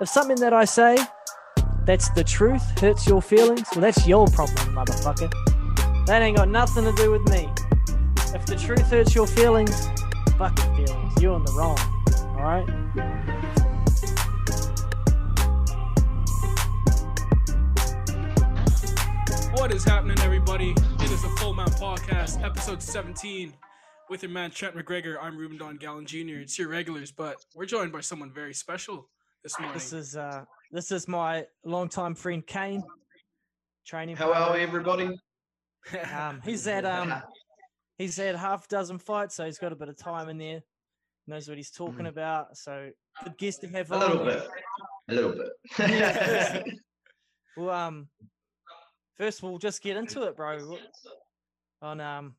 [0.00, 0.96] if something that I say
[1.84, 5.30] that's the truth hurts your feelings, well, that's your problem, motherfucker.
[6.06, 7.48] That ain't got nothing to do with me.
[8.34, 9.88] If the truth hurts your feelings,
[10.36, 11.22] fuck your feelings.
[11.22, 11.78] You're in the wrong.
[12.30, 12.68] All right.
[19.52, 20.72] What is happening, everybody?
[20.72, 23.54] It is a Full Mount Podcast, episode 17.
[24.10, 26.40] With your man Trent McGregor, I'm Reuben Dongalen Jr.
[26.40, 29.08] It's your regulars, but we're joined by someone very special
[29.44, 29.74] this morning.
[29.74, 32.82] This is uh this is my longtime friend Kane.
[33.86, 34.16] Training.
[34.16, 34.58] Hello, partner.
[34.58, 35.10] everybody.
[36.16, 37.14] Um, he's had um
[37.98, 40.60] he's had half a dozen fights, so he's got a bit of time in there.
[41.26, 42.08] Knows what he's talking Mhm.
[42.08, 42.56] about.
[42.56, 42.90] So
[43.22, 44.48] good guest to have A little bit.
[45.08, 45.48] A little bit.
[45.78, 46.62] Yeah.
[47.56, 48.08] Well, um,
[49.16, 50.58] first we'll just get into it, bro.
[50.66, 50.80] What-
[51.82, 52.34] On um,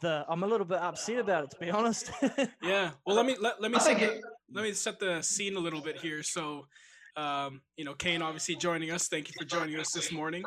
[0.00, 2.10] the I'm a little bit upset about it to be honest.
[2.62, 2.90] yeah.
[3.06, 4.20] Well, let me let, let me set the,
[4.52, 6.22] let me set the scene a little bit here.
[6.22, 6.66] So,
[7.16, 9.08] um, you know, Kane obviously joining us.
[9.08, 10.42] Thank you for joining us this morning.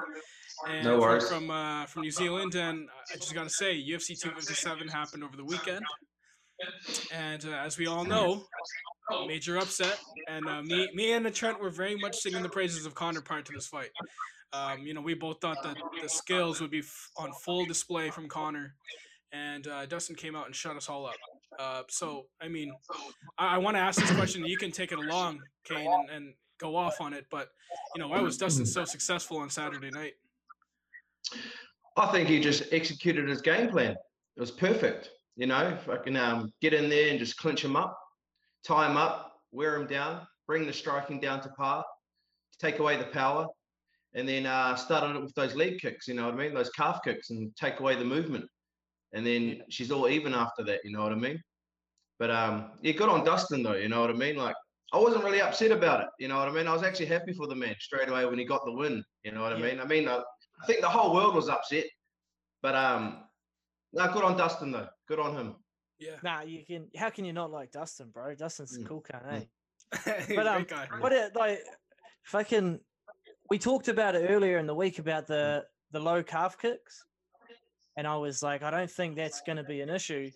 [0.69, 1.29] And No from- worries.
[1.29, 5.43] From uh, from New Zealand, and I just gotta say, UFC 257 happened over the
[5.43, 5.83] weekend,
[7.13, 8.43] and uh, as we all know,
[9.27, 9.99] major upset.
[10.29, 13.41] And uh, me me and Trent were very much singing the praises of Conor prior
[13.41, 13.89] to this fight.
[14.53, 18.09] Um, you know, we both thought that the skills would be f- on full display
[18.09, 18.75] from Conor,
[19.35, 21.15] and uh, Dustin came out and shut us all up.
[21.59, 22.71] Uh, so, I mean,
[23.37, 24.45] I, I want to ask this question.
[24.45, 27.25] You can take it along, Kane, and, and go off on it.
[27.29, 27.49] But
[27.95, 30.13] you know, why was Dustin so successful on Saturday night?
[31.97, 33.91] I think he just executed his game plan.
[33.91, 35.09] It was perfect.
[35.37, 37.97] You know, fucking um, get in there and just clinch him up,
[38.65, 41.83] tie him up, wear him down, bring the striking down to par,
[42.59, 43.47] take away the power,
[44.13, 46.07] and then uh, started it with those leg kicks.
[46.07, 46.53] You know what I mean?
[46.53, 48.45] Those calf kicks and take away the movement.
[49.15, 50.81] And then she's all even after that.
[50.83, 51.41] You know what I mean?
[52.19, 53.73] But um, yeah, good on Dustin though.
[53.75, 54.35] You know what I mean?
[54.35, 54.55] Like
[54.93, 56.07] I wasn't really upset about it.
[56.19, 56.67] You know what I mean?
[56.67, 59.03] I was actually happy for the man straight away when he got the win.
[59.23, 59.79] You know what I mean?
[59.79, 60.21] I mean, uh,
[60.61, 61.85] I think the whole world was upset.
[62.61, 63.23] But um,
[63.93, 64.87] no, good on Dustin though.
[65.07, 65.55] Good on him.
[65.97, 66.87] Yeah, nah, you can.
[66.95, 68.35] How can you not like Dustin, bro?
[68.35, 69.47] Dustin's a Mm, cool cunt, mm.
[70.05, 70.23] eh?
[70.27, 70.87] He's But a um, great guy.
[70.99, 71.59] what it like?
[72.25, 72.79] Fucking.
[73.49, 77.05] We talked about it earlier in the week about the the low calf kicks,
[77.97, 80.31] and I was like, I don't think that's going to be an issue.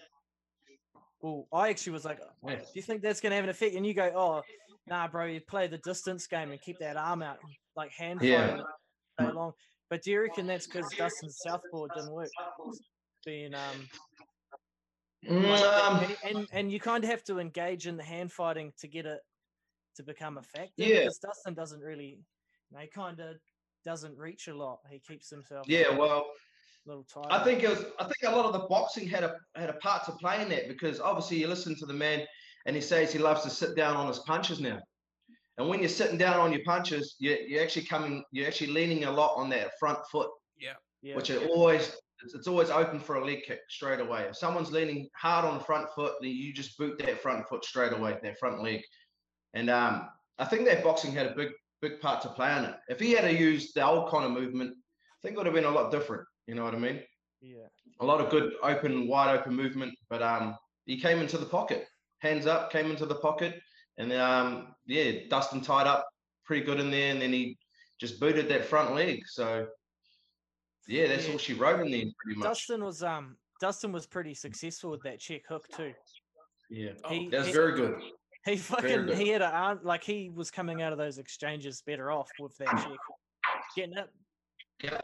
[1.22, 3.76] Well, I actually was like, do you think that's going to have an effect?
[3.76, 4.42] And you go, oh,
[4.88, 7.40] nah, bro, you play the distance game and keep that arm out,
[7.76, 8.62] like hand Yeah.
[9.20, 9.52] so long.
[9.90, 12.30] But do you reckon that's because Dustin's southpaw didn't work?
[13.26, 13.90] Being um,
[15.28, 19.06] Um, and, and you kind of have to engage in the hand fighting to get
[19.06, 19.20] it
[19.98, 20.88] to become effective.
[20.88, 21.00] Yeah.
[21.00, 22.20] Because Dustin doesn't really,
[22.70, 23.36] you know, he kind of
[23.84, 24.80] doesn't reach a lot.
[24.90, 26.28] He keeps himself yeah, well,
[26.86, 27.28] little tight.
[27.30, 27.86] I think it was.
[28.00, 30.50] I think a lot of the boxing had a had a part to play in
[30.50, 32.26] that because obviously you listen to the man
[32.66, 34.80] and he says he loves to sit down on his punches now.
[35.58, 38.24] And when you're sitting down on your punches, you're, you're actually coming.
[38.32, 40.30] You're actually leaning a lot on that front foot,
[41.02, 41.16] yeah.
[41.16, 44.24] which it always it's, it's always open for a leg kick straight away.
[44.24, 47.66] If someone's leaning hard on the front foot, then you just boot that front foot
[47.66, 48.82] straight away, that front leg.
[49.54, 50.08] And um,
[50.38, 51.50] I think that boxing had a big
[51.82, 52.76] big part to play in it.
[52.90, 55.56] If he had to use the old kind of movement, I think it would have
[55.56, 56.24] been a lot different.
[56.50, 57.04] You know what I mean?
[57.42, 57.68] yeah.
[58.00, 61.86] a lot of good open, wide open movement, but um, he came into the pocket,
[62.22, 63.62] hands up, came into the pocket,
[64.00, 66.04] and um, yeah, Dustin tied up
[66.44, 67.56] pretty good in there, and then he
[68.02, 69.22] just booted that front leg.
[69.28, 69.68] So
[70.88, 71.34] yeah, that's Yeah.
[71.34, 72.48] all she wrote in there, pretty much.
[72.48, 75.94] Dustin was um Dustin was pretty successful with that check hook too.
[76.72, 78.02] yeah, Oh, He, that's he, very good.
[78.46, 79.18] he fucking good.
[79.20, 82.58] he had a arm like he was coming out of those exchanges better off with
[82.58, 82.98] that check.
[83.76, 84.10] Getting it
[84.84, 85.00] Yeah,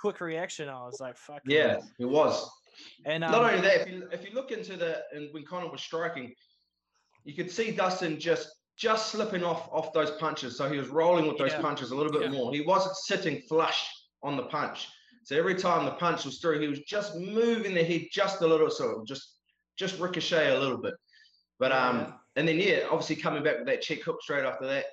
[0.00, 0.68] quick reaction.
[0.68, 2.48] I was like, fuck yeah, it was.
[3.04, 5.70] And um, Not only that, if you if you look into the and when Conor
[5.70, 6.34] was striking,
[7.24, 10.56] you could see Dustin just just slipping off off those punches.
[10.58, 11.62] So he was rolling with those Yeah.
[11.62, 12.30] punches a little bit Yeah.
[12.30, 12.52] more.
[12.52, 13.88] He wasn't sitting flush
[14.22, 14.88] on the punch.
[15.24, 18.46] So every time the punch was through, he was just moving the head just a
[18.46, 19.38] little, so it would just
[19.76, 20.94] just ricochet a little bit.
[21.58, 22.12] But um, Yeah.
[22.36, 24.84] and then yeah, obviously coming back with that check hook straight after that,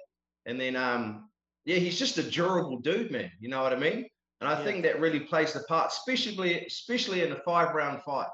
[0.46, 1.30] and then um,
[1.66, 3.32] yeah, he's just a durable dude, man.
[3.40, 4.08] You know what I mean?
[4.44, 4.66] And I Yeah.
[4.66, 8.28] think that really plays the part, especially especially in a five round fight.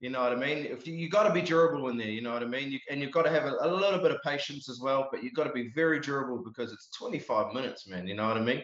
[0.00, 0.58] You know what I mean?
[0.66, 2.70] If you, you got to be durable in there, you know what I mean?
[2.70, 5.22] You, and you've got to have a, a little bit of patience as well, but
[5.24, 8.06] you've got to be very durable because it's 25 minutes, man.
[8.06, 8.62] You know what I mean?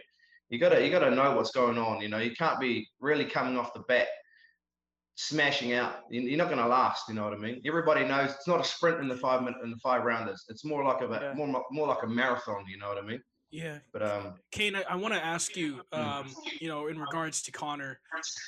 [0.50, 2.02] You got to you got to know what's going on.
[2.02, 4.08] You know, you can't be really coming off the bat
[5.16, 6.02] smashing out.
[6.10, 7.08] You- You're not going to last.
[7.08, 7.62] You know what I mean?
[7.66, 10.44] Everybody knows it's not a sprint in the five minute in the five rounders.
[10.50, 11.32] It's more like a Yeah.
[11.34, 12.66] more more like a marathon.
[12.68, 13.22] You know what I mean?
[13.54, 15.98] Yeah, But um, Kane, I, I want to ask you, Mm.
[15.98, 18.00] um, you know, in regards to Conor.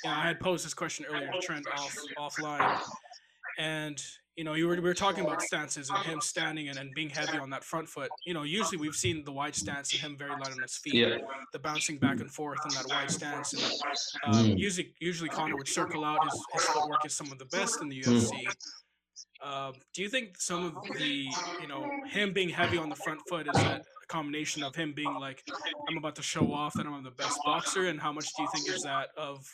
[0.03, 2.77] You know, I had posed this question earlier to Trent off offline,
[3.57, 4.03] and
[4.35, 7.09] you know, you were we were talking about stances and him standing and, and being
[7.09, 8.11] heavy on that front foot.
[8.25, 10.93] You know, usually we've seen the wide stance and him very light on his feet,
[10.95, 11.17] Yeah.
[11.53, 13.53] the bouncing back and forth in that wide stance.
[13.53, 14.59] And um, Mm.
[14.59, 16.21] usually, usually Conor would circle out.
[16.23, 18.53] His, his footwork is some of the best in the Mm.
[19.43, 19.47] UFC.
[19.47, 21.27] Um, do you think some of the,
[21.61, 24.93] you know, him being heavy on the front foot is that a combination of him
[24.93, 25.43] being like,
[25.89, 28.49] I'm about to show off that I'm the best boxer, and how much do you
[28.53, 29.45] think is that of,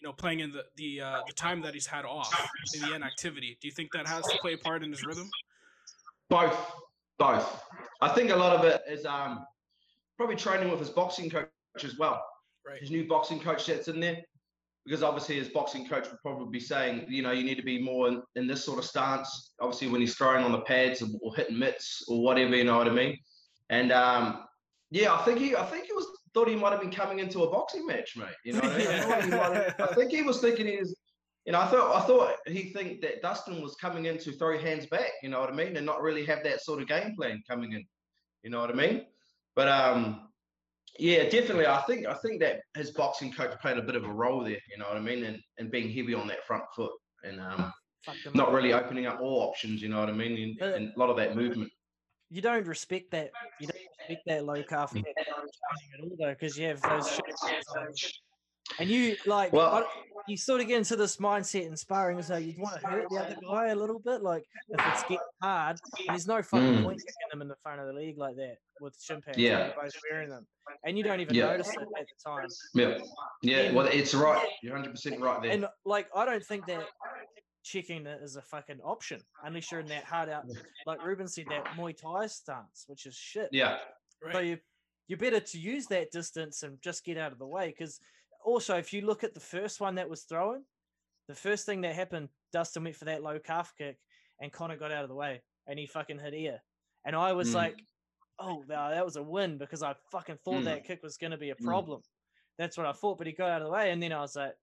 [0.00, 2.32] you know, playing in the the uh, the time that he's had off
[2.74, 3.58] in the inactivity?
[3.60, 5.28] Do you think that has to play a part in his rhythm?
[6.28, 6.56] Both,
[7.18, 7.62] both.
[8.00, 9.44] I think a lot of it is um
[10.16, 11.48] probably training with his boxing coach
[11.82, 12.22] as well.
[12.66, 12.80] Right.
[12.80, 14.22] His new boxing coach that's in there,
[14.84, 17.80] because obviously his boxing coach would probably be saying, you know, you need to be
[17.80, 19.54] more in, in this sort of stance.
[19.60, 22.88] Obviously, when he's throwing on the pads or, hitting mitts or whatever, you know what
[22.88, 23.16] I mean.
[23.70, 24.44] And um,
[24.90, 27.42] yeah, I think he, I think he was thought he might have been coming into
[27.42, 28.28] a boxing match, mate.
[28.44, 28.86] You know, what I, mean?
[28.86, 30.94] I, thought he might have- I think he was thinking he was.
[31.44, 34.58] You know, I thought I thought he think that Dustin was coming in to throw
[34.58, 35.10] hands back.
[35.22, 37.72] You know what I mean, and not really have that sort of game plan coming
[37.72, 37.84] in.
[38.44, 39.06] You know what I mean?
[39.56, 40.28] But um,
[40.98, 41.66] yeah, definitely.
[41.66, 44.60] I think I think that his boxing coach played a bit of a role there.
[44.70, 46.92] You know what I mean, and and being heavy on that front foot
[47.24, 47.72] and um,
[48.34, 49.80] not really opening up all options.
[49.80, 51.70] You know what I mean, and, and a lot of that movement.
[52.30, 53.30] You don't respect that.
[53.60, 55.04] You don't respect that low calf at
[56.02, 57.20] all though, because you have those.
[58.78, 59.86] And you like, Well-
[60.28, 63.16] you sort of get into this mindset in sparring, so you'd want to hurt the
[63.16, 64.22] other guy a little bit.
[64.22, 66.84] Like if it's getting hard, and there's no fucking Mm.
[66.84, 69.36] point kicking them in the front of the league like that with shin pads.
[69.36, 69.72] Yeah.
[69.74, 70.46] both wearing them,
[70.84, 71.46] and you don't even Yeah.
[71.48, 72.46] notice it at the time.
[72.72, 72.98] Yeah,
[73.42, 73.62] yeah.
[73.62, 74.48] then- Well, it's right.
[74.62, 75.50] You're 100 percent right there.
[75.50, 76.86] And like, I don't think that
[77.64, 80.44] checking it is a fucking option unless you're in that hard out,
[80.86, 83.48] like Reuben said, that Muay Thai stance, which is shit.
[83.50, 83.80] yeah,
[84.22, 84.32] Right.
[84.34, 84.60] So you
[85.08, 87.66] you better to use that distance and just get out of the way.
[87.68, 87.98] Because
[88.44, 90.64] also, if you look at the first one that was thrown,
[91.28, 93.98] the first thing that happened, Dustin went for that low calf kick,
[94.40, 96.62] and Conor got out of the way, and he fucking hit ear.
[97.04, 97.54] And I was Mm.
[97.54, 97.84] like,
[98.38, 100.64] "Oh, that was a win," because I fucking thought Mm.
[100.64, 101.64] that kick was going to be a Mm.
[101.64, 102.02] problem.
[102.58, 104.36] That's what I thought, but he got out of the way, and then I was
[104.36, 104.56] like,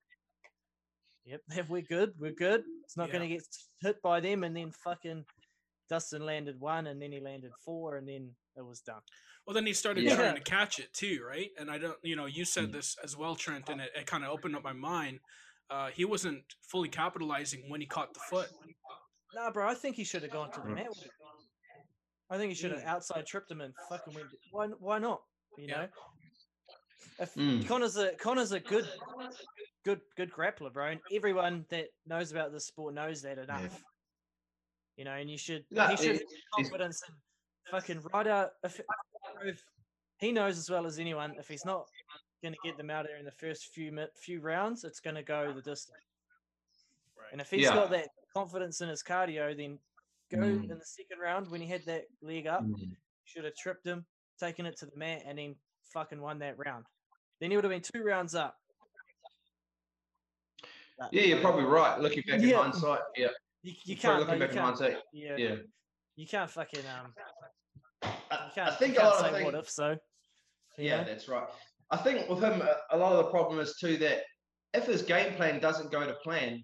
[1.25, 2.65] "Yep, we're good, we're good.
[2.83, 3.13] It's not Yeah.
[3.13, 3.47] going to get
[3.81, 5.25] hit by them." And then fucking
[5.89, 9.01] Dustin landed one, and then he landed four, and then it was done.
[9.47, 10.15] Well, then he started Yeah.
[10.15, 11.49] trying to catch it too, right?
[11.57, 12.73] And I don't, you know, you said Mm.
[12.73, 15.19] this as well, Trent, and it, it kind of opened up my mind.
[15.69, 18.49] Uh, he wasn't fully capitalizing when he caught the foot.
[19.33, 20.75] Nah, bro, I think he should have gone to the Mm.
[20.75, 20.87] mat.
[22.29, 22.87] I think he should have Mm.
[22.87, 24.27] outside tripped him and fucking went.
[24.51, 24.67] Why?
[24.67, 25.23] Why not?
[25.57, 25.77] You Yeah.
[25.77, 25.89] know,
[27.19, 27.67] if Mm.
[27.67, 28.87] Conor's a Conor's a good,
[29.83, 33.83] good, good grappler, bro, and everyone that knows about this sport knows that enough.
[34.95, 37.15] You know, and you should No, he should it- have confidence in
[37.71, 38.51] fucking right out.
[38.63, 38.79] If,
[39.43, 39.63] if
[40.19, 41.85] he knows as well as anyone, if he's not
[42.41, 45.23] going to get them out there in the first few few rounds, it's going to
[45.23, 45.97] go the distance.
[47.17, 47.31] Right.
[47.31, 47.73] And if he's Yeah.
[47.75, 49.77] got that confidence in his cardio, then
[50.31, 50.63] go Mm.
[50.71, 52.95] in the second round when he had that leg up, Mm.
[53.25, 54.05] should have tripped him,
[54.39, 55.55] taken it to the mat, and then
[55.93, 56.85] fucking won that round.
[57.39, 58.55] Then he would have been two rounds up.
[60.97, 61.99] But yeah, you're probably right.
[61.99, 62.61] Looking back in Yeah.
[62.63, 63.27] hindsight, yeah,
[63.63, 64.19] You, you can't.
[64.19, 65.55] looking though, back you in can't hindsight, yeah, yeah.
[66.15, 67.13] You can't fucking um.
[68.01, 68.09] I,
[68.57, 69.97] I think a lot of say what if so.
[70.77, 71.03] Yeah, know?
[71.05, 71.47] that's right.
[71.91, 72.61] I think with him,
[72.91, 74.23] a- lot of the problem is too that
[74.73, 76.63] if his game plan doesn't go to plan,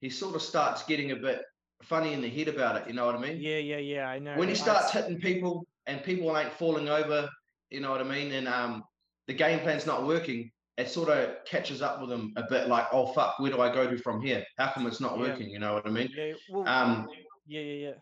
[0.00, 1.42] he sort of starts getting a bit
[1.82, 2.88] funny in the head about it.
[2.88, 3.38] You know what I mean?
[3.40, 4.08] Yeah, yeah, yeah.
[4.08, 4.36] I know.
[4.36, 7.28] When he I- starts hitting people and people ain't falling over,
[7.70, 8.82] you know what I mean, and um,
[9.26, 12.68] the game plan's not working, it sort of catches up with him a bit.
[12.68, 14.44] Like, oh fuck, where do I go to from here?
[14.56, 15.28] How come it's not Yeah.
[15.28, 15.50] working?
[15.50, 16.08] You know what I mean?
[16.16, 17.08] Yeah, well, Um,
[17.46, 17.92] yeah, yeah, yeah.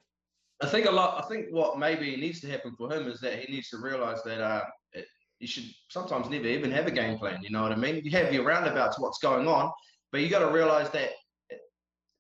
[0.63, 1.23] I think a lot.
[1.23, 4.23] I think what maybe needs to happen for him is that he needs to realize
[4.25, 5.07] that uh, it,
[5.39, 7.43] you should sometimes never even have a game plan.
[7.43, 8.01] You know what I mean?
[8.05, 9.71] You have your roundabouts, what's going on,
[10.13, 11.11] but you got to realize that
[11.51, 11.61] it,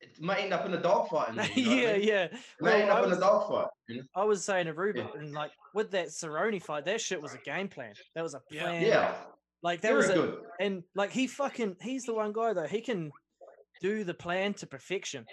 [0.00, 1.31] it may end up in a dogfight.
[1.31, 2.09] in you know what I yeah, mean?
[2.09, 2.25] yeah.
[2.25, 3.66] It may end Well, I up in was- a dogfight.
[3.88, 4.02] You know?
[4.14, 7.38] I was saying to Reuben, and like with that Cerrone fight, that shit was a
[7.38, 7.95] game plan.
[8.14, 8.62] That was a Yeah.
[8.64, 8.83] plan.
[8.83, 9.14] Yeah,
[9.62, 10.38] Like that very was a, good.
[10.61, 12.66] and like he fucking he's the one guy though.
[12.66, 13.11] He can
[13.81, 15.25] do the plan to perfection.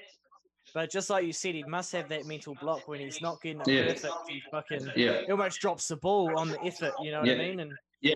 [0.73, 3.61] But just like you said, he must have that mental block when he's not getting
[3.61, 3.83] it Yeah.
[3.93, 4.13] perfect.
[4.27, 6.93] He fucking Yeah, he almost drops the ball on the effort.
[7.01, 7.59] You know what I mean?
[7.59, 8.13] And Yeah.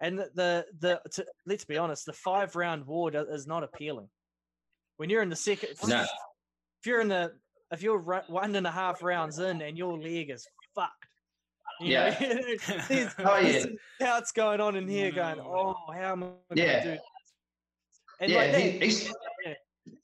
[0.00, 4.08] And the the, the to, let's be honest, the five round war is not appealing.
[4.98, 6.02] When you're in the second, No.
[6.02, 7.32] if you're in the
[7.72, 7.98] if you're
[8.28, 11.06] one and a half rounds in and your leg is fucked.
[11.80, 13.52] you know, there's- Oh, yeah.
[13.52, 13.66] there's
[14.00, 15.44] Shouts going on in here, going, mm.
[15.44, 17.00] "Oh, how am I going to do?" this?"
[18.20, 18.38] And yeah.
[18.38, 19.12] like that, he, he's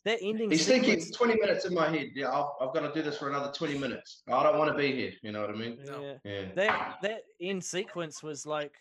[0.04, 2.10] that ending he's thinking sequence, 20 minutes in my head.
[2.14, 4.22] Yeah, I've, I've got to do this for another 20 minutes.
[4.28, 5.12] I don't want to be here.
[5.22, 5.78] You know what I mean?
[5.84, 6.44] Yeah, Yeah.
[6.56, 8.72] that that end sequence was like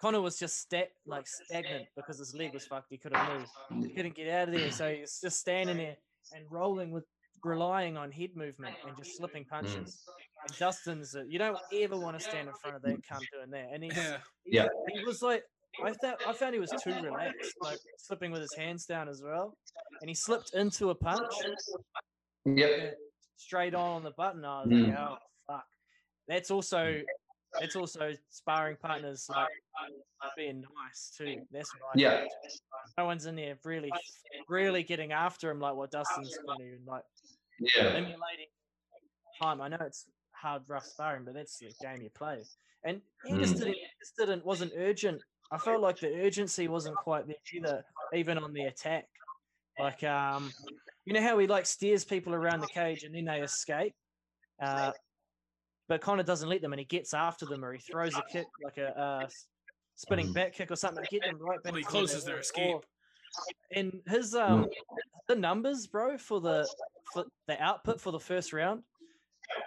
[0.00, 2.88] Connor was just sta- like stagnant because his leg was fucked.
[2.90, 3.84] He couldn't move.
[3.86, 5.96] He couldn't get out of there, so he was just standing there
[6.34, 7.04] and rolling with
[7.44, 10.02] relying on head movement and just slipping punches.
[10.48, 13.50] And Dustin's, uh, you don't ever want to stand in front of that cunt doing
[13.50, 13.70] that.
[13.72, 14.16] And he's, Yeah.
[14.44, 14.68] he- Yeah.
[14.92, 15.42] he was like,
[15.84, 19.22] I thought I found he was too relaxed, like slipping with his hands down as
[19.22, 19.56] well.
[20.00, 21.32] And he slipped into a punch
[22.44, 22.98] Yep.
[23.36, 24.44] straight on on the button.
[24.44, 24.88] I was Mm.
[24.88, 25.66] like, oh fuck.
[26.28, 27.02] That's also
[27.58, 29.48] that's also sparring partners like
[30.36, 31.46] being nice too.
[31.50, 32.26] That's I Yeah.
[32.98, 33.92] No one's in there really
[34.48, 37.04] really getting after him like what Dustin's going to like
[37.58, 37.94] Yeah.
[37.94, 38.48] emulating
[39.40, 39.60] time.
[39.60, 42.44] I know it's hard, rough sparring, but that's the game you play.
[42.84, 43.58] And he just Mm.
[43.58, 45.22] didn't, he just didn't, wasn't urgent.
[45.52, 49.06] I felt like the urgency wasn't quite there either, even on the attack.
[49.78, 50.52] Like, um,
[51.04, 53.92] you know how he like steers people around the cage and then they escape,
[54.60, 54.92] uh,
[55.88, 58.46] but Conor doesn't let them, and he gets after them or he throws a kick
[58.64, 59.28] like a uh,
[59.94, 60.34] spinning Mm.
[60.34, 61.72] back kick or something to get them right back.
[61.72, 62.86] Well, he to where they closes their escape.
[63.74, 64.66] And his um
[65.28, 66.68] the numbers, bro, for the
[67.04, 68.82] for the output for the first round,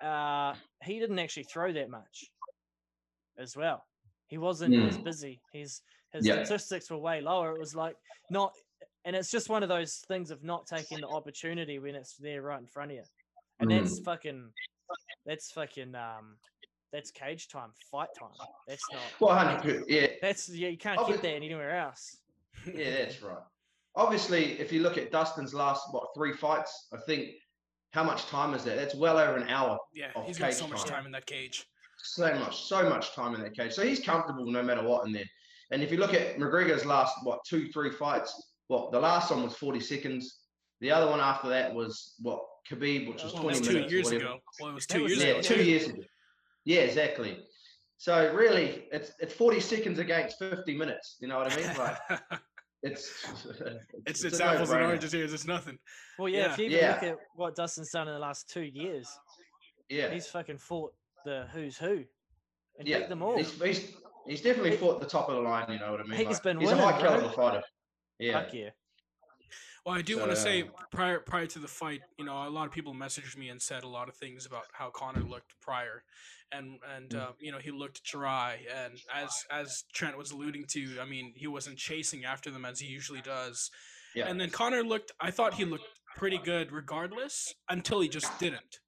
[0.01, 2.31] uh, he didn't actually throw that much
[3.37, 3.85] as well.
[4.27, 5.03] He wasn't as Mm.
[5.03, 5.41] busy.
[5.51, 5.81] His
[6.13, 6.43] his Yeah.
[6.45, 7.51] statistics were way lower.
[7.53, 7.97] It was like
[8.29, 8.53] not,
[9.03, 12.41] and it's just one of those things of not taking the opportunity when it's there
[12.41, 13.03] right in front of you,
[13.59, 13.79] and Mm.
[13.81, 14.53] that's fucking,
[15.25, 16.37] that's fucking um,
[16.93, 18.31] that's cage time, fight time.
[18.65, 19.01] That's not.
[19.19, 19.83] Well, hundred.
[19.89, 20.07] Yeah.
[20.21, 22.21] That's yeah, you can't Obvi- get that anywhere else.
[22.65, 22.71] Yeah,
[23.05, 23.43] that's right.
[23.95, 27.35] Obviously, if you look at Dustin's last what three fights, I think
[27.91, 28.77] how much time is that?
[28.77, 29.77] That's well over an hour.
[29.93, 30.89] Yeah, of he's got so much time.
[30.89, 31.67] time in that cage.
[31.97, 33.73] So much, so much time in that cage.
[33.73, 35.23] So he's comfortable no matter what in there.
[35.71, 39.43] And if you look at McGregor's last what two, three fights, well, the last one
[39.43, 40.41] was forty seconds.
[40.81, 43.91] The other one after that was what Khabib, which was Well, twenty was two minutes.
[43.93, 44.37] years ago.
[44.59, 45.41] Well, it was two was years Yeah, ago.
[45.41, 45.63] two too.
[45.63, 46.01] years ago.
[46.65, 47.39] Yeah, exactly.
[47.97, 51.17] So really, it's it's forty seconds against fifty minutes.
[51.21, 51.69] You know what I mean?
[51.77, 51.97] Like
[52.83, 53.25] it's
[54.05, 54.87] it's a it's apples and no-brainer.
[54.89, 55.23] oranges here.
[55.25, 55.77] It's nothing.
[56.19, 59.07] Well, yeah, if you even look at what Dustin's done in the last two years,
[59.89, 60.93] Yeah, he's fucking fought
[61.25, 62.03] the who's who
[62.79, 62.99] and yeah.
[62.99, 63.37] beat them all.
[63.37, 63.91] He's, he's,
[64.25, 65.65] he's definitely He- fought the top of the line.
[65.71, 66.17] You know what I mean?
[66.17, 67.63] he's Like, been he's winning, a high caliber fighter.
[68.19, 68.69] Yeah, Fuck yeah.
[69.85, 72.47] Well, I do So, want to say uh, prior prior to the fight, you know,
[72.47, 75.21] a lot of people messaged me and said a lot of things about how Conor
[75.21, 76.03] looked prior,
[76.51, 77.21] and and Mm.
[77.21, 81.33] uh, you know he looked dry, and as as Trent was alluding to, I mean
[81.35, 83.69] he wasn't chasing after them as he usually does,
[84.15, 84.27] yeah.
[84.27, 85.11] and then Conor looked.
[85.21, 88.79] I thought he looked pretty good regardless until he just didn't,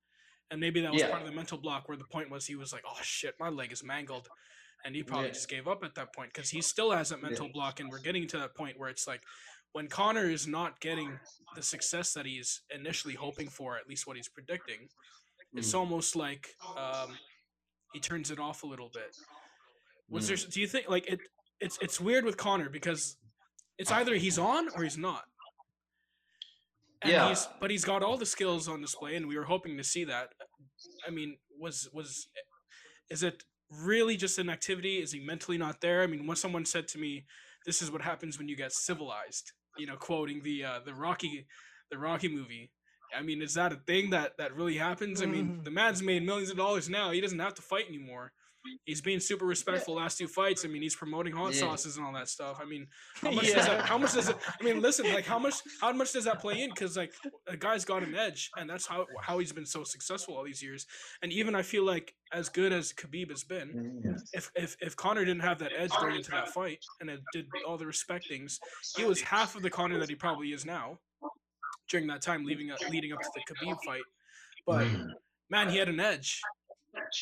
[0.51, 1.09] and maybe that was Yeah.
[1.09, 3.49] part of the mental block where the point was he was like, oh shit, my
[3.49, 4.27] leg is mangled.
[4.85, 5.33] And he probably Yeah.
[5.33, 7.99] just gave up at that point because he still has that mental block, and we're
[7.99, 9.23] getting to that point where it's like,
[9.73, 11.19] when Conor is not getting
[11.55, 14.87] the success that he's initially hoping for, at least what he's predicting,
[15.53, 15.79] it's Mm.
[15.79, 17.17] almost like um,
[17.93, 19.15] he turns it off a little bit.
[20.09, 20.27] Was Mm.
[20.27, 20.49] there?
[20.51, 21.19] Do you think like it?
[21.59, 23.17] It's it's weird with Conor because
[23.77, 25.25] it's either he's on or he's not.
[27.03, 27.29] And Yeah.
[27.29, 30.03] He's, but he's got all the skills on display, and we were hoping to see
[30.05, 30.33] that.
[31.07, 32.27] I mean, was was
[33.09, 34.97] is it really just an activity?
[35.01, 36.01] Is he mentally not there?
[36.03, 37.25] I mean, when someone said to me,
[37.65, 41.45] "This is what happens when you get civilized," you know, quoting the uh, the Rocky
[41.91, 42.71] the Rocky movie.
[43.15, 45.21] I mean, is that a thing that that really happens?
[45.21, 45.63] I mean, Mhm.
[45.63, 47.11] the man's made millions of dollars now.
[47.11, 48.33] He doesn't have to fight anymore.
[48.85, 50.65] He's being super respectful last two fights.
[50.65, 51.61] I mean, he's promoting hot Yeah.
[51.61, 52.59] sauces and all that stuff.
[52.61, 53.85] I mean, how much does that?
[53.85, 54.37] How much does it?
[54.59, 55.55] I mean, listen, like how much?
[55.81, 56.69] How much does that play in?
[56.69, 57.13] Because like
[57.47, 60.61] a guy's got an edge, and that's how how he's been so successful all these
[60.61, 60.85] years.
[61.21, 64.11] And even I feel like as good as Khabib has been, Yeah.
[64.33, 67.47] if if if Conor didn't have that edge going into that fight, and it did
[67.67, 68.59] all the respect things,
[68.95, 70.99] he was half of the Conor that he probably is now.
[71.89, 74.01] During that time, leading up leading up to the Khabib fight,
[74.65, 75.07] but mm.
[75.49, 76.41] man, he had an edge.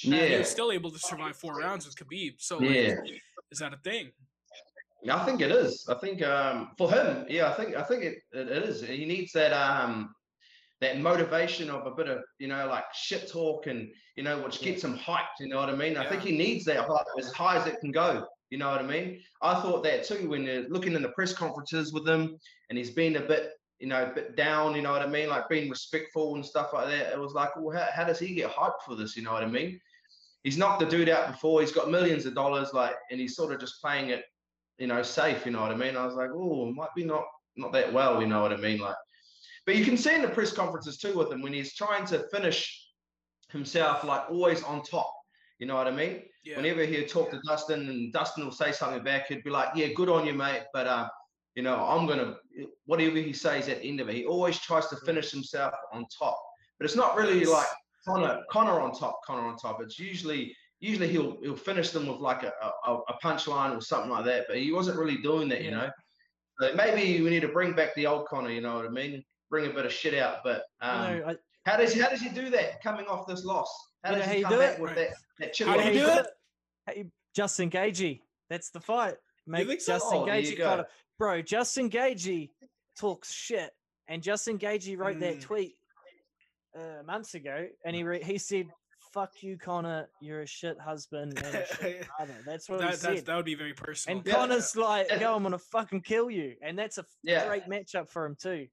[0.05, 2.35] And he Yeah, was still able to survive four rounds with Khabib.
[2.39, 2.95] So like, yeah.
[3.51, 4.11] is that a thing?
[5.09, 5.85] I think it is.
[5.87, 8.81] I think um, for him, yeah, I think I think it, it is.
[8.81, 10.15] He needs that um,
[10.81, 14.61] that motivation of a bit of you know like shit talk and you know which
[14.61, 15.37] gets him hyped.
[15.39, 15.97] You know what I mean?
[15.97, 18.25] I think he needs that hype as high as it can go.
[18.49, 19.21] You know what I mean?
[19.41, 22.37] I thought that too when you're looking in the press conferences with him,
[22.69, 24.75] and he's been a bit you know a bit down.
[24.75, 25.29] You know what I mean?
[25.29, 27.13] Like being respectful and stuff like that.
[27.13, 29.15] It was like, well, how, how does he get hyped for this?
[29.15, 29.79] You know what I mean?
[30.43, 31.61] He's knocked the dude out before.
[31.61, 34.23] He's got millions of dollars, like, and he's sort of just playing it
[34.77, 35.95] you know, safe, you know what I mean?
[35.95, 37.23] I was like, oh, might be not
[37.55, 38.79] not that well, you know what I mean?
[38.79, 38.95] Like,
[39.65, 42.27] but you can see in the press conferences too with him when he's trying to
[42.31, 42.89] finish
[43.51, 45.11] himself like always on top.
[45.59, 46.23] You know what I mean?
[46.43, 46.57] Yeah.
[46.57, 49.87] Whenever he'd talk to Dustin and Dustin will say something back, he'd be like, Yeah,
[49.95, 50.63] good on you, mate.
[50.73, 51.07] But uh,
[51.55, 52.35] you know, I'm gonna
[52.85, 56.05] whatever he says at the end of it, he always tries to finish himself on
[56.17, 56.37] top.
[56.77, 57.67] But it's not really like
[58.05, 59.81] Conor, Conor on top, Conor on top.
[59.81, 62.51] It's usually usually he'll he'll finish them with like a,
[62.85, 64.45] a, a punchline or something like that.
[64.47, 65.89] But he wasn't really doing that, you know.
[66.59, 69.23] So maybe we need to bring back the old Conor, you know what I mean?
[69.49, 70.37] Bring a bit of shit out.
[70.43, 71.35] But um, no, I,
[71.65, 73.73] How does how does he do that coming off this loss?
[74.03, 74.81] How does he how come do back it?
[74.81, 75.09] with that
[75.39, 75.67] that chip?
[75.67, 76.25] How do you do it?
[76.85, 78.21] Hey, Justin Gaethje.
[78.49, 79.15] That's the fight.
[79.47, 79.93] Make think so?
[79.93, 80.85] Justin Oh, there you Conor.
[81.17, 82.49] Bro, Justin Gaethje
[82.99, 83.71] talks shit.
[84.07, 85.41] And Justin Gaethje wrote that Mm.
[85.41, 85.75] tweet
[86.77, 87.67] uh, months ago.
[87.85, 88.67] And he re- he said,
[89.13, 90.09] Fuck you, Conor.
[90.21, 92.35] You're a shit husband and a shit father.
[92.45, 93.25] That's what that, he that's, said.
[93.25, 94.17] that would be very personal.
[94.17, 94.33] and Yeah.
[94.35, 95.21] Conor's like, Yeah.
[95.21, 96.55] Yo, I'm going to fucking kill you.
[96.61, 97.47] And that's a Yeah.
[97.47, 98.67] great matchup for him, too.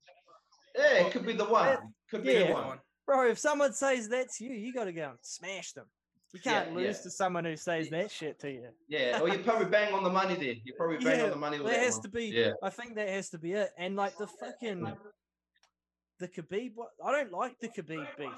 [0.76, 1.78] Yeah, it could be the one.
[2.10, 2.48] Could be Yeah.
[2.48, 2.80] the one.
[3.06, 5.86] Bro, if someone says that's you, you got to go and smash them.
[6.32, 7.02] You can't lose yeah.
[7.02, 8.68] to someone who says that shit to you.
[8.88, 10.54] Yeah, or you probably bang on the money there.
[10.64, 12.02] You probably bang Yeah, on the money with That that has one.
[12.04, 12.24] to be.
[12.26, 12.52] Yeah.
[12.62, 13.70] I think that has to be it.
[13.76, 14.90] And like the fucking
[16.18, 16.72] the Khabib,
[17.04, 18.30] I don't like the Khabib beef.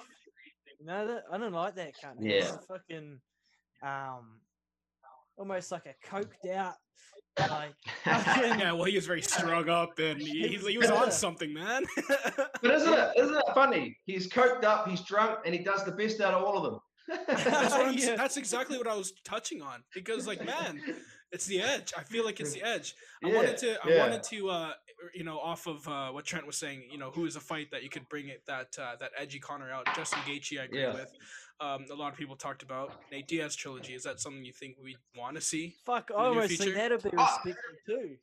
[0.81, 2.19] You know that I don't like that kind.
[2.19, 2.55] Of, Yeah.
[2.55, 3.21] a fucking
[3.83, 4.41] um,
[5.37, 6.75] almost like a coked out,
[7.39, 7.75] like
[8.05, 11.53] fucking, Yeah, well, he was very strung up and he, he, he was on something,
[11.55, 11.85] man.
[12.61, 13.97] But isn't it isn't it funny?
[14.07, 16.81] He's coked up, he's drunk, and he does the best out of all of them.
[17.09, 18.17] That's, what I'm, Yeah.
[18.17, 20.81] that's exactly what I was touching on because, like, man,
[21.33, 21.93] it's the edge.
[21.97, 22.95] I feel like it's the edge.
[23.23, 23.99] I Yeah, wanted to, I yeah.
[24.01, 24.73] wanted to, uh,
[25.15, 27.71] you know, off of uh, what Trent was saying, you know, who is a fight
[27.73, 29.87] that you could bring it that uh, that edgy Conor out.
[29.95, 30.95] Justin Gaethje, I agree Yeah.
[30.95, 31.13] with.
[31.61, 33.95] Um, a lot of people talked about Nate Diaz trilogy.
[33.95, 35.75] Is that something you think we want to see?
[35.85, 36.11] fuck.
[36.11, 36.65] I In your almost future?
[36.65, 37.41] think that'd be Ah.
[37.45, 38.17] respectful too.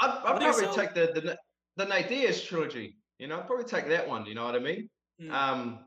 [0.00, 0.80] I'd, I'd What do you probably say?
[0.86, 1.38] take the, the
[1.76, 2.96] the Nate Diaz trilogy.
[3.18, 4.24] You know, I'd probably take that one.
[4.26, 4.88] You know what I mean?
[5.20, 5.30] Mm.
[5.32, 5.78] Um,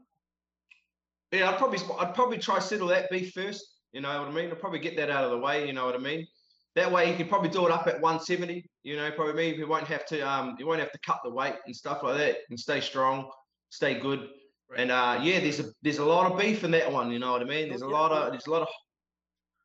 [1.32, 3.66] yeah, I'd probably I'd probably try settle that beef first.
[3.94, 4.52] You know what I mean?
[4.52, 5.66] I'd probably get that out of the way.
[5.68, 6.26] You know what I mean?
[6.76, 8.64] That way, you could probably do it up at 170.
[8.84, 11.32] You know, probably maybe you won't have to um you won't have to cut the
[11.32, 13.30] weight and stuff like that, and stay strong,
[13.70, 14.30] stay good.
[14.70, 14.82] Right.
[14.82, 17.10] And uh, yeah, there's a there's a lot of beef in that one.
[17.12, 17.70] You know what I mean?
[17.70, 18.68] There's a lot of there's a lot of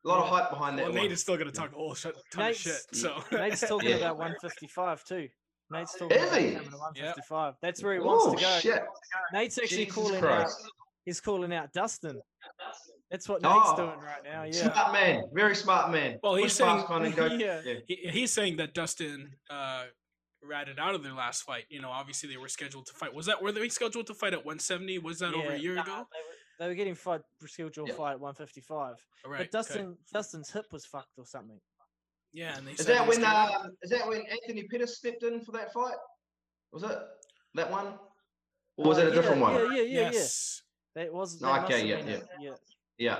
[0.05, 1.01] a lot of hype behind that well, one.
[1.03, 2.95] Nate is still gonna talk all shit, ton Nate's- of shit.
[2.95, 3.95] So Nate's talking Yeah.
[3.97, 5.27] about 155 too.
[5.71, 6.51] Nate's talking Is about he?
[6.51, 7.53] coming to 155.
[7.61, 8.59] That's where he wants Oh to go.
[8.59, 8.83] shit!
[9.33, 10.61] Nate's actually Jesus calling Christ!
[10.61, 10.69] out.
[11.05, 12.21] He's calling out Dustin.
[13.11, 14.43] That's what Nate's Oh, doing right now.
[14.43, 14.71] Yeah.
[14.73, 16.19] Smart man, very smart man.
[16.23, 17.61] Well, he's Push saying- go- Yeah.
[17.63, 17.73] yeah.
[17.87, 19.83] he, he's saying that Dustin uh,
[20.41, 21.65] ratted out of their last fight.
[21.69, 23.13] You know, obviously they were scheduled to fight.
[23.13, 24.99] Was that were they scheduled to fight at 170?
[24.99, 25.91] Was that over a year Nah, ago?
[25.93, 26.07] They were,
[26.59, 27.95] they were getting fight scheduled Yeah.
[27.95, 28.95] fight at 155.
[29.25, 29.37] All right.
[29.37, 29.49] but okay.
[29.51, 31.59] Dustin Dustin's hip was fucked or something.
[32.31, 35.41] Yeah, and they Is that he when uh, is that when Anthony Pettis stepped in
[35.41, 35.93] for that fight?
[36.71, 36.97] Was it
[37.53, 37.93] that one?
[38.77, 39.53] Or was Uh, it a yeah, different one?
[39.53, 40.62] Yeah, yeah, yeah, yes.
[40.95, 41.03] Yeah.
[41.03, 41.41] That was.
[41.41, 42.51] No, okay, must yeah, have been it, yeah.
[42.97, 43.17] Yeah.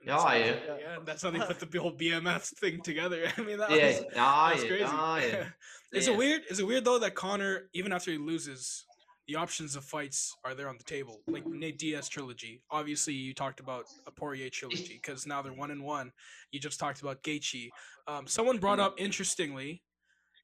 [0.00, 0.44] And that's Oh, how yeah.
[0.46, 0.96] yeah.
[0.98, 3.26] and That's how they put the whole BMF thing together.
[3.36, 3.86] I mean, that Yeah.
[3.86, 4.68] was Ah, that's yeah.
[4.68, 4.84] crazy.
[4.86, 5.44] Ah, yeah.
[5.92, 6.42] is it weird?
[6.50, 8.84] Is it weird though that Conor, even after he loses,
[9.26, 11.22] the options of fights are there on the table?
[11.26, 12.62] Like Nate Diaz trilogy.
[12.70, 16.12] Obviously, you talked about a Poirier trilogy because now they're one and one.
[16.52, 17.70] You just talked about Gaethje.
[18.06, 19.82] Um, someone brought up interestingly,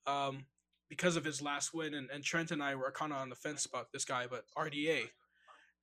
[0.06, 0.46] um,
[0.88, 3.36] because of his last win, and, and Trent and I were kind of on the
[3.36, 5.04] fence about this guy, but RDA.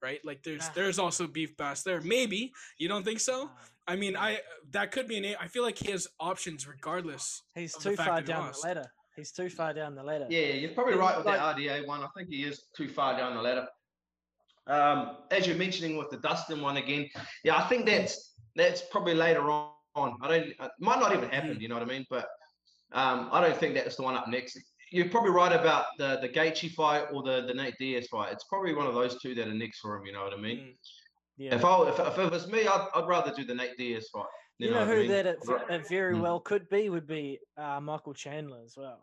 [0.01, 0.73] Right, like there's Nah.
[0.75, 1.99] there's also beef bass there.
[2.01, 3.51] Maybe you don't think so.
[3.87, 4.39] I mean, I
[4.71, 5.25] that could be an.
[5.25, 7.41] a- I feel like he has options regardless.
[7.53, 8.61] he's too far down lost.
[8.61, 8.91] the ladder.
[9.17, 10.27] He's too far down the ladder.
[10.29, 12.01] Yeah, you're probably right with like- that RDA one.
[12.01, 13.67] I think he is too far down the ladder.
[14.67, 17.09] Um, as you're mentioning with the Dustin one again,
[17.43, 19.71] yeah, I think that's that's probably later on.
[20.21, 20.47] I don't.
[20.49, 21.59] It might not even happen.
[21.59, 22.05] You know what I mean?
[22.09, 22.27] But
[22.93, 24.57] um, I don't think that's the one up next.
[24.91, 28.31] You're probably right about the the Gaethje fight or the the Nate Diaz fight.
[28.33, 30.05] It's probably one of those two that are next for him.
[30.05, 30.57] You know what I mean?
[30.57, 30.73] Mm.
[31.37, 31.55] Yeah.
[31.55, 34.25] If I if, if it was me, I'd, I'd rather do the Nate Diaz fight.
[34.57, 35.07] You, know, what I who mean?
[35.11, 35.37] that it,
[35.69, 36.21] it very Mm.
[36.21, 38.99] well could be would be uh, Michael Chandler as well.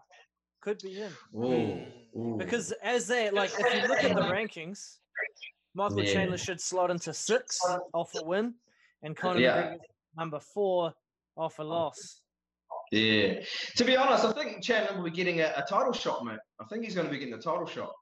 [0.61, 1.81] Could be him Ooh,
[2.18, 2.37] ooh.
[2.37, 4.96] because as they like, if you look at the rankings,
[5.75, 6.12] Michael Yeah.
[6.12, 7.59] Chandler should slot into six
[7.94, 8.55] off a win,
[9.03, 9.62] and Conor Yeah.
[9.62, 9.79] McGregor
[10.18, 10.92] number four
[11.37, 12.20] off a loss.
[12.92, 13.40] Yeah.
[13.77, 16.38] To be honest, I think Chandler will be getting a, a title shot, mate.
[16.61, 17.92] I think he's going to be getting a title shot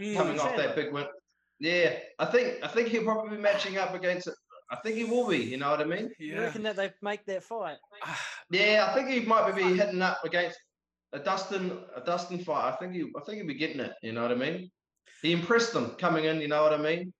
[0.00, 0.16] Mm.
[0.16, 1.04] coming off that big win.
[1.58, 4.30] Yeah, I think I think he'll probably be matching up against.
[4.70, 5.36] I think he will be.
[5.36, 6.10] You know what I mean?
[6.18, 6.26] Yeah.
[6.26, 6.40] You Yeah.
[6.40, 7.76] reckon that they make that fight?
[8.02, 8.18] Ah,
[8.50, 10.58] Yeah, I think he might be hitting up against
[11.12, 12.72] a Dustin a Dustin fight.
[12.72, 13.92] I think he I think he'll be getting it.
[14.02, 14.70] You know what I mean?
[15.20, 16.40] He impressed them coming in.
[16.40, 17.12] You know what I mean?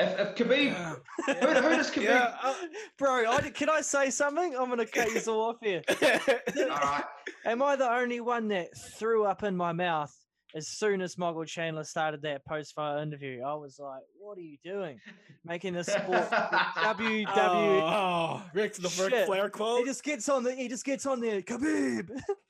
[0.00, 0.94] If, if Khabib, yeah.
[1.26, 2.04] who, who does Khabib?
[2.04, 2.54] Yeah, uh,
[2.98, 4.56] Bro, I, can I say something?
[4.56, 5.82] I'm gonna cut you all off here.
[5.90, 7.04] All right.
[7.44, 10.14] Am I the only one that threw up in my mouth
[10.54, 13.42] as soon as Michael Chandler started that post-fight interview?
[13.42, 14.98] I was like, "What are you doing?
[15.44, 19.26] Making this sport WWE?" Oh, oh, Rick the Ric Shit.
[19.26, 20.54] Flair He just gets on the.
[20.54, 21.42] He just gets on there.
[21.42, 22.08] Khabib,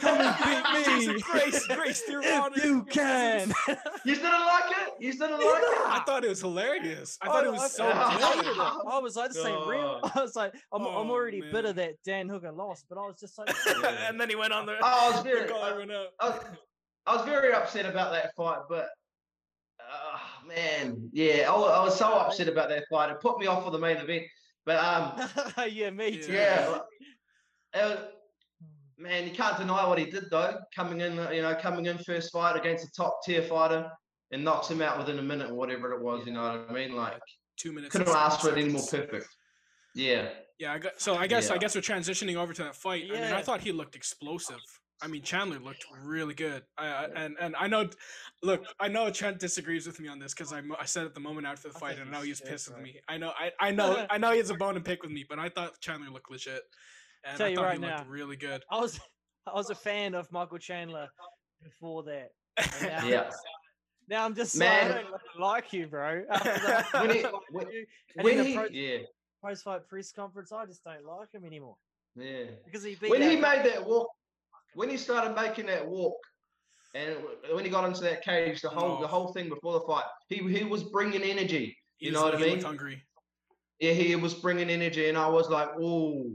[0.00, 2.56] come and beat me Grace, Grace, your honor.
[2.56, 3.52] if you can.
[4.04, 4.92] You didn't like it?
[4.98, 5.78] You didn't like it?
[5.86, 7.18] I thought it was hilarious.
[7.22, 8.58] I thought it was so I good.
[8.92, 10.00] I was like, this ain't real.
[10.14, 11.52] I was like, I'm, I'm Oh, already man.
[11.52, 13.48] bitter that Dan Hooker lost, but I was just like,
[14.08, 14.78] and then he went on there.
[14.82, 16.06] I was the very, call I, everyone.
[16.20, 16.44] I was,
[17.06, 18.88] I was very upset about that fight, but
[19.80, 23.10] uh, man, yeah, I, I was so upset about that fight.
[23.10, 24.24] It put me off for the main event.
[24.66, 25.28] But um,
[25.70, 26.32] yeah, me too.
[26.32, 26.78] yeah,
[27.74, 28.00] it was-
[28.98, 30.56] man, you can't deny what he did though.
[30.74, 33.90] Coming in, uh, you know, coming in first fight against a top tier fighter
[34.30, 36.26] and knocks him out within a minute or whatever it was.
[36.26, 36.94] You know what I mean?
[36.94, 37.20] Like,
[37.56, 37.92] Two minutes.
[37.92, 39.26] couldn't ask have asked for it any more perfect.
[39.94, 43.04] Yeah, Yeah, I got, so I guess I guess we're transitioning over to that fight.
[43.10, 44.60] I mean, I thought he looked explosive.
[45.00, 46.62] I mean, Chandler looked really good.
[46.76, 47.88] I, I, and and I know,
[48.42, 51.20] look, I know Trent disagrees with me on this because I, I said at the
[51.20, 53.00] moment after the fight, think and I know he's he's shit, pissed with me.
[53.08, 55.24] I know, I, I know, I know he has a bone to pick with me,
[55.28, 56.62] but I thought Chandler looked legit,
[57.24, 58.04] and Tell I you right he now.
[58.08, 58.62] really good.
[58.70, 58.98] I was
[59.46, 61.08] I was a fan of Michael Chandler
[61.62, 62.30] before that.
[62.56, 63.30] and now, yeah.
[64.08, 64.88] Now I'm just Man.
[64.88, 64.98] Man.
[64.98, 66.24] I don't like you, bro.
[66.30, 68.98] That When he- fight when- you, and When in he, the pro- yeah,
[69.44, 71.76] post-fight press conference, I just don't like him anymore
[72.16, 72.44] yeah.
[72.64, 74.08] because he beat when he that- made that walk,
[74.74, 76.16] when he started making that walk,
[76.94, 77.16] and
[77.52, 79.00] when he got into that cage, the whole No.
[79.00, 79.08] the oh.
[79.08, 81.76] whole thing before the fight, he he was bringing energy.
[81.98, 82.64] He You was- know what I he looked mean?
[82.64, 83.02] Hungry.
[83.78, 86.32] Yeah, he was bringing energy, and I was like, oh,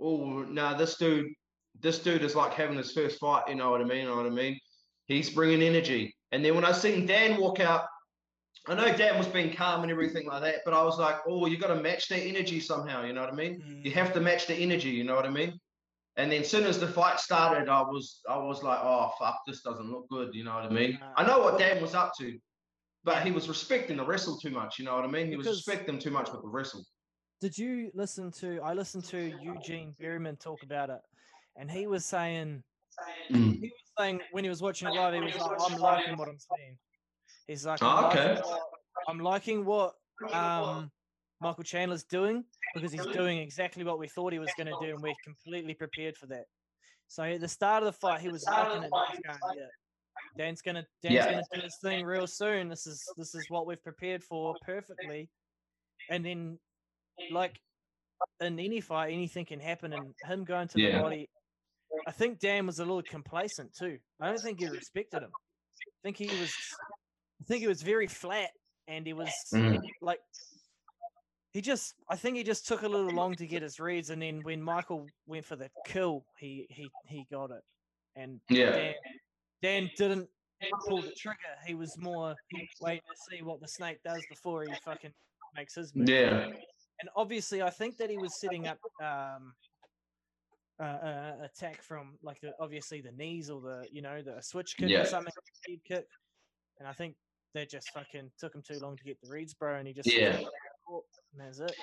[0.00, 1.26] oh, nah, this dude,
[1.80, 3.44] this dude is like having his first fight.
[3.48, 3.98] You know what I mean?
[4.02, 4.58] You know what I mean?
[5.06, 6.14] He's bringing energy.
[6.32, 7.84] And then when I seen Dan walk out,
[8.68, 11.46] I know Dan was being calm and everything like that, but I was like, oh,
[11.46, 13.04] you got to match that energy somehow.
[13.04, 13.80] You know what I mean?
[13.84, 13.94] You Mm.
[13.94, 14.90] have to match the energy.
[14.90, 15.58] You know what I mean?
[16.16, 19.62] And then soon as the fight started, I was I was like, oh fuck, this
[19.62, 20.34] doesn't look good.
[20.34, 20.98] You know what I mean?
[21.16, 22.38] I know what Dan was up to,
[23.04, 24.78] but he was respecting the wrestle too much.
[24.78, 25.28] You know what I mean?
[25.28, 26.84] He was Because- respecting too much with the wrestle.
[27.40, 28.60] Did you listen to?
[28.60, 31.00] I listened to Eugene Bareman talk about it,
[31.56, 32.62] and he was saying
[33.30, 33.60] Mm.
[33.60, 36.28] he was saying when he was watching it live, he was like, "I'm liking what
[36.28, 36.78] I'm seeing."
[37.46, 38.34] He's like, Oh, okay.
[38.34, 38.62] what,
[39.06, 39.94] "I'm liking what
[40.34, 40.90] um,
[41.40, 44.94] Michael Chandler's doing because he's doing exactly what we thought he was going to do,
[44.94, 46.44] and we're completely prepared for that."
[47.08, 49.66] So at the start of the fight, he was looking at Dan's going, "Yeah,
[50.36, 51.30] Dan's gonna Dan's Yeah.
[51.30, 52.68] gonna do his thing real soon.
[52.68, 55.30] This is this is what we've prepared for perfectly."
[56.10, 56.58] And then,
[57.30, 57.58] like
[58.40, 61.28] in any fight, anything can happen, and him going to the body.
[62.06, 63.98] I think Dan was a little complacent too.
[64.20, 65.30] I don't think he respected him.
[65.32, 66.54] I think he was.
[67.40, 68.50] I think he was very flat,
[68.88, 69.80] and he was Mm.
[70.00, 70.20] like.
[71.52, 74.22] He just, I think he just took a little long to get his reads, and
[74.22, 77.62] then when Michael went for the kill, he he he got it,
[78.14, 78.70] and Yeah.
[78.70, 78.94] Dan,
[79.60, 80.28] Dan didn't
[80.86, 81.38] pull the trigger.
[81.66, 82.36] He was more
[82.80, 85.12] waiting to see what the snake does before he fucking
[85.56, 86.08] makes his move.
[86.08, 86.50] Yeah.
[87.00, 89.54] And obviously, I think that he was setting up um,
[90.78, 94.76] uh, uh, attack from like the, obviously the knees or the you know the switch
[94.76, 95.02] kick Yeah.
[95.02, 96.06] or something, speed kick.
[96.78, 97.16] And I think
[97.54, 99.76] they just fucking took him too long to get the reads, bro.
[99.76, 100.40] And he just Yeah.
[101.36, 101.76] that's it.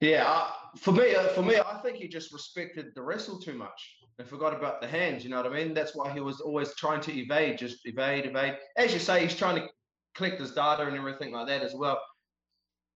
[0.00, 3.54] Yeah, uh, for me, uh, for me, I think he just respected the wrestle too
[3.54, 5.24] much and forgot about the hands.
[5.24, 5.72] You know what I mean?
[5.72, 8.58] That's why he was always trying to evade, just evade, evade.
[8.76, 9.68] As you say, he's trying to
[10.14, 12.00] collect his data and everything like that as well.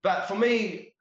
[0.02, 0.94] But for me,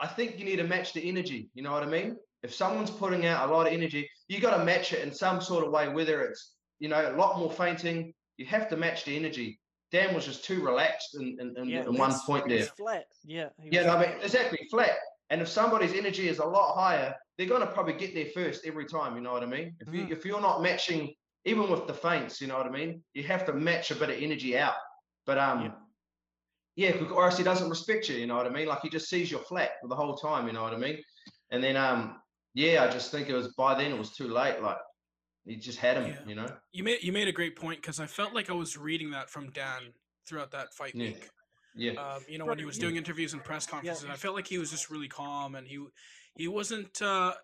[0.00, 1.48] I think you need to match the energy.
[1.54, 2.16] You know what I mean?
[2.42, 5.40] If someone's putting out a lot of energy, you got to match it in some
[5.40, 5.88] sort of way.
[5.88, 9.60] Whether it's you know a lot more fainting, you have to match the energy.
[9.92, 12.64] Dan was just too relaxed in, in, in, in one point there.
[12.64, 13.06] flat.
[13.24, 13.50] Yeah.
[13.62, 14.90] Yeah, no, I mean, exactly, flat.
[15.30, 18.66] And if somebody's energy is a lot higher, they're going to probably get there first
[18.66, 19.14] every time.
[19.14, 19.76] You know what I mean?
[19.80, 20.10] If you Mhm.
[20.10, 23.02] if you're not matching, even with the feints, you know what I mean?
[23.14, 24.74] You have to match a bit of energy out.
[25.26, 25.72] But um, yeah,
[26.76, 28.16] bec- or else he doesn't respect you.
[28.16, 28.66] You know what I mean?
[28.66, 30.46] Like he just sees you're flat for the whole time.
[30.46, 30.98] You know what I mean?
[31.50, 32.16] And then um,
[32.54, 34.60] yeah, I just think it was by then it was too late.
[34.62, 34.78] Like
[35.44, 36.06] he just had him.
[36.06, 36.18] Yeah.
[36.26, 36.46] You know?
[36.72, 39.30] You made you made a great point because I felt like I was reading that
[39.30, 39.92] from Dan
[40.28, 41.08] throughout that fight Yeah.
[41.08, 41.28] week.
[41.76, 41.92] Yeah.
[41.92, 44.58] Um, you know, when he was doing interviews and press conferences, I felt like he
[44.58, 45.84] was just really calm and he
[46.36, 47.34] he wasn't uh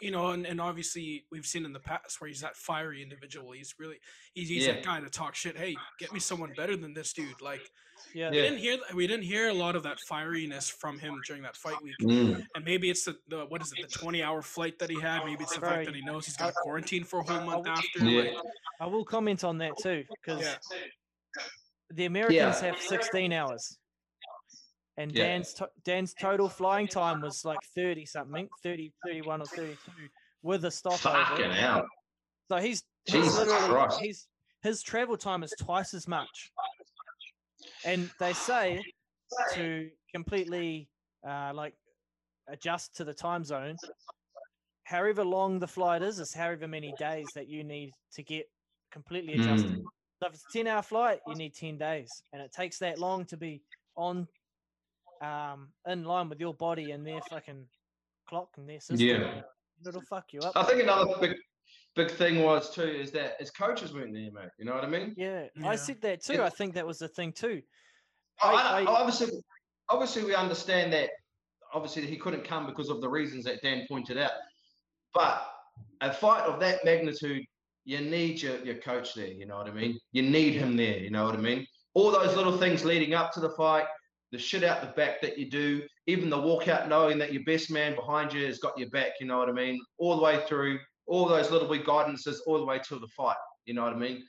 [0.00, 3.50] you know, and, and obviously we've seen in the past where he's that fiery individual.
[3.50, 3.96] He's really
[4.34, 4.74] he's, he's Yeah.
[4.74, 5.56] that guy to talk shit.
[5.58, 7.40] Hey, get me someone better than this dude.
[7.42, 7.68] Like
[8.14, 8.30] Yeah.
[8.30, 8.42] we Yeah.
[8.42, 11.80] didn't hear we didn't hear a lot of that fieriness from him during that fight
[11.82, 11.94] week.
[12.02, 12.44] Mm.
[12.54, 15.24] And maybe it's the, the what is it, the twenty hour flight that he had.
[15.24, 17.72] Maybe it's the fact that he knows he's got quarantine for a whole month I-
[17.72, 18.04] after.
[18.04, 18.22] Yeah.
[18.22, 18.44] Like,
[18.80, 20.54] I will comment on that too because yeah.
[21.90, 23.76] the Americans have 16 hours.
[24.96, 25.24] And Yeah.
[25.24, 29.76] Dan's to- Dan's total flying time was like 30 something, 30, 31 or 32
[30.42, 31.24] with a stopover.
[31.24, 31.86] Fucking hell.
[32.48, 34.00] So he's, he's Jesus literally Christ.
[34.00, 34.26] he's
[34.62, 36.50] his travel time is twice as much.
[37.84, 38.82] And they say
[39.54, 40.88] to completely
[41.26, 41.74] uh, like
[42.48, 43.76] adjust to the time zone,
[44.84, 48.46] however long the flight is, is however many days that you need to get
[48.90, 49.72] completely adjusted.
[49.72, 49.84] Mm.
[50.20, 52.10] So if it's a 10 hour flight, you need 10 days.
[52.32, 53.62] And it takes that long to be
[53.96, 54.26] on
[55.22, 57.66] um in line with your body and their fucking
[58.28, 59.06] clock and their system.
[59.06, 59.42] Yeah.
[59.86, 60.52] It'll fuck you up.
[60.56, 61.36] I think another big,
[61.96, 64.50] big thing was too is that his coaches weren't there, mate.
[64.58, 65.14] You know what I mean?
[65.16, 65.68] Yeah, Yeah.
[65.68, 66.34] I said that too.
[66.34, 66.44] Yeah.
[66.46, 67.62] I think that was the thing too.
[68.42, 69.28] I, I- I, I- obviously,
[69.88, 71.10] obviously, we understand that.
[71.72, 74.32] Obviously, he couldn't come because of the reasons that Dan pointed out.
[75.14, 75.46] But
[76.00, 77.44] a fight of that magnitude,
[77.84, 79.28] you need your, your coach there.
[79.28, 79.96] You know what I mean?
[80.10, 80.98] You need him there.
[80.98, 81.64] You know what I mean?
[81.94, 83.84] All those little things leading up to the fight,
[84.32, 87.70] the shit out the back that you do, even the walkout knowing that your best
[87.70, 89.12] man behind you has got your back.
[89.20, 89.80] You know what I mean?
[89.98, 93.36] All the way through, all those little wee guidances, all the way to the fight.
[93.64, 94.22] You know what I mean?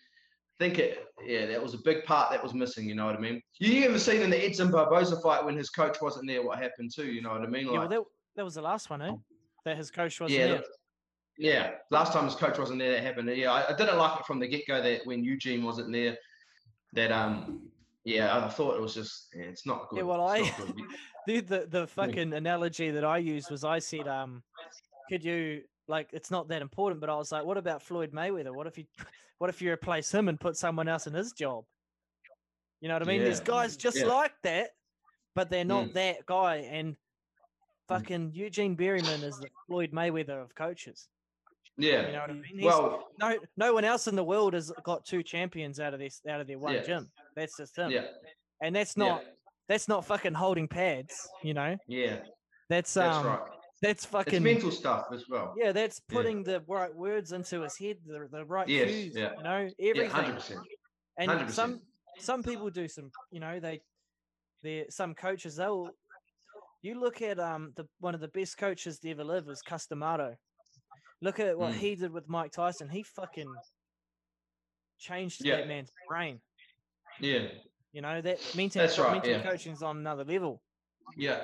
[0.61, 2.87] think it, yeah, that was a big part that was missing.
[2.87, 3.41] You know what I mean?
[3.57, 6.43] You ever seen in the Edson Barboza fight when his coach wasn't there?
[6.43, 7.07] What happened too?
[7.07, 7.65] You know what I mean?
[7.65, 8.03] Yeah, well, that,
[8.35, 9.15] that was the last one, eh?
[9.65, 10.55] That his coach wasn't yeah, there.
[10.57, 10.65] that-
[11.37, 11.71] yeah.
[11.89, 13.35] Last time his coach wasn't there, that happened.
[13.35, 16.15] Yeah, I, I didn't like it from the get go that when Eugene wasn't there,
[16.93, 17.63] that um,
[18.03, 19.97] yeah, I thought it was just, yeah, it's not good.
[19.97, 20.51] Yeah, well, I-.
[21.27, 24.41] The, the the fucking analogy that I used was I said, um,
[25.07, 28.53] could you like it's not that important, but I was like, what about Floyd Mayweather?
[28.55, 28.85] What if you
[29.37, 31.65] what if you replace him and put someone else in his job?
[32.79, 33.21] You know what I mean?
[33.21, 34.05] There's guys just yeah.
[34.05, 34.71] like that,
[35.35, 35.93] but they're not Mm.
[35.93, 36.55] that guy.
[36.71, 36.95] And
[37.87, 41.07] fucking Eugene Bareman is the Floyd Mayweather of coaches.
[41.77, 42.07] yeah.
[42.07, 42.43] You know what I mean?
[42.55, 45.99] He's, well, no no one else in the world has got two champions out of
[45.99, 46.83] this out of their one Yeah.
[46.83, 47.11] gym.
[47.35, 47.91] That's just him.
[47.91, 48.05] yeah,
[48.61, 49.23] And that's yeah, not
[49.67, 51.77] that's not fucking holding pads, you know.
[51.87, 52.19] yeah.
[52.69, 53.39] That's That's um right.
[53.81, 55.55] That's fucking It's mental stuff as well.
[55.57, 56.15] yeah, that's Yeah.
[56.15, 59.31] putting the right words into his head, the, the right Yes, cues, yeah.
[59.37, 59.95] you know, everything.
[59.95, 60.59] Yeah, hundred percent.
[61.17, 61.51] and 100%.
[61.51, 61.81] some
[62.19, 63.81] some people do some, you know, they
[64.61, 65.89] they some coaches they'll
[66.83, 69.87] you look at um the one of the best coaches to ever live is Cus
[69.87, 70.35] D'Amato.
[71.21, 71.77] Look at what Mm.
[71.77, 72.87] he did with Mike Tyson.
[72.89, 73.51] He fucking
[74.99, 75.57] changed Yeah.
[75.57, 76.39] that man's brain.
[77.19, 77.47] Yeah,
[77.91, 79.43] You know, that mental, That's right, mental yeah.
[79.43, 80.61] coaching's on another level.
[81.17, 81.43] yeah.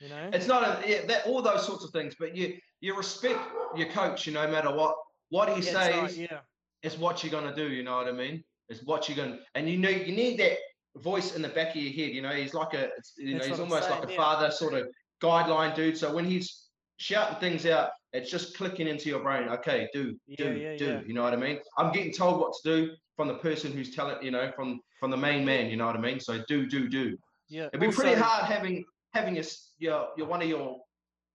[0.00, 0.30] You know?
[0.32, 3.40] It's not a, yeah, that all those sorts of things, but you you respect
[3.74, 4.94] your coach, you know, no matter what
[5.30, 6.38] what he Yeah, says right, yeah.
[6.82, 7.68] is what you're gonna do.
[7.68, 8.44] You know what I mean?
[8.68, 10.58] It's what you're gonna, and you know you need that
[10.96, 12.14] voice in the back of your head.
[12.14, 14.16] You know, he's like a it's- you know he's almost like a yeah.
[14.16, 14.88] father sort of
[15.22, 15.96] guideline dude.
[15.96, 16.64] So when he's
[16.98, 19.48] shouting things out, it's just clicking into your brain.
[19.48, 21.02] Okay, do do do.
[21.06, 21.58] You know what I mean?
[21.78, 24.22] I'm getting told what to do from the person who's telling.
[24.22, 25.70] You know, from from the main man.
[25.70, 26.20] You know what I mean?
[26.20, 27.16] So do do do.
[27.48, 27.68] Yeah.
[27.72, 28.84] It'd be pretty hard having
[29.16, 29.44] having your
[29.78, 30.78] your your one of your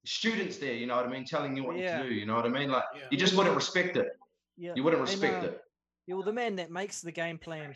[0.06, 0.74] students there.
[0.74, 1.26] You know what I mean?
[1.26, 2.02] Telling you what Yeah.
[2.02, 2.14] to do.
[2.14, 2.70] You know what I mean?
[2.70, 3.02] Like Yeah.
[3.12, 4.10] you just wouldn't respect it.
[4.58, 4.74] Yeah.
[4.76, 5.62] You wouldn't and, respect uh, it.
[6.08, 7.74] Yeah, well, the man that makes the game plan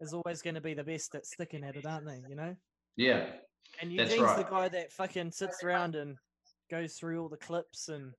[0.00, 2.20] is always going to be the best at sticking at it, aren't they?
[2.28, 2.54] You know.
[2.96, 3.26] Yeah.
[3.80, 6.16] And Eugene's the guy that fucking sits around and
[6.70, 8.12] goes through all the clips and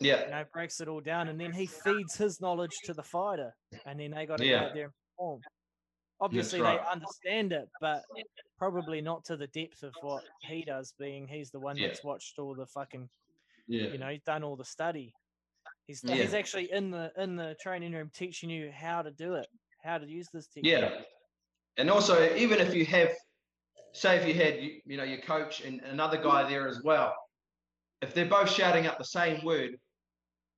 [0.00, 0.24] Yeah.
[0.24, 3.54] you know breaks it all down, and then he feeds his knowledge to the fighter,
[3.86, 5.40] and then they got to go out there and perform.
[6.20, 6.80] Obviously, right.
[6.82, 8.02] they understand it, but
[8.58, 10.92] probably not to the depth of what he does.
[10.98, 11.88] Being he's the one Yeah.
[11.88, 13.08] that's watched all the fucking,
[13.68, 13.88] Yeah.
[13.88, 15.14] you know, he's done all the study.
[15.86, 16.16] He's Yeah.
[16.16, 19.46] he's actually in the in the training room teaching you how to do it,
[19.82, 20.72] how to use this technique.
[20.72, 21.02] Yeah.
[21.76, 23.14] And also, even if you have,
[23.92, 27.14] say, if you had, you, you know, your coach and another guy there as well,
[28.02, 29.78] if they're both shouting out the same word,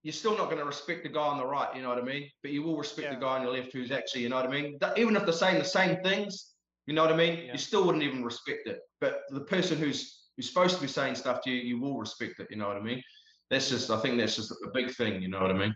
[0.03, 1.75] you're still not going to respect the guy on the right.
[1.77, 2.31] You know what I mean?
[2.43, 3.15] But you will respect Yeah.
[3.15, 4.79] the guy on your left who's actually, you know what I mean?
[4.81, 6.55] That, even if they're saying the same things,
[6.87, 7.39] you know what I mean?
[7.47, 7.53] Yeah.
[7.53, 8.81] You still wouldn't even respect it.
[9.01, 12.41] But the person who's who's supposed to be saying stuff to you, you will respect
[12.41, 12.49] it.
[12.51, 13.03] You know what I mean?
[13.51, 15.21] That's just, I think that's just a big thing.
[15.21, 15.75] You know what I mean?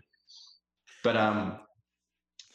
[1.03, 1.59] But um,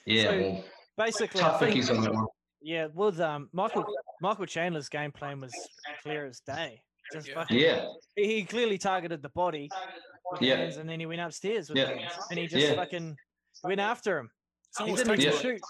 [0.07, 0.65] yeah, So, well,
[0.97, 2.27] Basically, I tough think, on that one.
[2.61, 3.87] yeah, with um Michael
[4.21, 5.55] Michael Chandler's game plan was
[6.03, 6.83] clear as day.
[7.13, 7.35] Just Yeah.
[7.35, 7.87] fucking, Yeah.
[8.17, 10.10] he he clearly targeted the body, with the
[10.41, 10.57] Yeah.
[10.57, 11.89] hands, and then he went upstairs with Yeah.
[11.95, 12.75] hands, and he just Yeah.
[12.75, 13.17] fucking
[13.65, 14.31] went after him.
[14.69, 15.61] It's He didn't even shoot.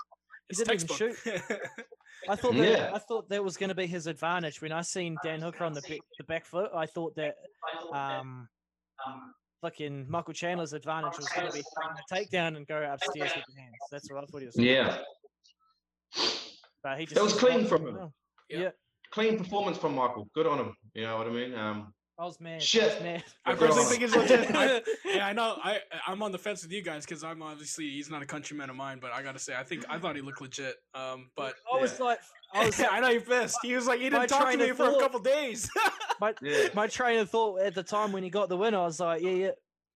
[0.48, 1.60] He didn't even textbook.
[2.28, 2.90] I thought that Yeah.
[2.94, 5.72] I thought that was going to be his advantage when I seen Dan Hooker on
[5.72, 6.70] the back, the back foot.
[6.74, 7.36] I thought that
[7.94, 8.48] um,
[9.62, 11.62] fucking Michael Chandler's advantage was going to be
[12.12, 13.74] taking a takedown and go upstairs with the hands.
[13.90, 14.56] That's what I thought he was.
[14.56, 14.68] gonna.
[14.68, 14.98] Yeah.
[16.82, 18.12] but he just That was clean from him.
[18.48, 18.58] Yeah.
[18.58, 18.70] Yeah,
[19.12, 20.28] Clean performance from Michael.
[20.34, 20.76] Good on him.
[20.94, 21.54] You know what I mean?
[21.54, 22.56] Um, I was mad.
[22.56, 22.94] I Shit.
[22.94, 23.24] was mad.
[23.46, 24.20] I personally think him.
[24.20, 24.54] it's legit.
[24.54, 25.56] I, yeah, I know.
[25.64, 28.68] I I'm on the fence with you guys because I'm obviously he's not a countryman
[28.68, 30.76] of mine, but I gotta say I think I thought he looked legit.
[30.94, 32.18] Um, but I was like,
[32.52, 33.56] I was I know you're pissed.
[33.62, 35.70] He was like he didn't talk to train me of for a couple days.
[36.20, 36.68] my yeah.
[36.74, 39.22] my train of thought at the time when he got the win, I was like,
[39.22, 39.50] yeah, yeah,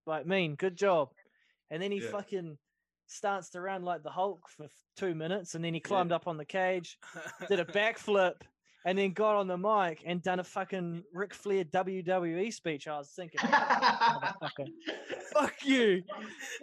[0.07, 1.11] like mean, good job.
[1.71, 2.11] And then he Yeah.
[2.11, 2.57] fucking
[3.07, 6.45] stanced around like the Hulk for two minutes, and then he climbed up on the
[6.47, 6.99] cage,
[7.49, 8.37] did a backflip,
[8.85, 12.87] and then got on the mic and done a fucking Ric Flair WWE speech.
[12.89, 13.41] I was thinking,
[15.33, 16.03] fuck you.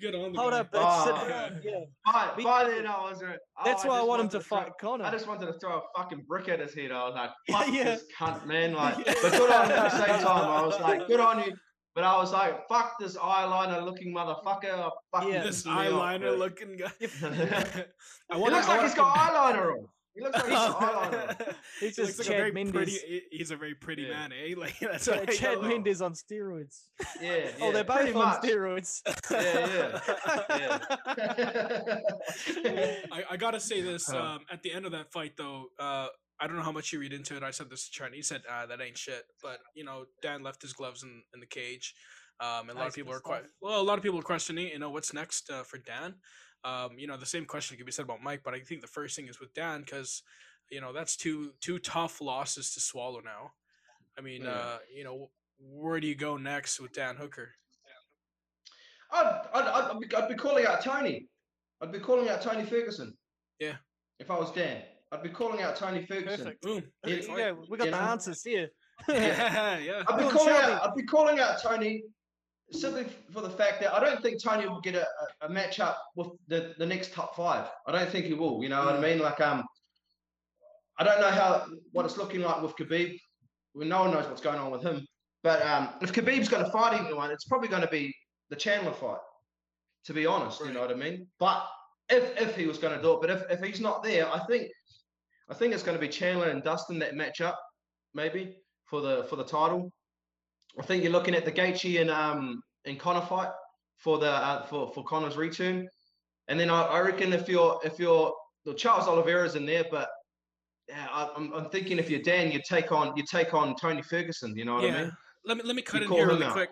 [0.00, 0.58] Good on the Hold guy.
[0.60, 1.04] up, bitch.
[1.04, 1.28] sit Oh.
[1.28, 1.60] down.
[1.64, 1.72] Yeah.
[2.06, 2.70] by, Me by too.
[2.70, 3.20] then I was.
[3.20, 5.04] uh, oh, That's why I just want him wanted to throw- fight Conor.
[5.04, 6.92] I just wanted to throw a fucking brick at his head.
[6.92, 7.82] I was like, fuck Yeah.
[7.84, 8.74] this cunt, man.
[8.74, 9.14] Like, Yeah.
[9.20, 10.48] but good on him at the same time.
[10.48, 11.52] I was like, good on you.
[11.96, 14.66] But I was like, fuck this eyeliner looking motherfucker.
[14.72, 15.42] I fucking Yeah.
[15.42, 16.38] this pissed me off, eyeliner dude.
[16.38, 16.92] looking guy.
[18.30, 19.88] I wanna, looks I like he's wanna- got eyeliner on.
[20.18, 21.54] He looks like he's got eyeliner.
[21.80, 22.72] He's He looks just like a Chad very Mendes.
[22.74, 22.92] pretty.
[22.92, 24.14] he- He's a very pretty Yeah.
[24.28, 24.54] man, eh?
[24.56, 25.68] Like that's Ch- what Chad got.
[25.68, 26.82] Mendes on steroids.
[27.20, 27.50] Yeah, yeah.
[27.60, 28.42] oh, they're pretty both on much.
[28.42, 29.00] steroids.
[29.30, 30.00] Yeah,
[30.58, 30.78] yeah.
[33.12, 34.12] I, I gotta say this.
[34.12, 36.08] Um, at the end of that fight, though, uh,
[36.40, 37.42] I don't know how much you read into it.
[37.42, 38.14] I said this to Trent.
[38.14, 41.40] He said, ah, "That ain't shit." But you know, Dan left his gloves in, in
[41.40, 41.94] the cage,
[42.40, 43.80] um, and a lot of people are pissed quite well.
[43.80, 44.68] A lot of people are questioning.
[44.68, 46.14] You know, what's next uh, for Dan?
[46.64, 48.86] Um, you know, the same question could be said about Mike, but I think the
[48.88, 50.22] first thing is with Dan because
[50.70, 53.52] you know that's two two tough losses to swallow now.
[54.18, 54.50] I mean, Yeah.
[54.50, 57.50] uh, you know, where do you go next with Dan Hooker?
[59.10, 61.28] I'd, I'd, I'd, I'd, be, I'd be calling out Tony.
[61.80, 63.16] I'd be calling out Tony Ferguson.
[63.58, 63.76] Yeah.
[64.18, 66.38] If I was Dan, I'd be calling out Tony Ferguson.
[66.44, 66.62] Perfect.
[66.62, 66.82] Boom.
[67.06, 67.96] Yeah, Yeah, we got the know?
[67.98, 68.68] answers here.
[69.08, 70.02] yeah, yeah.
[70.08, 70.82] I'd be calling out.
[70.84, 72.02] I'd be calling out Tony
[72.72, 75.06] simply for the fact that I don't think Tony will get a,
[75.42, 77.68] a, match up with the, the next top five.
[77.86, 78.62] I don't think he will.
[78.62, 79.18] You know what I mean?
[79.18, 79.64] Like um,
[80.98, 83.18] I don't know how what it's looking like with Khabib.
[83.74, 85.06] Well, no one knows what's going on with him.
[85.42, 88.14] But um, if Khabib's going to fight anyone, it's probably going to be
[88.50, 89.18] the Chandler fight.
[90.06, 91.26] To be honest, you know what I mean.
[91.38, 91.66] But
[92.08, 94.40] if if he was going to do it, but if, if he's not there, I
[94.46, 94.68] think
[95.48, 97.58] I think it's going to be Chandler and Dustin that match up,
[98.14, 99.92] maybe for the for the title.
[100.78, 103.50] I think you're looking at the Gaethje and um and Conor fight
[103.96, 105.88] for the uh, for for Conor's return,
[106.48, 108.32] and then I, I reckon if you're if you're
[108.64, 110.08] well, Charles Oliveira's in there, but
[110.88, 114.02] yeah, I, I'm, I'm thinking if you're Dan, you take on you take on Tony
[114.02, 114.56] Ferguson.
[114.56, 115.12] You know what I mean?
[115.48, 116.70] Let me let me cut in here really quick,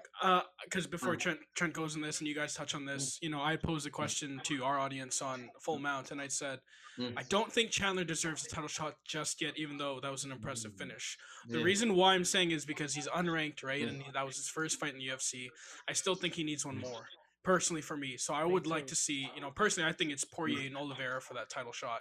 [0.65, 1.21] because before Mm.
[1.21, 3.87] Trent Trent goes in this and you guys touch on this, you know, I posed
[3.87, 6.61] a question to our audience on Full Mount, and I said,
[6.99, 7.13] Mm.
[7.17, 10.33] I don't think Chandler deserves a title shot just yet, even though that was an
[10.33, 11.19] impressive finish.
[11.47, 11.65] The Yeah.
[11.65, 13.89] reason why I'm saying is because he's unranked, right, Mm.
[14.07, 15.51] and that was his first fight in the UFC.
[15.89, 16.83] I still think he needs one Mm.
[16.83, 17.07] more.
[17.47, 18.89] Personally, for me, so I Me would like too.
[18.89, 22.01] to see, you know, personally, I think it's Poirier and Oliveira for that title shot,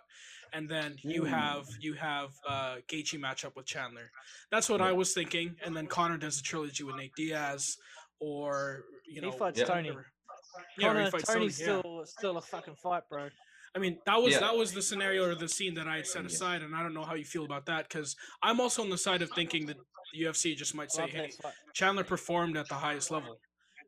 [0.54, 4.10] and then you have you have uh Gaethje matchup with Chandler.
[4.50, 7.78] That's what I was thinking, and then Conor does a trilogy with Nate Diaz,
[8.20, 9.66] or you know, he fights Yeah.
[9.66, 9.90] Tony.
[9.90, 10.04] Yeah, or
[10.78, 11.80] he Conor, fights Tony's Tony, yeah.
[11.80, 13.30] still still a fucking fight, bro.
[13.76, 14.40] I mean, that was Yeah.
[14.40, 16.96] that was the scenario or the scene that I had set aside, and I don't
[16.96, 19.78] know how you feel about that because I'm also on the side of thinking that
[20.12, 21.30] the UFC just might say, "Hey.
[21.74, 23.38] Chandler performed at the highest level."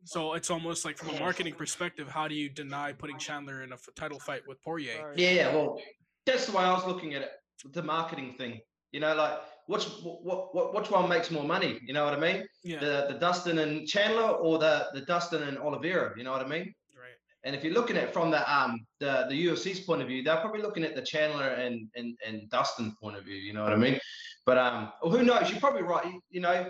[0.04, 3.72] So it's almost like from a marketing perspective, how do you deny putting Chandler in
[3.72, 5.14] a f- title fight with Poirier?
[5.16, 5.80] Yeah, well,
[6.26, 7.32] that's the way I was looking at it.
[7.74, 8.60] The marketing thing,
[8.92, 11.80] you know, like which what, what which one makes more money?
[11.86, 12.46] You know what I mean?
[12.64, 16.14] Yeah, The the Dustin and Chandler or the the Dustin and Oliveira?
[16.18, 16.74] You know what I mean?
[16.98, 17.18] right.
[17.44, 20.24] And if you're looking at it from the um the the UFC's point of view,
[20.24, 23.36] they're probably looking at the Chandler and and and Dustin point of view.
[23.36, 24.00] You know what I mean?
[24.46, 25.50] But um, well, who knows?
[25.50, 26.06] You're probably right.
[26.06, 26.70] You, you know,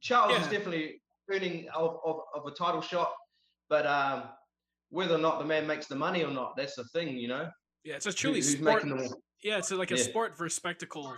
[0.00, 3.12] Charles is definitely earning of, of of a title shot,
[3.68, 4.24] but um,
[4.90, 7.16] whether or not the man makes the money or not, that's the thing.
[7.16, 7.48] You know,
[7.84, 8.84] Yeah, it's a truly who's sport.
[8.84, 10.02] making the Yeah, it's like a Yeah.
[10.02, 11.14] sport versus spectacle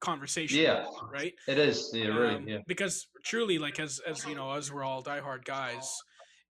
[0.00, 0.60] conversation.
[0.60, 1.34] yeah, right.
[1.48, 1.90] it is.
[1.92, 2.34] Yeah, really.
[2.36, 2.58] Um, Yeah.
[2.66, 5.92] Because truly, like as as you know, as we're all diehard guys,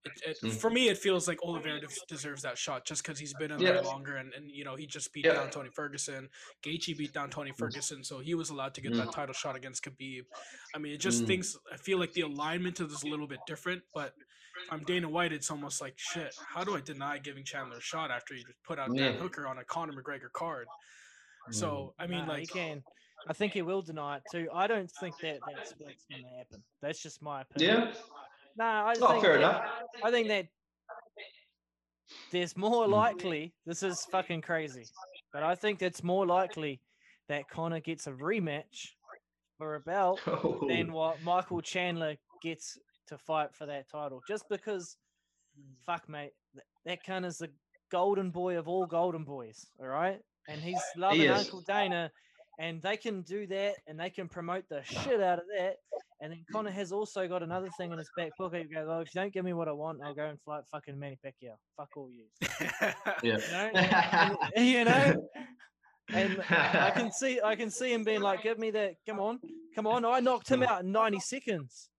[0.05, 0.53] it, it, Mm.
[0.53, 3.73] for me it feels like Oliveira deserves that shot just because he's been in Yeah.
[3.73, 5.35] there longer, and, and you know he just beat Yeah.
[5.35, 6.29] down Tony Ferguson.
[6.63, 9.83] Gaethje beat down Tony Ferguson, so he was allowed to get that title shot against
[9.85, 10.23] Khabib.
[10.75, 11.27] I mean, it just Mm.
[11.27, 14.15] thinks I feel like the alignment is a little bit different, but.
[14.71, 15.33] I'm Dana White.
[15.33, 16.35] It's almost like shit.
[16.49, 19.47] How do I deny giving Chandler a shot after he just put out Dan Hooker
[19.47, 20.67] on a Conor McGregor card?
[21.53, 22.83] So I mean, Nah, he like, can.
[23.29, 24.49] I think he will deny it too.
[24.53, 26.65] I don't think that that's what's going to happen.
[26.83, 27.79] That's just my opinion.
[27.93, 27.95] Yeah.
[28.59, 29.71] No, I Oh, think fair that, enough.
[30.03, 30.49] I think that
[32.33, 32.91] there's more Mm.
[32.91, 33.55] likely.
[33.65, 34.85] This is fucking crazy,
[35.33, 36.81] but I think it's more likely
[37.29, 38.89] that Conor gets a rematch
[39.59, 40.21] for a belt
[40.69, 44.21] than what Michael Chandler gets to fight for that title.
[44.27, 44.97] Just because,
[45.87, 47.51] fuck, mate, th- that cunt is the
[47.91, 49.67] golden boy of all golden boys.
[49.81, 51.31] All right, and he's loving is.
[51.45, 52.11] Uncle Dana,
[52.59, 55.77] and they can do that, and they can promote the shit out of that.
[56.21, 58.67] And then Conor has also got another thing in his back pocket.
[58.69, 60.63] He goes, "Oh, if you don't give me what I want, I'll go and fight
[60.71, 61.55] fucking Manny Pacquiao.
[61.77, 62.25] Fuck all you."
[63.23, 63.71] You know,
[64.55, 65.29] And- you know.
[66.11, 68.95] And I can see, I can see him being like, "Give me that!
[69.07, 69.39] Come on,
[69.75, 71.91] come on!" I knocked him out in ninety seconds.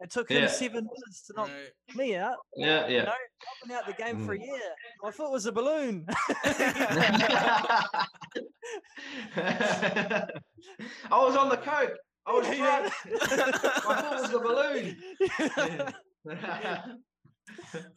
[0.00, 0.48] It took him Yeah.
[0.48, 1.96] seven minutes to knock right.
[1.96, 2.38] me out.
[2.56, 3.04] yeah, yeah.
[3.04, 4.44] No, I've been out the game for a mm.
[4.44, 4.74] year.
[5.00, 6.04] My foot was a balloon.
[6.44, 7.96] I
[11.12, 11.96] was on the coke.
[12.26, 12.88] I was Yeah.
[12.88, 13.84] drunk.
[13.84, 14.96] My foot was a balloon.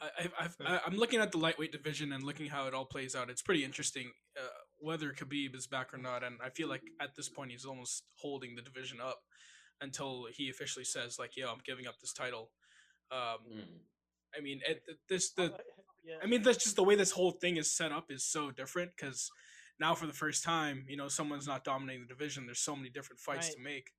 [0.01, 2.85] I, I've, I've, I- I'm looking at the lightweight division and looking how it all
[2.85, 3.29] plays out.
[3.29, 4.47] It's pretty interesting uh,
[4.79, 8.03] whether Khabib is back or not, and I feel like at this point he's almost
[8.19, 9.19] holding the division up
[9.81, 12.51] until he officially says like, "Yo, I'm giving up this title."
[13.11, 13.63] Um, Mm.
[14.37, 15.53] I mean, it, it- this the
[16.03, 16.15] yeah.
[16.21, 18.91] I mean, that's just the way this whole thing is set up is so different
[18.97, 19.29] because
[19.79, 22.45] now for the first time, you know, someone's not dominating the division.
[22.45, 23.55] There's so many different fights Mate.
[23.55, 23.91] to make.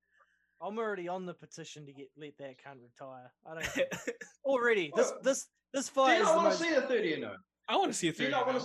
[0.61, 3.31] I'm already on the petition to get let that cunt retire.
[3.49, 3.85] I don't care.
[4.45, 4.91] already.
[4.95, 6.57] This Well, this this fight you is not the want most.
[6.59, 7.35] to see a 30 and 0?
[7.69, 8.31] I want to see a Do you thirty.
[8.31, 8.63] not want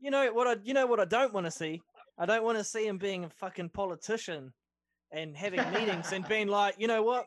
[0.00, 1.80] You know what I you know what I don't want to see.
[2.18, 4.52] I don't want to see him being a fucking politician
[5.10, 7.26] and having meetings and being like, you know what,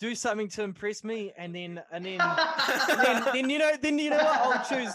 [0.00, 3.98] do something to impress me, and then and then and then, then you know then
[3.98, 4.92] you know what I'll choose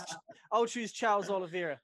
[0.51, 1.79] I'll choose Charles Oliveira.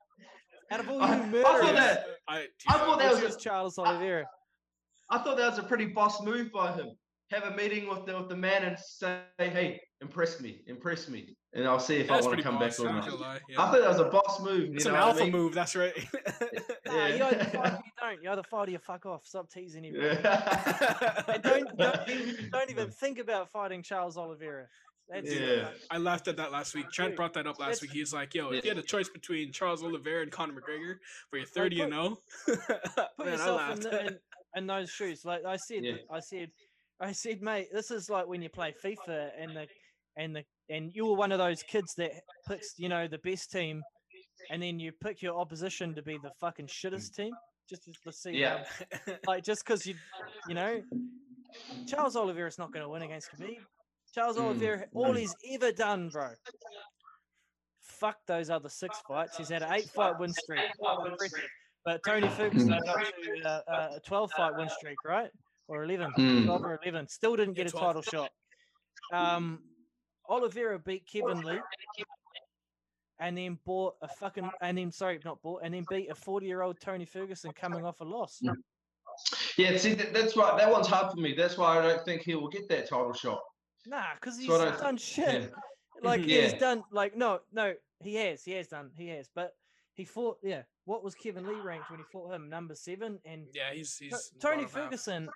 [0.72, 3.38] Out of all I- you I thought murderers, that- I, I thought that was choose
[3.38, 4.26] Charles Oliveira.
[5.10, 6.88] I thought that was a pretty boss move by him.
[7.32, 11.36] Have a meeting with the with the man and say, "Hey, impress me, impress me,"
[11.54, 13.20] and I'll see if that's I want to come boss, back or I'm not not.
[13.20, 13.30] gonna.
[13.34, 13.58] I Yeah.
[13.58, 14.70] thought that was a boss move.
[14.76, 15.32] It's an what I alpha mean?
[15.34, 15.54] move.
[15.54, 15.94] That's right.
[16.86, 17.80] Nah, you either fight Yeah.
[18.02, 18.24] or you don't.
[18.24, 19.26] You either fight or you fuck off.
[19.26, 19.96] Stop teasing him.
[19.98, 21.24] Yeah.
[21.44, 24.68] Don't don't even, don't even think about fighting Charles Oliveira.
[25.10, 25.70] That's Yeah.
[25.92, 26.90] I laughed at that last week.
[26.92, 27.92] Trent brought that up last that's- week.
[27.92, 30.96] He's like, "Yo, if you had a choice between Charles Oliveira and Conor McGregor
[31.30, 32.58] for your 30 and 0, put
[33.20, 33.82] man, I yourself in, laughed.
[33.84, 34.20] the, in,
[34.56, 35.26] in those shoes.
[35.26, 35.96] Like I said, Yeah.
[36.12, 36.50] I said,
[37.00, 39.68] I said, mate, this is like when you play FIFA and the
[40.16, 42.12] and the and you were one of those kids that
[42.48, 43.82] picks, you know, the best team,
[44.50, 47.32] and then you pick your opposition to be the fucking shittest team,
[47.70, 48.64] just to, see, Yeah.
[49.28, 49.96] like just because you,
[50.48, 50.82] you know,
[51.88, 53.58] Charles Oliveira's not going to win against Khabib.
[54.14, 55.20] Charles Mm, Oliveira, all mm.
[55.20, 56.30] he's ever done, bro.
[57.82, 59.38] Fuck those other six fights.
[59.38, 60.60] He's had an eight fight win streak.
[61.88, 62.02] Impressive.
[62.04, 65.30] But Tony Ferguson got to uh, uh, a 12 fight win streak, right?
[65.68, 66.46] Or 11, Mm.
[66.46, 67.08] 12 or 11.
[67.08, 68.32] Still didn't get a title shot.
[69.12, 69.64] Um,
[70.30, 71.60] Oliveira beat Kevin Lee
[73.20, 76.46] and then bought a fucking, and then, sorry, not bought, and then beat a 40
[76.46, 78.42] year old Tony Ferguson coming off a loss.
[79.58, 80.58] Yeah, see, that, that's right.
[80.58, 81.34] That one's hard for me.
[81.34, 83.40] That's why I don't think he will get that title shot.
[83.88, 85.44] Nah, because he's So done shit.
[85.44, 85.48] Yeah.
[86.04, 86.26] Like Mhm.
[86.26, 87.74] he's done like no, no,
[88.04, 89.30] he has, he has done, he has.
[89.34, 89.56] But
[89.98, 90.62] he fought yeah.
[90.86, 92.50] What was Kevin Lee ranked when he fought him?
[92.50, 94.66] Number seven and yeah, he's To- he's Tony.
[94.66, 95.28] Ferguson,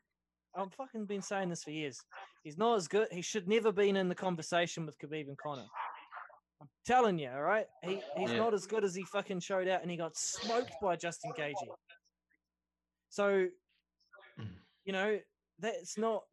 [0.56, 2.00] I've fucking been saying this for years.
[2.44, 3.08] He's not as good.
[3.12, 5.66] He should never been in the conversation with Khabib and Conor.
[6.62, 7.66] I'm telling you, all right.
[7.84, 8.38] He he's Yeah.
[8.38, 11.54] not as good as he fucking showed out, and he got smoked by Justin Gaethje.
[13.10, 13.48] So,
[14.86, 15.20] you know,
[15.60, 16.24] that's not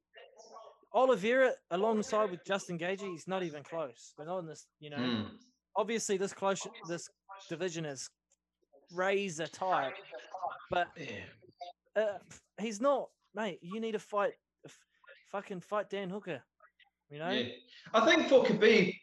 [0.94, 3.10] Oliveira alongside with Justin Gaethje.
[3.10, 4.12] He's not even close.
[4.16, 4.66] They're not in this.
[4.80, 5.38] You know, Mm.
[5.76, 7.08] obviously this close this
[7.48, 8.08] division is
[8.94, 9.92] razor tight,
[10.70, 10.88] but
[11.96, 12.18] uh,
[12.60, 13.58] he's not, mate.
[13.62, 14.32] You need to fight,
[14.64, 14.78] f-
[15.30, 16.42] fucking fight Dan Hooker.
[17.10, 17.48] You know, Yeah.
[17.94, 18.94] I think for Khabib,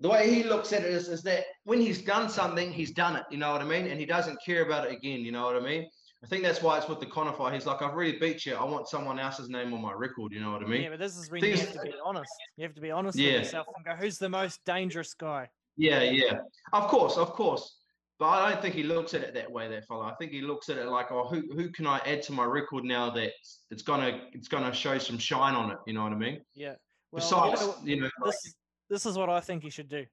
[0.00, 3.16] the way he looks at it is, is that when he's done something, he's done
[3.16, 3.24] it.
[3.30, 3.86] You know what I mean?
[3.86, 5.20] And he doesn't care about it again.
[5.20, 5.88] You know what I mean?
[6.22, 7.52] I think that's why it's with the Conor fight.
[7.52, 8.54] He's like, I've really beat you.
[8.54, 10.32] I want someone else's name on my record.
[10.32, 10.82] You know what I mean?
[10.82, 10.88] yeah.
[10.88, 12.32] But this is when thing you have to be honest.
[12.56, 13.32] You have to be honest Yeah.
[13.34, 15.50] with yourself and go, who's the most dangerous guy?
[15.76, 16.38] Yeah, yeah.
[16.72, 17.76] Of course, of course.
[18.18, 20.02] But I don't think he looks at it that way, that fellow.
[20.02, 22.44] I think he looks at it like, oh, who who can I add to my
[22.44, 23.32] record now that
[23.70, 25.78] it's gonna it's gonna show some shine on it.
[25.86, 26.40] You know what I mean?
[26.54, 26.74] Yeah.
[27.10, 28.54] Well, Besides, you know, you know, like- this
[28.88, 30.04] this is what I think he should do.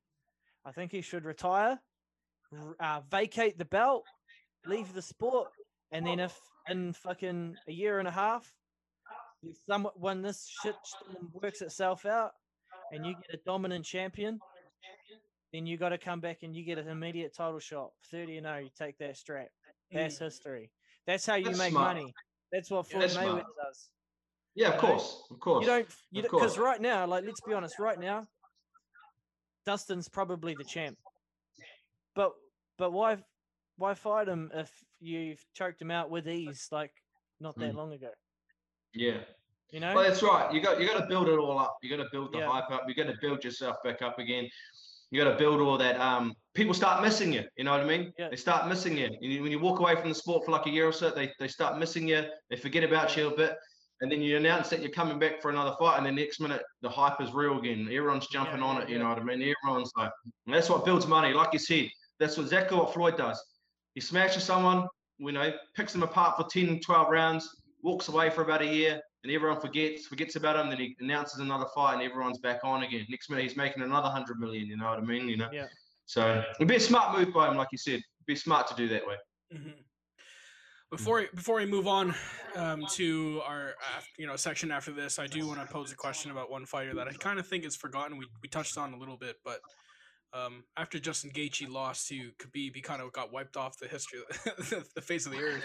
[0.66, 1.80] I think he should retire,
[2.80, 4.06] uh, vacate the belt,
[4.66, 5.49] leave the sport,
[5.91, 6.39] and then if
[6.70, 8.52] in fucking a year and a half,
[9.43, 10.76] if some when this shit
[11.34, 12.32] works itself out,
[12.91, 14.39] and you get a dominant champion,
[15.54, 18.45] then you got to come back and you get an immediate title shot, thirty and
[18.45, 18.60] zero.
[18.60, 19.49] You take that strap.
[19.91, 20.20] That's Mm.
[20.20, 20.72] history.
[21.06, 21.95] That's how you That's make smart.
[21.95, 22.14] money.
[22.52, 23.89] That's what Yeah, Floyd that's Mayweather does.
[24.56, 25.62] yeah, of course, of course.
[25.62, 28.28] You don't, you because right now, like let's be honest, right now,
[29.66, 30.97] Dustin's probably the champ.
[32.16, 32.34] But
[32.78, 33.18] but why
[33.78, 36.93] why fight him if you've choked him out with ease like
[37.39, 37.78] not that Mm.
[37.78, 38.12] long ago?
[38.93, 39.24] yeah.
[39.72, 39.95] You know?
[39.95, 40.54] Well, that's right.
[40.54, 41.78] You got you got to build it all up.
[41.82, 42.49] You got to build the Yeah.
[42.52, 42.84] hype up.
[42.88, 44.49] You got to build yourself back up again.
[45.12, 45.99] You got to build all that.
[45.99, 47.43] Um, people start missing you.
[47.57, 48.14] You know what I mean?
[48.18, 48.30] Yeah.
[48.30, 49.09] They start missing you.
[49.20, 51.32] You- When you walk away from the sport for like a year or so, they
[51.39, 52.24] they start missing you.
[52.49, 53.55] They forget about you a bit,
[53.99, 56.64] and then you announce that you're coming back for another fight, and the next minute
[56.82, 57.88] the hype is real again.
[57.91, 58.89] Everyone's jumping Yeah, on it.
[58.89, 59.41] You know what I mean?
[59.64, 60.12] Everyone's like,
[60.47, 61.34] that's what builds money.
[61.34, 61.89] Like you said,
[62.20, 63.41] that's exactly what Floyd does.
[63.95, 64.88] He smashes someone,
[65.18, 67.49] you know, picks them apart for 10, 12 rounds,
[67.84, 70.69] walks away for about a year, and everyone forgets forgets about him.
[70.69, 73.05] Then he announces another fight, and everyone's back on again.
[73.09, 74.67] Next minute, he's making another hundred million.
[74.67, 75.28] You know what I mean?
[75.28, 75.49] You know.
[75.51, 75.67] Yeah.
[76.05, 77.95] So it'd be a smart move by him, like you said.
[77.95, 79.15] It'd be smart to do that way.
[79.53, 79.74] Mhm.
[80.89, 82.13] Before before we move on
[82.55, 83.76] um, to our
[84.17, 86.93] you know section after this, I do want to pose a question about one fighter
[86.95, 88.17] that I kind of think is forgotten.
[88.17, 89.61] We we touched on a little bit, but
[90.34, 94.19] um, after Justin Gaethje lost to Khabib, he kind of got wiped off the history,
[94.95, 95.63] the face of the earth.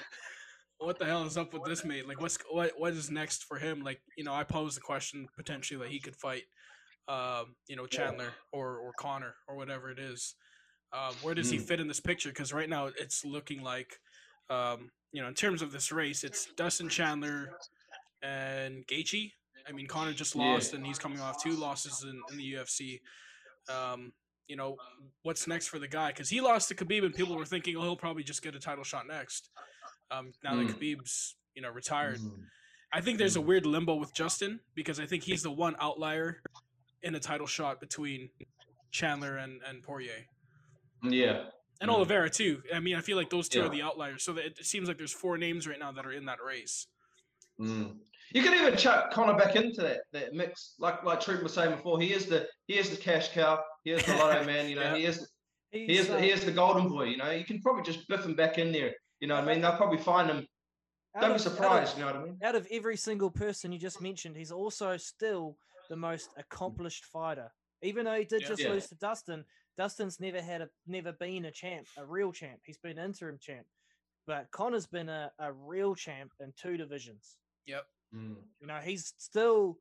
[0.78, 2.06] What the hell is up with this mate?
[2.06, 3.82] Like, what's what what is next for him?
[3.82, 6.44] Like, you know, I posed the question potentially that he could fight
[7.08, 10.34] um, you know, Chandler or or Conor or whatever it is.
[10.92, 11.66] Um, where does he Mm.
[11.66, 12.30] fit in this picture?
[12.30, 14.00] Because right now it's looking like,
[14.50, 17.50] um, you know, in terms of this race, it's Dustin Chandler
[18.22, 19.32] and Gaethje.
[19.68, 20.42] I mean, Conor just Yeah.
[20.42, 23.00] lost, and he's coming off two losses in, in the UFC.
[23.68, 24.12] Um,
[24.46, 24.76] you know,
[25.22, 26.08] what's next for the guy?
[26.08, 28.60] Because he lost to Khabib, and people were thinking, oh, he'll probably just get a
[28.60, 29.50] title shot next.
[30.10, 30.74] Um, now that Mm.
[30.74, 32.18] Khabib's, you know, retired.
[32.20, 32.44] Mm.
[32.92, 36.40] I think there's a weird limbo with Justin because I think he's the one outlier
[37.02, 38.30] in a title shot between
[38.92, 40.26] Chandler and, and Poirier.
[41.02, 41.46] Yeah.
[41.80, 41.94] And Mm.
[41.94, 42.62] Oliveira too.
[42.72, 43.66] I mean, I feel like those two Yeah.
[43.66, 44.22] are the outliers.
[44.22, 46.86] So it seems like there's four names right now that are in that race.
[47.60, 47.98] Mm.
[48.32, 51.70] You can even chuck Conor back into that that mix, like like Trent was saying
[51.76, 52.00] before.
[52.00, 53.62] He is the he is the cash cow.
[53.84, 54.68] He is the lotto man.
[54.68, 54.96] You know, Yeah.
[54.96, 55.30] he is
[55.70, 57.04] he is the, uh, he is the golden boy.
[57.04, 58.92] You know, you can probably just biff him back in there.
[59.20, 59.60] You know what I mean?
[59.62, 60.46] They'll probably find him.
[61.14, 61.96] out Don't be of- out of- surprised.
[61.98, 62.38] You know what I mean?
[62.42, 65.56] out of every single person you just mentioned, he's also still
[65.88, 67.50] the most accomplished fighter.
[67.82, 68.48] Even though he did Yeah.
[68.48, 68.68] just Yeah.
[68.70, 69.44] lose to Dustin,
[69.78, 72.60] Dustin's never had a never been a champ, a real champ.
[72.64, 73.66] He's been interim champ.
[74.26, 77.36] But Conor's been a, a real champ in two divisions.
[78.14, 78.36] Mm.
[78.60, 79.78] You know, he's still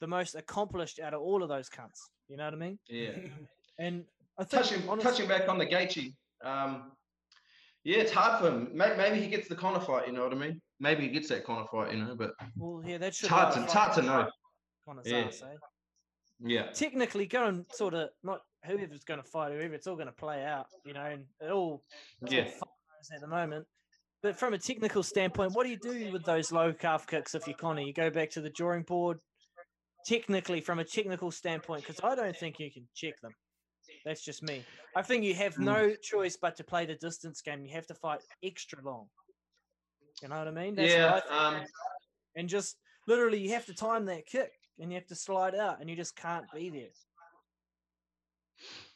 [0.00, 2.00] the most accomplished out of all of those cunts.
[2.28, 2.78] You know what I mean?
[2.86, 3.12] Yeah.
[3.78, 4.04] And
[4.38, 6.92] I think touching honest- touching back on the Gaethje, um,
[7.84, 8.70] yeah, it's hard for him.
[8.72, 10.06] Maybe, maybe he gets the Conor fight.
[10.06, 10.60] You know what I mean?
[10.80, 11.92] Maybe he gets that Conor fight.
[11.92, 14.28] You know, but well, yeah, that it's should hard to it's hard to know.
[14.86, 15.18] Conor's Yeah.
[15.18, 15.56] ass, eh?
[16.44, 16.72] Yeah.
[16.72, 20.44] technically going sort of not whoever's going to fight whoever, it's all going to play
[20.44, 21.84] out, you know, and it all
[22.28, 22.48] Yeah.
[23.14, 23.66] at the moment.
[24.22, 27.46] But from a technical standpoint, what do you do with those low calf kicks if
[27.46, 27.80] you're Conor?
[27.82, 29.18] You go back to the drawing board.
[30.06, 33.32] Technically, from a technical standpoint, because I don't think you can check them.
[34.04, 34.64] That's just me.
[34.96, 35.64] I think you have Mm.
[35.64, 37.64] no choice but to play the distance game.
[37.64, 39.08] You have to fight extra long.
[40.20, 40.74] You know what I mean?
[40.74, 41.20] That's Yeah.
[41.30, 41.66] I Um,
[42.36, 45.80] and just literally you have to time that kick and you have to slide out
[45.80, 46.90] and you just can't be there.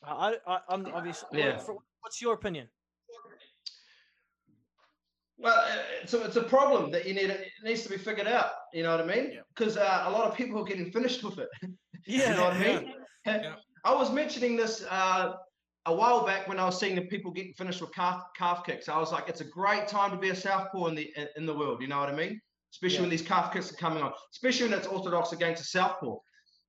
[0.03, 1.41] I, I I'm obviously.
[1.41, 1.63] Yeah.
[2.01, 2.71] What's your opinion?
[5.39, 7.29] well, uh, it's a, problem that you need.
[7.31, 8.53] It needs to be figured out.
[8.73, 9.33] You know what I mean?
[9.33, 9.41] Yeah.
[9.55, 11.49] Because uh, a lot of people are getting finished with it.
[12.09, 12.95] Yeah, You know what I mean?
[13.27, 13.57] Yeah.
[13.87, 15.35] I was mentioning this uh,
[15.87, 18.89] a while back when I was seeing the people getting finished with calf calf kicks.
[18.89, 21.55] I was like, it's a great time to be a southpaw in the in, the
[21.55, 21.81] world.
[21.81, 22.41] You know what I mean?
[22.73, 23.01] Especially Yeah.
[23.03, 26.17] when these calf kicks are coming on, especially when it's orthodox against a southpaw.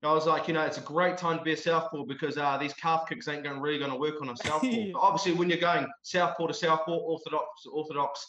[0.04, 2.56] I was like, you know, it's a great time to be a southpaw because uh,
[2.58, 4.68] these calf kicks ain't going really going to work on a southpaw.
[4.70, 4.94] Yeah.
[4.96, 8.24] Obviously, when you're going southpaw to southpaw, orthodox to orthodox,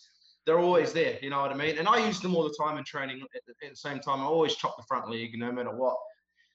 [0.47, 1.18] they're always there.
[1.20, 1.76] You know what I mean?
[1.76, 3.20] And I use them all the time in training.
[3.36, 5.97] At, the- at the same time, I always chop the front leg, no matter what.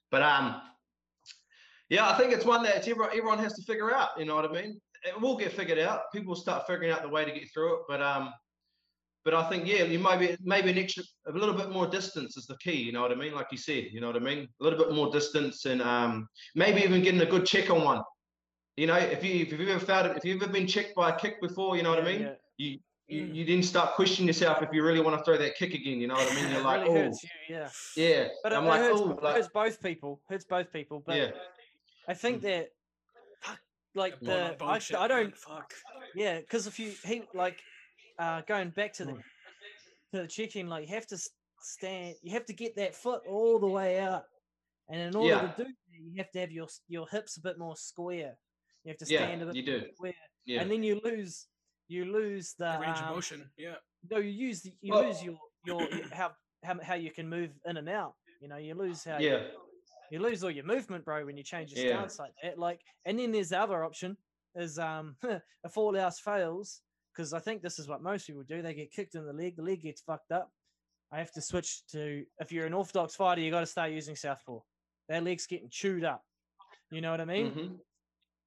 [0.10, 0.62] But um,
[1.94, 4.10] yeah, I think it's one that everyone, everyone has to figure out.
[4.18, 4.82] You know what I mean?
[5.04, 6.12] It will get figured out.
[6.12, 7.80] People will start figuring out the way to get through it.
[7.88, 8.34] But um,
[9.24, 12.48] but I think yeah, you maybe maybe an extra, a little bit more distance is
[12.48, 12.78] the key.
[12.78, 13.34] You know what I mean?
[13.34, 14.48] Like you said, you know what I mean?
[14.60, 18.02] A little bit more distance and um, maybe even getting a good check on one.
[18.76, 21.12] You know, if you if you've ever found it, if you've ever been checked by
[21.12, 22.22] a kick before, you know what I mean?
[22.22, 22.34] yeah.
[22.58, 23.36] You you, Mm.
[23.36, 26.00] you then start questioning yourself if you really want to throw that kick again.
[26.00, 26.52] You know what I mean?
[26.52, 27.70] You're like, really oh, you, yeah.
[27.98, 28.28] yeah.
[28.42, 30.22] But it, I'm it like, hurts, oh, it like, hurts both people.
[30.30, 31.04] Hurts both people.
[31.06, 31.32] But yeah.
[32.08, 32.70] I think that,
[33.96, 35.74] like the I, I don't Fuck.
[36.16, 37.60] Yeah, because if you he like
[38.20, 39.24] uh going back to the Mm.
[40.14, 41.18] to the chicken, like you have to
[41.62, 44.24] stand, you have to get that foot all the way out,
[44.90, 45.42] and in order Yeah.
[45.42, 48.38] to do that, you have to have your your hips a bit more square.
[48.84, 49.92] You have to Yeah, stand a bit you more do.
[49.96, 50.14] square,
[50.46, 50.62] Yeah.
[50.62, 51.48] and then you lose
[51.88, 53.52] you lose the, The range of um, motion.
[53.58, 53.76] Yeah.
[54.10, 56.32] no, you use the, you Well- lose your your your- how,
[56.64, 58.16] how how you can move in and out.
[58.42, 59.38] You know, you lose how yeah.
[59.44, 59.50] you,
[60.12, 61.98] you lose all your movement, bro, when you change your Yeah.
[61.98, 62.58] stance like that.
[62.60, 64.18] Like, and then there's the other option
[64.56, 66.82] is um if all else fails,
[67.14, 68.62] because I think this is what most people do.
[68.62, 70.52] They get kicked in the leg, the leg gets fucked up.
[71.12, 74.16] I have to switch to if you're an orthodox fighter, you got to start using
[74.16, 74.60] southpaw.
[75.10, 76.24] That leg's getting chewed up.
[76.92, 77.52] You know what I mean?
[77.52, 77.80] Mhm.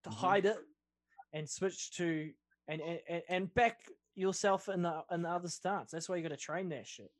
[0.05, 0.15] To Mhm.
[0.15, 0.57] hide it
[1.33, 2.33] and switch to
[2.69, 5.91] and and, and- and back yourself in the in the other stance.
[5.91, 7.13] That's why you got to train that shit.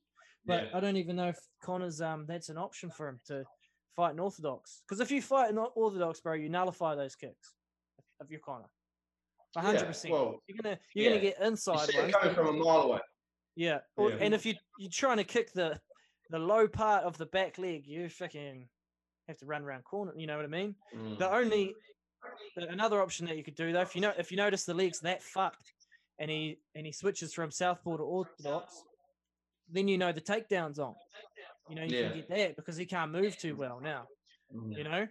[0.45, 0.77] But Yeah.
[0.77, 3.45] I don't even know if Conor's um that's an option for him to
[3.97, 4.83] fight an orthodox.
[4.87, 7.55] Because if you fight an orthodox, bro, you nullify those kicks.
[8.21, 8.67] of your corner.
[9.55, 10.13] Conor, a hundred Yeah, percent.
[10.15, 11.31] Well, You're gonna you're gonna yeah.
[11.31, 12.99] get you inside see it coming from a mile away.
[13.57, 13.79] yeah.
[13.99, 14.09] Yeah.
[14.21, 15.81] And if you you're trying to kick the
[16.31, 18.69] the low part of the back leg, you fucking
[19.29, 20.13] have to run around corner.
[20.17, 20.75] You know what I mean?
[20.95, 21.19] Mm.
[21.19, 21.75] The only
[22.57, 24.75] the- another option that you could do though, if you know if you notice the
[24.75, 25.73] leg's that fucked,
[26.19, 28.83] and he and he switches from southpaw to orthodox,
[29.71, 30.95] then you know the takedown's on.
[31.69, 32.09] You know you Yeah.
[32.09, 34.07] can get that because he can't move too well now.
[34.55, 34.77] Mm.
[34.77, 35.07] You know.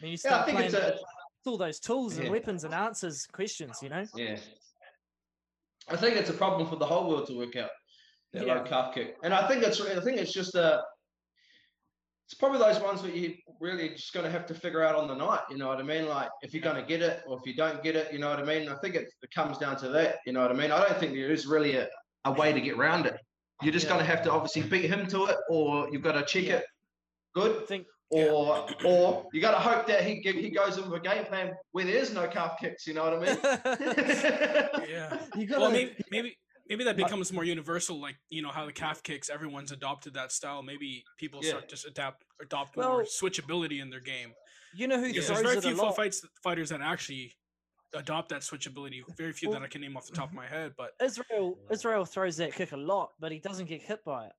[0.00, 2.64] Then you Yeah, I start think playing it's a with all those tools and weapons
[2.64, 3.78] and answers questions.
[3.82, 4.06] You know.
[4.14, 4.36] yeah.
[5.88, 7.70] I think it's a problem for the whole world to work out
[8.32, 8.54] that Yeah.
[8.54, 10.82] low calf kick, and I think it's I think it's just a
[12.24, 15.06] it's probably those ones that you really just going to have to figure out on
[15.06, 15.42] the night.
[15.48, 16.08] You know what I mean?
[16.08, 18.28] Like if you're going to get it or if you don't get it, you know
[18.28, 18.68] what I mean?
[18.68, 20.16] I think it, it comes down to that.
[20.26, 20.72] You know what I mean?
[20.72, 21.88] I don't think there is really a,
[22.24, 23.16] a way to get around it.
[23.62, 23.92] You're just Yeah.
[23.94, 26.56] going to have to obviously beat him to it, or you've got to check Yeah.
[26.56, 26.66] it
[27.34, 28.26] good, I think Yeah.
[28.30, 31.54] or or you got to hope that he he goes in with a game plan
[31.72, 32.86] where there is no calf kicks.
[32.86, 33.38] You know what I mean?
[34.88, 35.24] Yeah.
[35.34, 36.36] you Well, gotta maybe maybe
[36.68, 39.28] maybe that uh, becomes more universal, like you know how the calf kicks.
[39.30, 40.62] Everyone's adopted that style.
[40.62, 41.50] Maybe people Yeah.
[41.50, 44.34] start just adapt adopt Well- more switchability in their game.
[44.74, 45.96] you know who Because throws there's very few lot.
[45.96, 47.34] fights fighters that actually
[47.96, 49.02] adopt that switchability.
[49.16, 51.58] Very few Well- that I can name off the top of my head, but Israel
[51.70, 54.32] Israel throws that kick a lot, but he doesn't get hit by it.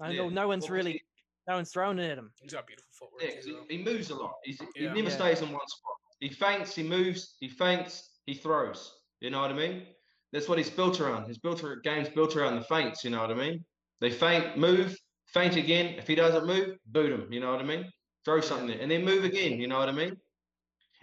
[0.00, 0.22] I Yeah.
[0.22, 1.02] know no one's Well, really
[1.46, 2.32] no one's thrown it at him.
[2.40, 3.22] he's got beautiful footwork.
[3.22, 3.66] Yeah, 'cause Israel.
[3.68, 4.34] he, he moves a lot.
[4.44, 5.08] He's, he never Yeah.
[5.10, 5.96] stays in one spot.
[6.20, 8.98] He feints, he moves, he feints, he throws.
[9.20, 9.86] You know what I mean?
[10.32, 11.26] That's what he's built around.
[11.28, 13.04] His built ar- game's built around the feints.
[13.04, 13.64] You know what I mean?
[14.00, 14.96] They feint, move,
[15.26, 15.94] feint again.
[15.98, 17.32] If he doesn't move, boot him.
[17.32, 17.90] You know what I mean?
[18.24, 19.60] Throw something there, and then move again.
[19.60, 20.16] You know what I mean?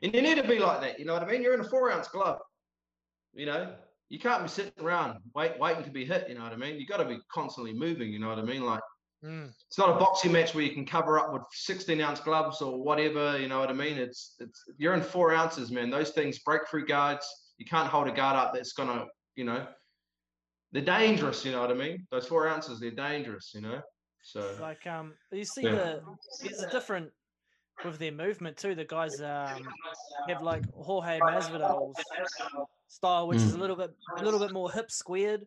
[0.01, 0.99] And you need to be like that.
[0.99, 1.41] You know what I mean?
[1.41, 2.39] You're in a four ounce glove.
[3.33, 3.75] You know,
[4.09, 6.27] you can't be sitting around wait, waiting to be hit.
[6.27, 6.79] You know what I mean?
[6.79, 8.11] You got to be constantly moving.
[8.11, 8.65] You know what I mean?
[8.65, 8.81] Like
[9.23, 9.53] Mm.
[9.67, 12.83] it's not a boxing match where you can cover up with 16 ounce gloves or
[12.83, 13.37] whatever.
[13.39, 13.99] You know what I mean?
[13.99, 15.91] It's it's you're in four ounces, man.
[15.91, 17.53] Those things break through guards.
[17.59, 19.67] You can't hold a guard up that's gonna, you know,
[20.71, 21.45] they're dangerous.
[21.45, 22.07] You know what I mean?
[22.09, 23.51] Those four ounces, they're dangerous.
[23.53, 23.81] You know,
[24.23, 25.75] so Like um, you see Yeah.
[25.75, 26.03] the
[26.41, 27.11] there's a different
[27.83, 28.75] with their movement too.
[28.75, 29.67] The guys um
[30.27, 31.95] have like Jorge Masvidal's
[32.87, 33.61] style, which is a Mm.
[33.61, 35.45] little bit a little bit more hip squared.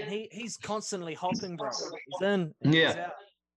[0.00, 1.68] And he he's constantly hopping, bro.
[1.70, 3.04] He's in, and he's Yeah.
[3.06, 3.12] out,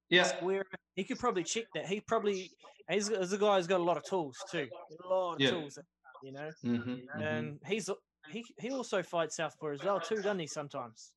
[0.09, 0.66] yeah, square.
[0.95, 1.86] He could probably check that.
[1.88, 2.51] He probably
[2.89, 4.68] he's, he's a guy who's got a lot of tools too.
[5.03, 5.51] A lot of Yeah.
[5.51, 5.80] tools,
[6.22, 6.51] you know.
[6.62, 7.89] hmm And he's
[8.30, 10.47] he he also fights southpaw as well too, doesn't he?
[10.47, 11.14] Sometimes.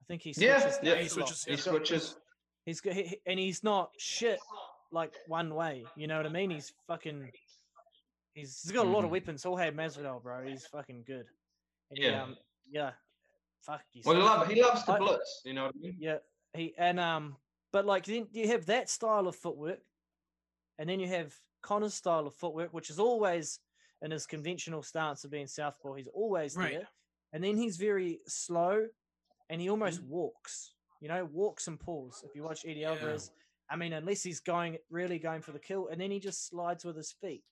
[0.00, 0.78] I think he Yeah, switches.
[0.82, 0.94] yeah.
[0.94, 1.56] that He switches, he yeah.
[1.56, 2.16] He's got- switches.
[2.64, 4.40] He's got, he, he- and he's not shit
[4.92, 5.84] like one way.
[5.96, 6.50] You know what I mean?
[6.50, 7.30] He's fucking.
[8.34, 9.42] He's, he's got a lot of weapons.
[9.42, 10.44] Jorge Masvidal, bro.
[10.46, 11.26] He's fucking good.
[11.90, 12.22] And he, Yeah.
[12.22, 12.36] um,
[12.70, 12.90] yeah.
[13.62, 13.82] Fuck.
[13.90, 15.42] He's Well, he, love, he loves to I- blitz.
[15.44, 15.96] You know what I mean?
[15.98, 16.18] yeah,
[16.54, 17.36] he and um,
[17.72, 19.80] but like then you have that style of footwork,
[20.78, 23.58] and then you have Conor's style of footwork, which is always
[24.02, 25.94] in his conventional stance of being southpaw.
[25.94, 26.74] He's always Right.
[26.74, 26.88] there,
[27.32, 28.86] and then he's very slow,
[29.48, 30.10] and he almost Mm-hmm.
[30.10, 30.72] walks.
[31.00, 32.22] You know, walks and pulls.
[32.26, 32.90] If you watch Eddie Yeah.
[32.92, 33.30] Alvarez,
[33.70, 36.84] I mean, unless he's going really going for the kill, and then he just slides
[36.84, 37.42] with his feet.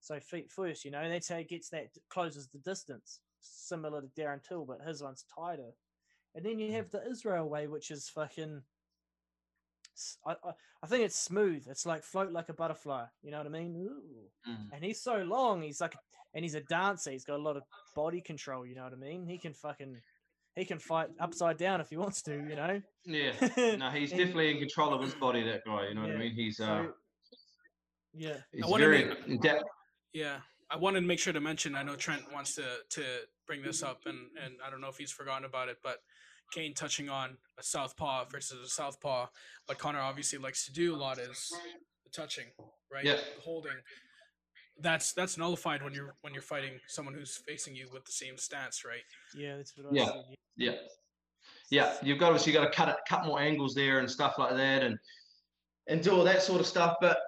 [0.00, 4.08] So feet first, you know, that's how he gets that closes the distance, similar to
[4.08, 5.74] Darren Till, but his one's tighter.
[6.34, 8.62] And then you have the Israel way, which is fucking.
[10.26, 10.34] I
[10.82, 11.66] I think it's smooth.
[11.68, 13.04] It's like float like a butterfly.
[13.22, 13.76] You know what I mean?
[13.76, 14.50] Ooh.
[14.50, 14.68] Mm.
[14.72, 15.60] And he's so long.
[15.60, 15.94] He's like,
[16.32, 17.10] and he's a dancer.
[17.10, 18.64] He's got a lot of body control.
[18.64, 19.26] You know what I mean?
[19.26, 20.00] He can fucking,
[20.56, 22.32] he can fight upside down if he wants to.
[22.32, 22.82] You know?
[23.04, 23.32] Yeah.
[23.76, 25.42] No, he's And- definitely in control of his body.
[25.44, 25.88] That guy.
[25.88, 26.32] You know what I mean?
[26.32, 26.92] He's uh, So,
[28.14, 28.36] yeah.
[28.52, 29.60] he's wanna very make- in.
[30.12, 30.38] Yeah,
[30.68, 31.74] I wanted to make sure to mention.
[31.76, 33.02] I know Trent wants to to
[33.46, 35.98] bring this up, and and I don't know if he's forgotten about it, but
[36.52, 39.28] Kane touching on a southpaw versus a southpaw.
[39.66, 41.52] What Conor obviously likes to do a lot is
[42.04, 42.46] the touching,
[42.92, 43.04] right?
[43.04, 43.14] Yeah.
[43.36, 43.72] The holding.
[44.82, 48.36] That's that's nullified when you're when you're fighting someone who's facing you with the same
[48.36, 49.02] stance, right?
[49.34, 50.06] Yeah, that's what I Yeah.
[50.06, 50.24] said.
[50.56, 50.74] Yeah.
[51.70, 54.56] Yeah, you've got obviously got to cut it, cut more angles there and stuff like
[54.56, 54.98] that, and
[55.86, 56.96] and do all that sort of stuff.
[57.00, 57.18] But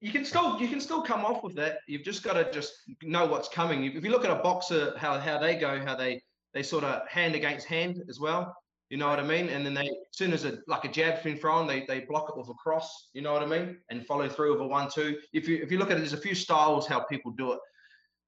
[0.00, 1.78] you can still you can still come off with that.
[1.86, 3.84] You've just got to just know what's coming.
[3.84, 7.06] If you look at a boxer, how how they go, how they they sort of
[7.08, 8.54] hand against hand as well.
[8.90, 9.48] You know what I mean?
[9.50, 12.30] And then they, as soon as a like a jab's been thrown, they they block
[12.30, 13.10] it with a cross.
[13.12, 13.78] You know what I mean?
[13.90, 15.18] And follow through with a one-two.
[15.32, 17.58] If you if you look at it, there's a few styles how people do it,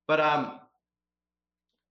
[0.06, 0.60] but um,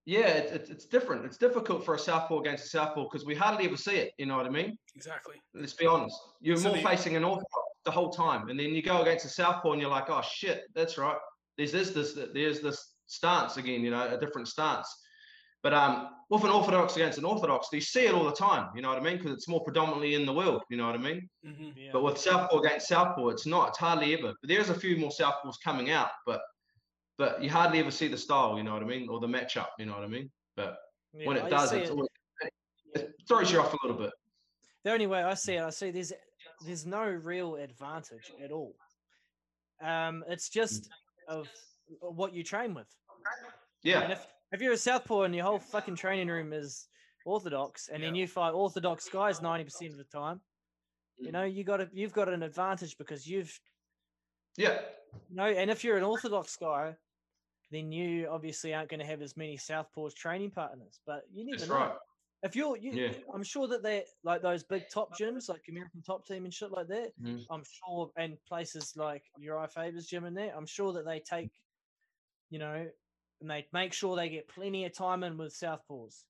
[0.06, 1.26] yeah, it's it's, it's different.
[1.26, 4.14] It's difficult for a southpaw against a southpaw because we hardly ever see it.
[4.18, 4.78] You know what I mean?
[4.96, 5.36] Exactly.
[5.54, 6.18] Let's be honest.
[6.42, 7.54] You're So more the- facing an orthodox
[7.86, 10.64] the whole time, and then you go against a southpaw, and you're like, oh shit,
[10.76, 11.18] that's right.
[11.58, 13.82] There's this this there's this stance again.
[13.82, 14.88] You know, a different stance.
[15.62, 18.70] But um, with an orthodox against an orthodox, you see it all the time.
[18.76, 19.18] You know what I mean?
[19.18, 20.62] Because it's more predominantly in the world.
[20.70, 21.30] You know what I mean?
[21.44, 21.90] hmm Yeah.
[21.94, 23.70] But with southpaw against southpaw, it's not.
[23.70, 24.34] It's hardly ever.
[24.42, 26.42] But there's a few more southpaws coming out, but
[27.18, 28.58] but you hardly ever see the style.
[28.58, 29.10] You know what I mean?
[29.10, 29.68] Or the matchup.
[29.78, 30.32] You know what I mean?
[30.56, 30.78] But
[31.14, 32.10] yeah, when I it does, it's it- always,
[32.96, 34.14] it throws you off a little bit.
[34.86, 36.14] the only way I see it, I see there's
[36.66, 38.74] there's no real advantage at all.
[39.82, 40.90] Um, it's just
[41.28, 41.48] of
[42.00, 42.88] what you train with.
[43.44, 43.54] And
[43.84, 46.88] Yeah, if if you're a southpaw and your whole fucking training room is
[47.26, 50.42] orthodox, and then you fight orthodox guys ninety percent of the time,
[51.18, 51.34] you Mm.
[51.34, 53.60] know you got a, you've got an advantage because you've
[54.58, 54.82] yeah,
[55.30, 56.96] you know, and if you're an orthodox guy,
[57.72, 61.00] then you obviously aren't going to have as many southpaws training partners.
[61.06, 61.76] But you never that's know.
[61.76, 61.92] right.
[62.42, 63.14] If you're, you, Yeah.
[63.34, 66.72] I'm sure that they like those big top gyms, like American Top Team and shit
[66.72, 67.12] like that.
[67.22, 67.46] Mhm.
[67.50, 71.52] I'm sure, and places like Urijah Faber's gym and there, I'm sure that they take,
[72.50, 72.90] you know,
[73.42, 76.24] and they make sure they get plenty of time in with southpaws.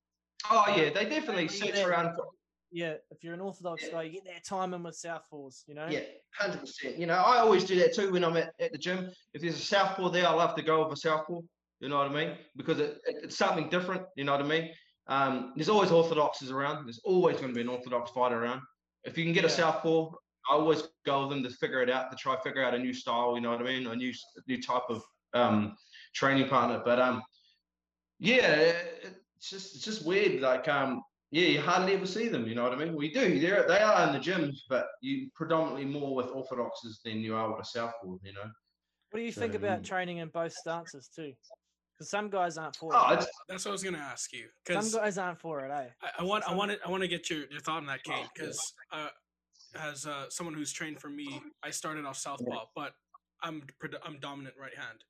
[0.50, 1.50] Oh yeah, they definitely Yeah.
[1.74, 2.28] search around for
[2.72, 5.64] Yeah, if you're an orthodox guy, you get that time in with southpaws.
[5.68, 5.88] You know.
[5.88, 6.02] yeah,
[6.36, 6.98] hundred percent.
[6.98, 9.10] You know, I always do that too when I'm at, at the gym.
[9.34, 11.40] If there's a southpaw there, I love to go with a southpaw.
[11.80, 12.38] You know what I mean?
[12.56, 14.04] Because it, it- it's something different.
[14.16, 14.72] You know what I mean?
[15.08, 16.86] Um, there's always orthodoxes around.
[16.86, 18.62] There's always going to be an orthodox fighter around.
[19.04, 20.12] If you can get a southpaw,
[20.50, 22.94] I always go with them to figure it out to try figure out a new
[22.94, 23.34] style.
[23.34, 23.88] You know what I mean?
[23.88, 24.14] A new
[24.48, 25.02] new type of
[25.34, 25.76] um,
[26.14, 26.82] training partner.
[26.84, 27.22] But um,
[28.20, 28.74] yeah,
[29.36, 30.42] it's just it's just weird.
[30.42, 31.02] Like um,
[31.32, 32.48] yeah, you hardly ever see them.
[32.48, 32.96] You know what I mean?
[32.96, 33.40] We do.
[33.40, 37.50] They're they are in the gyms, but you predominantly more with orthodoxes than you are
[37.52, 38.18] with a southpaw.
[38.24, 38.50] You know?
[39.12, 41.34] What do you think about training in both stances too?
[41.98, 43.26] Because some guys aren't for Oh, it.
[43.48, 45.88] That's what I was gonna ask you Some guys aren't for it, eh?
[46.02, 48.04] I, I want I want to I want to get your, your thought on that,
[48.04, 49.08] Kane, Oh, because uh,
[49.78, 52.94] as uh, someone who's trained for me, I started off southpaw, but
[53.44, 55.04] I'm pred- I'm dominant right hand.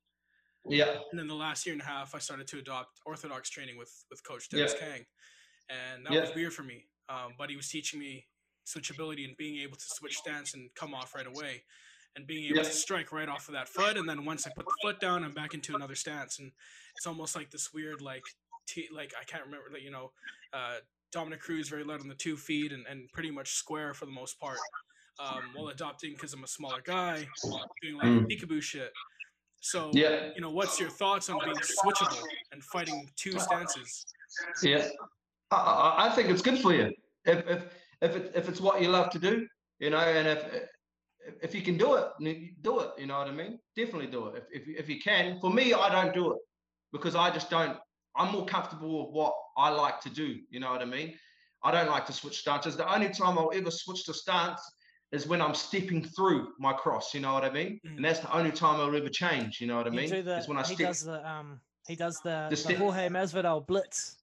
[0.68, 3.78] Yeah, And then the last year and a half, I started to adopt orthodox training
[3.78, 4.86] with with Coach Dennis Yeah.
[4.88, 5.06] Kang,
[5.70, 6.20] and that Yeah.
[6.20, 6.86] was weird for me.
[7.08, 8.26] Um, but he was teaching me
[8.66, 11.64] switchability and being able to switch stance and come off right away,
[12.14, 12.64] and being able Yeah.
[12.64, 13.96] to strike right off of that foot.
[13.96, 16.52] And then once I put the foot down, I'm back into another stance, and
[16.96, 18.24] it's almost like this weird like
[18.66, 20.12] t- like I can't remember like you know.
[20.52, 20.80] Uh,
[21.12, 24.12] Dominick Cruz very light on the two feet and, and pretty much square for the
[24.12, 24.58] most part.
[25.18, 27.26] Um, while adopting because I'm a smaller guy,
[27.82, 28.26] doing like Mm.
[28.30, 28.92] peekaboo shit.
[29.60, 34.06] So yeah, you know, what's your thoughts on being switchable and fighting two stances?
[34.62, 34.88] yeah.
[35.50, 36.92] I, I, I think it's good for you
[37.26, 37.62] if if
[38.00, 39.46] if it, if it's what you love to do.
[39.78, 40.44] You know, and if
[41.42, 42.06] if- you can do it,
[42.62, 42.90] do it.
[42.98, 43.58] You know what I mean?
[43.76, 44.44] Definitely do it.
[44.52, 45.38] If if you- if you can.
[45.40, 46.38] For me, I don't do it
[46.92, 47.76] because I just don't.
[48.16, 50.38] I'm more comfortable with what I like to do.
[50.50, 51.18] You know what I mean?
[51.62, 52.76] I don't like to switch stances.
[52.76, 54.60] The only time I'll ever switch the stance
[55.12, 57.14] is when I'm stepping through my cross.
[57.14, 57.80] You know what I mean?
[57.86, 57.96] Mm.
[57.96, 59.60] And that's the only time I'll ever change.
[59.60, 60.10] You know what I You mean?
[60.10, 60.88] do the, Is when I he step.
[60.88, 64.16] does the um he does the, The the, step- Jorge Masvidal blitz.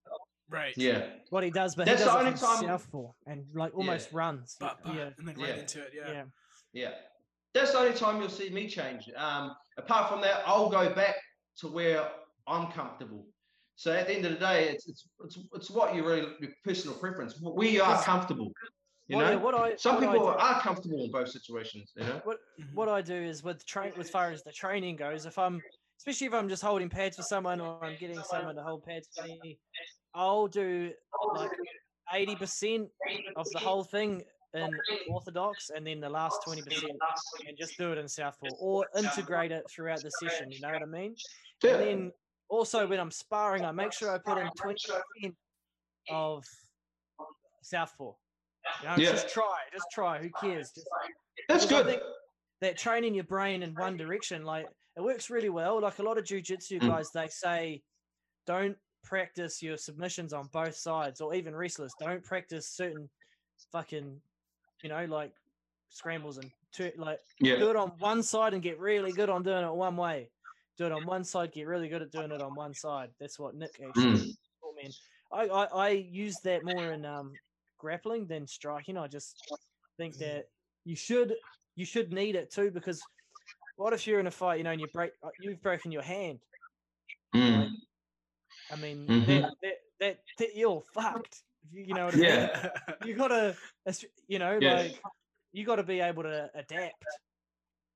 [0.50, 0.74] Right.
[0.78, 1.08] Yeah.
[1.30, 4.14] What he does, but That's he the only it from time- southpaw and like almost
[4.14, 4.56] runs.
[4.60, 5.56] But, but yeah, and then right Yeah.
[5.62, 5.92] into it.
[5.94, 6.12] Yeah.
[6.12, 6.24] yeah.
[6.74, 6.92] Yeah.
[7.54, 9.10] That's the only time you'll see me change.
[9.18, 11.16] Um, apart from that, I'll go back
[11.60, 12.08] to where
[12.46, 13.26] I'm comfortable.
[13.76, 16.52] So at the end of the day, it's it's it's, it's what you really your
[16.64, 17.40] personal preference.
[17.42, 18.52] We are comfortable.
[19.08, 21.30] You Well, know, yeah, what I some what I people do- are comfortable in both
[21.30, 21.94] situations.
[21.96, 22.22] You know.
[22.26, 22.40] what
[22.74, 25.62] what I do is with train as far as the training goes, if I'm
[25.98, 29.08] especially if I'm just holding pads for someone or I'm getting someone to hold pads
[29.16, 29.58] for me,
[30.14, 30.92] I'll do
[31.36, 31.52] like
[32.14, 32.90] eighty percent
[33.38, 34.70] of the whole thing in
[35.10, 36.92] orthodox and then the last twenty percent
[37.48, 40.52] and just do it in southpaw or integrate it throughout the session.
[40.52, 41.16] You know what I mean?
[41.64, 41.72] Yeah.
[41.76, 42.12] And then
[42.50, 45.36] also when I'm sparring, I make sure I put in twenty percent
[46.10, 46.44] of
[47.62, 48.12] southpaw.
[48.82, 49.12] You know, Yeah.
[49.12, 50.20] just try, just try.
[50.20, 50.72] Who cares?
[50.72, 50.88] Just
[51.48, 52.02] That's good.
[52.62, 55.80] that training your brain in one direction, like it works really well.
[55.82, 56.88] Like a lot of jujitsu Mm.
[56.88, 57.84] guys, they say,
[58.46, 63.10] don't practice your submissions on both sides, or even wrestlers don't practice certain
[63.72, 64.22] fucking,
[64.82, 65.34] you know, like
[65.90, 67.58] scrambles and two, like Yeah.
[67.58, 70.30] do it on one side and get really good on doing it one way.
[70.78, 73.12] Do it on one side, get really good at doing it on one side.
[73.20, 74.38] That's what Nick actually Mm.
[74.62, 74.92] taught me.
[75.32, 77.34] I, I, I use that more in um,
[77.78, 78.98] grappling than striking.
[78.98, 79.36] I just
[79.98, 80.46] think that
[80.86, 81.36] you should
[81.76, 83.02] you should need it too because
[83.76, 86.02] what if you're in a fight, you know, and you break uh, you've broken your
[86.02, 86.40] hand.
[87.36, 87.70] Mm.
[88.72, 89.28] I mean, Mhm.
[89.28, 91.44] that, that, that, that you're fucked.
[91.72, 92.26] You, you know what I mean?
[92.26, 92.70] Yeah.
[93.06, 93.56] You gotta,
[94.28, 94.74] you know, Yeah.
[94.74, 95.02] like
[95.52, 97.06] you got to be able to adapt.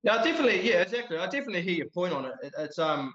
[0.04, 0.68] Yeah, definitely.
[0.68, 1.18] Yeah, exactly.
[1.18, 2.34] I definitely hear your point on it.
[2.44, 3.14] it it's um,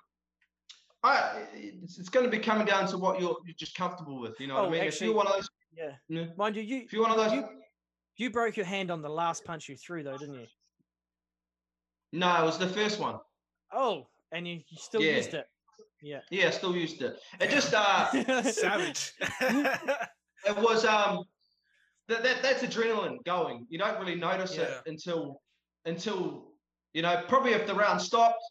[1.03, 4.39] I it's, it's going to be coming down to what you're, you're just comfortable with.
[4.41, 4.85] You know what Oh, I mean?
[4.85, 6.27] if you're one of those, Yeah, Yeah.
[6.37, 7.45] mind you, you if you're one of those, you,
[8.17, 10.47] you broke your hand on the last punch you threw, though, didn't you?
[12.13, 13.19] no, it was the first one.
[13.73, 15.17] Oh, and you, you still Yeah.
[15.17, 15.47] used it.
[16.01, 16.21] Yeah.
[16.31, 17.19] Yeah, still used it.
[17.41, 18.11] It just uh,
[18.43, 19.13] Savage.
[19.41, 21.25] it was um,
[22.09, 23.67] that, that that's adrenaline going.
[23.69, 25.43] You don't really notice it until
[25.85, 26.53] until
[26.93, 28.43] you know probably if the round stopped,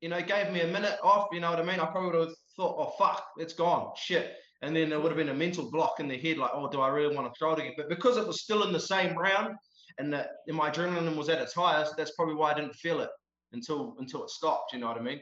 [0.00, 1.28] you know, gave me a minute off.
[1.32, 1.80] You know what I mean?
[1.80, 4.34] I probably would have thought, oh fuck, it's gone, shit.
[4.62, 6.80] And then there would have been a mental block in the head, like, oh, do
[6.80, 7.74] I really want to throw it again?
[7.76, 9.54] But because it was still in the same round,
[9.98, 13.10] and and my adrenaline was at its highest, that's probably why I didn't feel it
[13.52, 14.72] until until it stopped.
[14.72, 15.20] You know what I mean?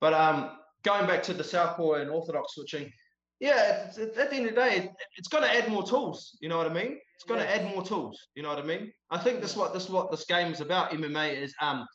[0.00, 2.90] But um, going back to the southpaw and orthodox switching,
[3.40, 5.82] yeah, it's, it's, at the end of the day, it, it's going to add more
[5.82, 6.36] tools.
[6.40, 6.98] You know what I mean?
[7.14, 7.56] It's going to Yeah.
[7.56, 8.18] add more tools.
[8.34, 8.92] You know what I mean?
[9.10, 10.92] I think this what this what this game is about.
[10.92, 11.86] MMA is um,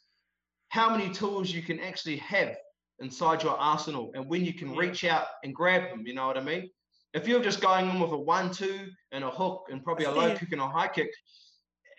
[0.70, 2.56] how many tools you can actually have
[3.00, 4.80] inside your arsenal, and when you can Yeah.
[4.80, 6.06] reach out and grab them.
[6.08, 6.70] You know what I mean?
[7.14, 10.28] If you're just going in with a one-two and a hook and probably a low
[10.28, 10.38] Yeah.
[10.38, 11.10] kick and a high kick,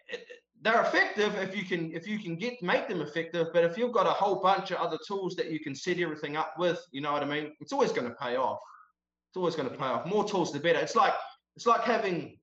[0.09, 0.27] it-
[0.61, 3.47] they're effective if you can if you can get make them effective.
[3.53, 6.37] But if you've got a whole bunch of other tools that you can set everything
[6.37, 7.55] up with, you know what I mean.
[7.61, 8.59] It's always going to pay off.
[9.31, 10.05] It's always going to pay off.
[10.07, 10.81] More tools, the better.
[10.81, 11.15] It's like
[11.55, 12.41] it's like having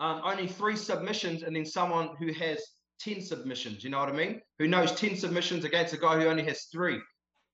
[0.00, 2.62] um, only three submissions and then someone who has
[3.00, 4.42] 10 submissions, you know what I mean?
[4.58, 7.00] Who knows 10 submissions against a guy who only has three.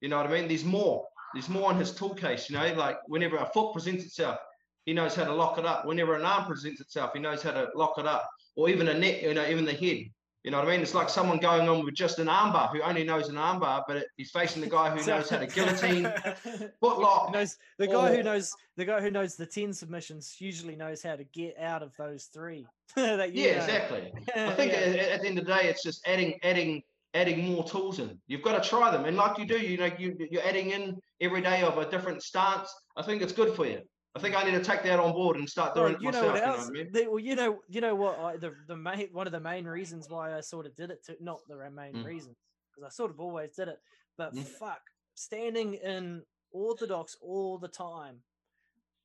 [0.00, 0.48] You know what I mean?
[0.48, 1.06] There's more.
[1.34, 4.38] There's more in his tool case, you know, like whenever a foot presents itself,
[4.86, 5.84] he knows how to lock it up.
[5.84, 8.26] Whenever an arm presents itself, he knows how to lock it up.
[8.56, 10.04] Or even a neck, you know, even the head.
[10.44, 10.80] You know what I mean?
[10.80, 14.06] It's like someone going on with just an armbar who only knows an armbar, but
[14.16, 16.04] he's facing the guy who knows how to guillotine,
[16.80, 17.32] foot lock.
[17.34, 21.16] knows the guy who knows the guy who knows the ten submissions usually knows how
[21.16, 22.64] to get out of those three.
[22.96, 23.64] that you Yeah, know.
[23.64, 24.12] exactly.
[24.34, 24.78] I think Yeah.
[24.78, 26.82] at, at the end of the day, it's just adding, adding,
[27.14, 28.20] adding more tools in.
[28.26, 30.96] You've got to try them, and like you do, you know, you you're adding in
[31.20, 32.72] every day of a different stance.
[32.96, 33.80] I think it's good for you.
[34.14, 36.22] I think I need to take that on board and start doing it you know
[36.28, 36.32] myself.
[36.32, 36.66] what You know else?
[36.68, 36.92] what I mean?
[36.92, 38.18] the- well, you know, you know what?
[38.18, 41.04] I, the the main one of the main reasons why I sort of did it
[41.06, 42.04] to not the main Mm.
[42.04, 42.36] reasons
[42.70, 43.78] because I sort of always did it,
[44.16, 44.44] but Mm.
[44.44, 44.80] fuck,
[45.14, 48.22] standing in orthodox all the time,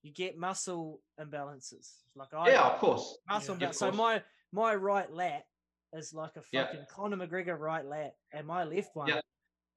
[0.01, 2.01] you get muscle imbalances.
[2.15, 3.17] Like I Yeah, of course.
[3.27, 3.77] muscle Yeah, imbalance.
[3.79, 5.45] So my my right lat
[5.93, 6.65] is like a Yeah.
[6.65, 9.21] fucking Conor McGregor right lat, and my left one Yeah.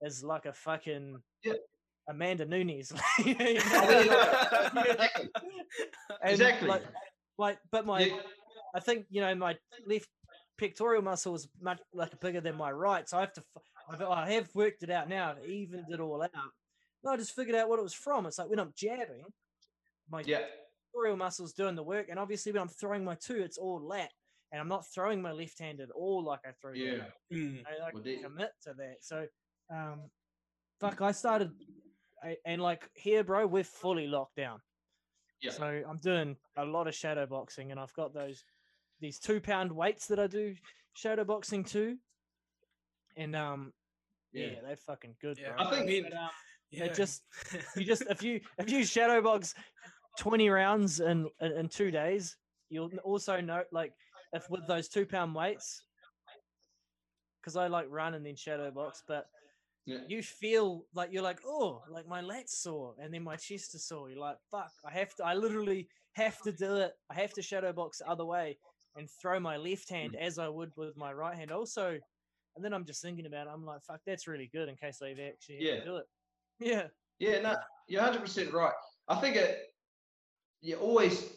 [0.02, 1.54] is like a fucking Yeah.
[2.08, 2.92] Amanda Nunes.
[3.18, 4.82] Oh, there you go.
[4.82, 5.28] exactly.
[6.22, 6.68] Exactly.
[6.68, 6.82] Like,
[7.38, 8.20] like, but my, Yeah.
[8.74, 9.56] I think you know my
[9.86, 10.08] left
[10.58, 13.44] pectoral muscle is much like bigger than my right, so I have to.
[13.88, 15.30] I've, I have worked it out now.
[15.32, 16.30] I've evened it all out.
[17.04, 18.26] No, I just figured out what it was from.
[18.26, 19.24] It's like when I'm jabbing,
[20.10, 20.40] my Yeah.
[20.92, 24.10] pectoral muscle's doing the work, and obviously when I'm throwing my two, it's all lat,
[24.56, 26.72] and I'm not throwing my left hand at all like I throw.
[26.72, 27.04] Yeah.
[27.30, 27.62] Mm.
[27.66, 28.96] I like Well, there- commit to that.
[29.04, 29.26] So,
[29.70, 30.10] um,
[30.80, 31.50] fuck, I started,
[32.24, 34.60] I, and like here, bro, we're fully locked down.
[35.42, 35.50] Yeah.
[35.50, 38.42] So I'm doing a lot of shadow boxing, and I've got those
[38.98, 40.54] these two pound weights that I do
[40.94, 41.98] shadow boxing to,
[43.18, 43.74] and um,
[44.32, 44.60] yeah, Yeah.
[44.62, 45.66] they're fucking good, Yeah, bro.
[45.66, 46.30] I think- mean, But, um,
[46.70, 46.88] yeah.
[46.94, 47.22] just-
[47.76, 49.52] you just if you if you shadow box
[50.18, 52.38] twenty rounds in in, in two days,
[52.70, 53.92] you'll also note like
[54.32, 55.82] if with those two pound weights,
[57.40, 59.26] because I like run and then shadow box, but
[59.84, 60.00] Yeah.
[60.08, 63.86] you feel like you're like oh like my lat's sore and then my chest is
[63.86, 64.10] sore.
[64.10, 65.24] You're like fuck, I have to.
[65.24, 66.92] I literally have to do it.
[67.10, 68.58] I have to shadow box the other way
[68.96, 70.20] and throw my left hand Mm.
[70.20, 71.52] as I would with my right hand.
[71.52, 72.00] Also,
[72.56, 73.50] and then I'm just thinking about it.
[73.52, 75.84] I'm like fuck, that's really good in case I actually Yeah.
[75.84, 76.06] do it.
[76.58, 76.88] Yeah.
[77.18, 77.56] Yeah, no,
[77.86, 78.74] you're 100% right.
[79.08, 79.72] I think it,
[80.62, 81.35] you always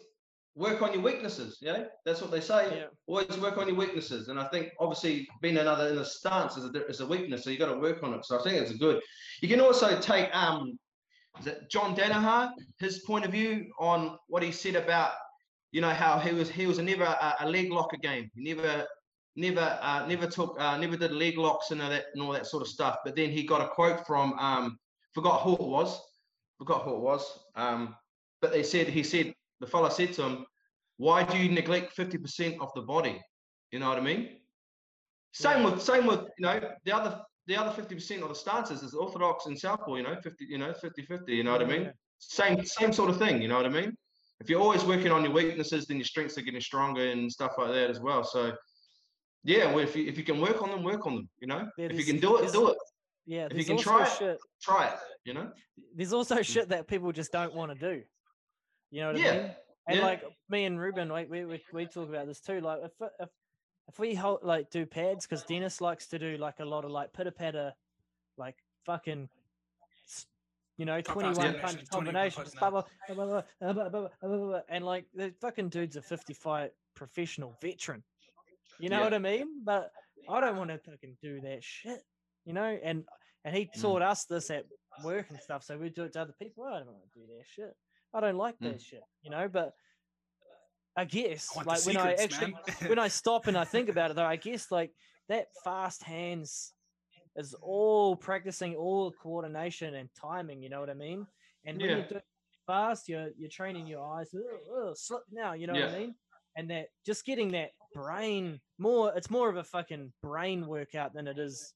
[0.59, 1.87] work on your weaknesses, you know?
[2.05, 2.69] That's what they say.
[2.75, 2.85] Yeah.
[3.07, 4.27] Always work on your weaknesses.
[4.27, 7.49] And I think obviously being another in a stance is a, is a weakness, so
[7.49, 8.25] you got to work on it.
[8.25, 9.01] So I think it's good.
[9.41, 10.77] You can also take, um,
[11.39, 15.13] is it John Danaher, his point of view on what he said about,
[15.71, 18.29] you know, how he was he was never a, a leg locker game.
[18.35, 18.85] He never
[19.35, 22.47] never uh, never took uh, never did leg locks and all that and all that
[22.47, 22.97] sort of stuff.
[23.05, 24.77] But then he got a quote from um,
[25.13, 26.01] forgot who it was,
[26.57, 27.39] forgot who it was.
[27.55, 27.95] Um,
[28.41, 30.45] but they said he said the fella said to him,
[30.97, 33.21] "Why do you neglect fifty percent of the body?"
[33.71, 34.37] You know what I mean?
[35.31, 38.83] Same with same with you know the other the other fifty percent of the stances
[38.83, 39.95] is orthodox and southpaw.
[39.95, 41.83] You know, fifty you know 50-50, You know what I mean?
[41.83, 41.91] yeah.
[42.19, 43.41] Same same sort of thing.
[43.41, 43.95] You know what I mean?
[44.41, 47.53] If you're always working on your weaknesses, then your strengths are getting stronger and stuff
[47.57, 48.23] like that as well.
[48.23, 48.53] So.
[49.45, 51.29] Yeah, well, if you if you can work on them, work on them.
[51.39, 52.77] You know, Yeah, if you can do it, do it.
[53.25, 54.37] Yeah, If you can try it, shit.
[54.61, 54.99] Try it.
[55.23, 55.49] You know.
[55.95, 58.03] There's also shit that people just don't want to do.
[58.91, 59.29] You know what yeah.
[59.29, 59.51] I mean?
[59.87, 60.05] And yeah.
[60.05, 62.61] like me and Reuben, we, we, we, we talk about this too.
[62.61, 63.29] Like if if
[63.87, 66.91] if we hold, like do pads, because Dennis likes to do like a lot of
[66.91, 67.73] like pitter patter,
[68.37, 69.29] like fucking
[70.79, 72.53] you know, 21 punch yeah, combinations,
[74.69, 78.01] and like the fucking dude's a 50 fight professional veteran.
[78.79, 79.03] You know yeah.
[79.03, 79.63] what I mean?
[79.65, 79.91] But
[80.29, 82.01] I don't want to fucking do that shit,
[82.45, 82.79] you know?
[82.81, 83.03] And
[83.43, 84.09] and he taught mm.
[84.09, 84.65] us this at
[85.03, 86.63] work and stuff, so we do it to other people.
[86.63, 87.75] I don't want to do that shit.
[88.13, 88.71] I don't like Mm.
[88.71, 89.47] that shit, you know.
[89.47, 89.73] But
[90.95, 92.55] I guess, I like when I actually,
[92.87, 94.91] when I stop and I think about it, though, I guess like
[95.29, 96.73] that fast hands
[97.35, 100.61] is all practicing all coordination and timing.
[100.61, 101.25] You know what I mean?
[101.65, 101.97] And when Yeah.
[101.97, 102.21] you're doing
[102.67, 104.33] fast, you're you're training your eyes.
[104.33, 105.53] "Ugh, ugh, slip now.
[105.53, 106.15] You know what I mean?
[106.55, 109.13] And that just getting that brain more.
[109.15, 111.73] It's more of a fucking brain workout than it is.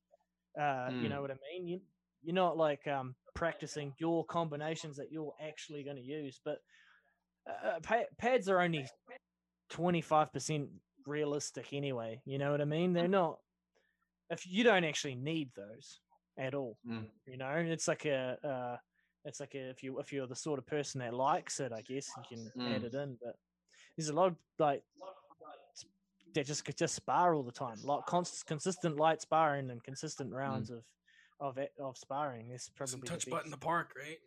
[0.60, 1.10] Uh, You Mm.
[1.10, 1.68] know what I mean?
[1.68, 1.82] You
[2.24, 6.58] you're not like um practicing your combinations that you're actually going to use, but
[7.50, 7.80] uh,
[8.18, 8.86] pads are only
[9.72, 10.68] 25%
[11.06, 12.22] realistic anyway.
[12.26, 12.94] You know what I mean?
[12.94, 13.40] They're not,
[14.30, 16.00] if you don't actually need those
[16.38, 17.06] at all, Mm.
[17.26, 18.78] you know, it's like a, uh,
[19.26, 21.82] it's like a, if you if you're the sort of person that likes it, I
[21.82, 22.86] guess you can add Mm.
[22.86, 23.18] it in.
[23.24, 23.36] But
[23.96, 24.84] there's a lot of like
[26.34, 30.34] they just could just spar all the time, like const- consistent light sparring and consistent
[30.34, 30.84] rounds of
[31.44, 32.50] of it, of sparring.
[32.52, 34.18] It's probably Some touch butt in the park, right?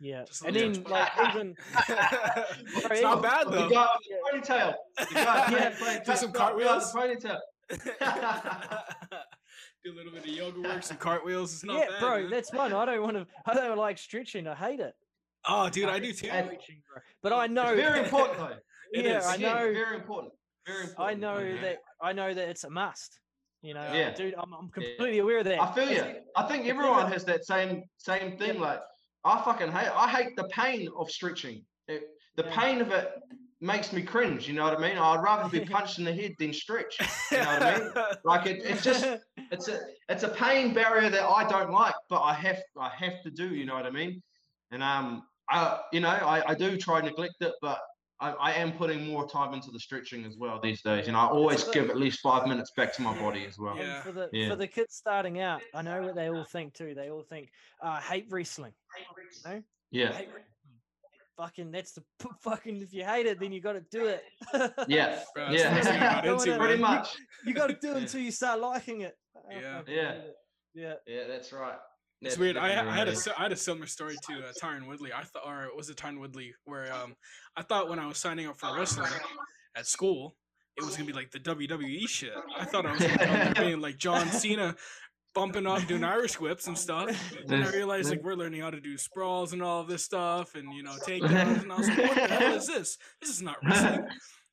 [0.00, 1.34] Yeah, just a and little then touch like butt.
[1.34, 1.56] even
[2.92, 3.68] it's not bad The though.
[3.70, 3.88] guy
[4.30, 4.74] with the ponytail.
[4.98, 5.74] The guy Yeah.
[5.78, 6.92] playing Do some touch guy with cartwheels.
[6.92, 6.98] the
[7.98, 8.82] ponytail.
[9.84, 11.52] Do a little bit of yoga work, some cartwheels.
[11.54, 12.30] It's not yeah, bad, bro, man.
[12.30, 12.72] that's one.
[12.72, 13.26] I don't want to.
[13.46, 14.46] I don't like stretching.
[14.46, 14.92] I hate it.
[15.48, 16.28] Oh, dude, I do too.
[16.28, 17.00] And- Stretching, bro.
[17.22, 17.68] But I know.
[17.72, 18.56] It's very important though.
[18.90, 19.26] It yeah, is.
[19.26, 19.72] I Again, know.
[19.72, 20.32] Very important.
[20.66, 21.10] Very important.
[21.10, 21.60] I know Okay.
[21.60, 21.76] that.
[22.00, 23.20] I know that it's a must.
[23.62, 24.12] You know, Yeah.
[24.12, 25.60] dude, I'm, I'm completely aware of that.
[25.60, 26.16] I feel you.
[26.36, 28.54] I think everyone has that same same thing.
[28.56, 28.60] Yeah.
[28.60, 28.80] Like
[29.24, 29.90] I fucking hate.
[29.94, 31.64] I hate the pain of stretching.
[31.88, 32.02] It,
[32.36, 32.54] the Yeah.
[32.60, 33.10] pain of it
[33.60, 34.46] makes me cringe.
[34.46, 34.96] You know what I mean?
[34.96, 36.96] I'd rather be punched in the head than stretch.
[37.32, 37.92] You know what I mean?
[38.24, 39.04] Like it, it's just
[39.50, 43.22] it's a it's a pain barrier that I don't like, but I have I have
[43.24, 43.48] to do.
[43.48, 44.22] You know what I mean?
[44.70, 47.80] And um, I you know I, I do try to neglect it, but
[48.20, 51.06] I, I am putting more time into the stretching as well these days.
[51.08, 51.74] And I always good.
[51.74, 53.76] give at least five minutes back to my body as well.
[53.76, 54.02] Yeah.
[54.02, 54.48] for the Yeah.
[54.50, 56.94] for the kids starting out, I know what they all think too.
[56.94, 57.50] They all think,
[57.80, 58.72] uh, hate wrestling.
[59.44, 60.44] No, Yeah, hate wrestling.
[61.36, 62.82] Fucking, that's the p- fucking.
[62.82, 64.24] If you hate it, then you got to do it.
[64.88, 66.32] yeah, Bro, that's the next thing I got yeah.
[66.32, 67.16] into, Pretty much.
[67.46, 67.98] you got to do it Yeah.
[68.02, 69.16] until you start liking it.
[69.48, 69.82] Yeah.
[69.86, 70.10] Yeah.
[70.10, 70.36] it.
[70.74, 70.94] Yeah.
[71.06, 71.78] Yeah, that's right.
[72.20, 72.56] It's weird.
[72.56, 73.18] I, I had a right.
[73.18, 75.12] si- I had a similar story to uh, Tyron Woodley.
[75.12, 77.14] I thought, or was it Tyron Woodley, where um
[77.56, 79.10] I thought when I was signing up for wrestling
[79.76, 80.34] at school,
[80.76, 82.32] it was gonna be like the WWE shit.
[82.58, 84.74] I thought I was gonna be being like John Cena,
[85.34, 87.10] bumping off doing Irish whips and stuff.
[87.46, 90.56] Then I realized like we're learning how to do sprawls and all of this stuff,
[90.56, 91.62] and you know takedowns.
[91.62, 92.98] And I was like, what the hell is this?
[93.20, 94.06] This is not wrestling.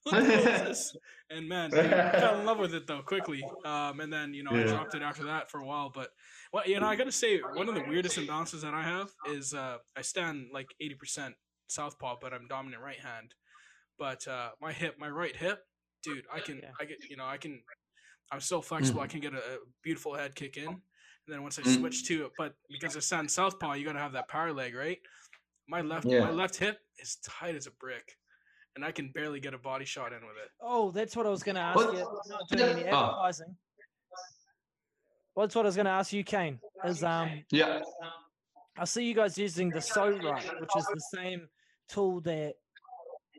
[0.06, 0.95] What the hell is this?
[1.30, 3.43] And man, I fell in love with it though quickly.
[3.66, 5.91] Um, and then you know I dropped it after that for a while.
[5.93, 6.10] But
[6.53, 9.53] well, you know I gotta say one of the weirdest imbalances that I have is
[9.53, 11.36] uh, I stand like eighty percent
[11.68, 13.34] southpaw, but I'm dominant right hand.
[13.97, 15.66] But uh, my hip, my right hip,
[16.03, 16.72] dude, I can, Yeah.
[16.80, 17.62] I get, you know, I can.
[18.32, 19.01] I'm so flexible.
[19.01, 19.03] Mm.
[19.06, 20.82] I can get a, a beautiful head kick in, and
[21.28, 21.80] then once I Mm.
[21.80, 24.99] switch to it, but because I stand southpaw, you gotta have that power leg, right?
[25.68, 26.20] My left, Yeah.
[26.22, 28.18] my left hip is tight as a brick,
[28.76, 30.51] and I can barely get a body shot in with it.
[30.61, 31.99] Oh, that's what I was going to ask What- you.
[31.99, 33.05] You're not doing any Oh.
[33.05, 33.55] advertising.
[35.34, 36.59] What's what I was going to ask you, Kane?
[36.86, 37.82] Is um, Yeah.
[38.78, 41.47] I see you guys using the Pso-Rite, which is the same
[41.89, 42.55] tool that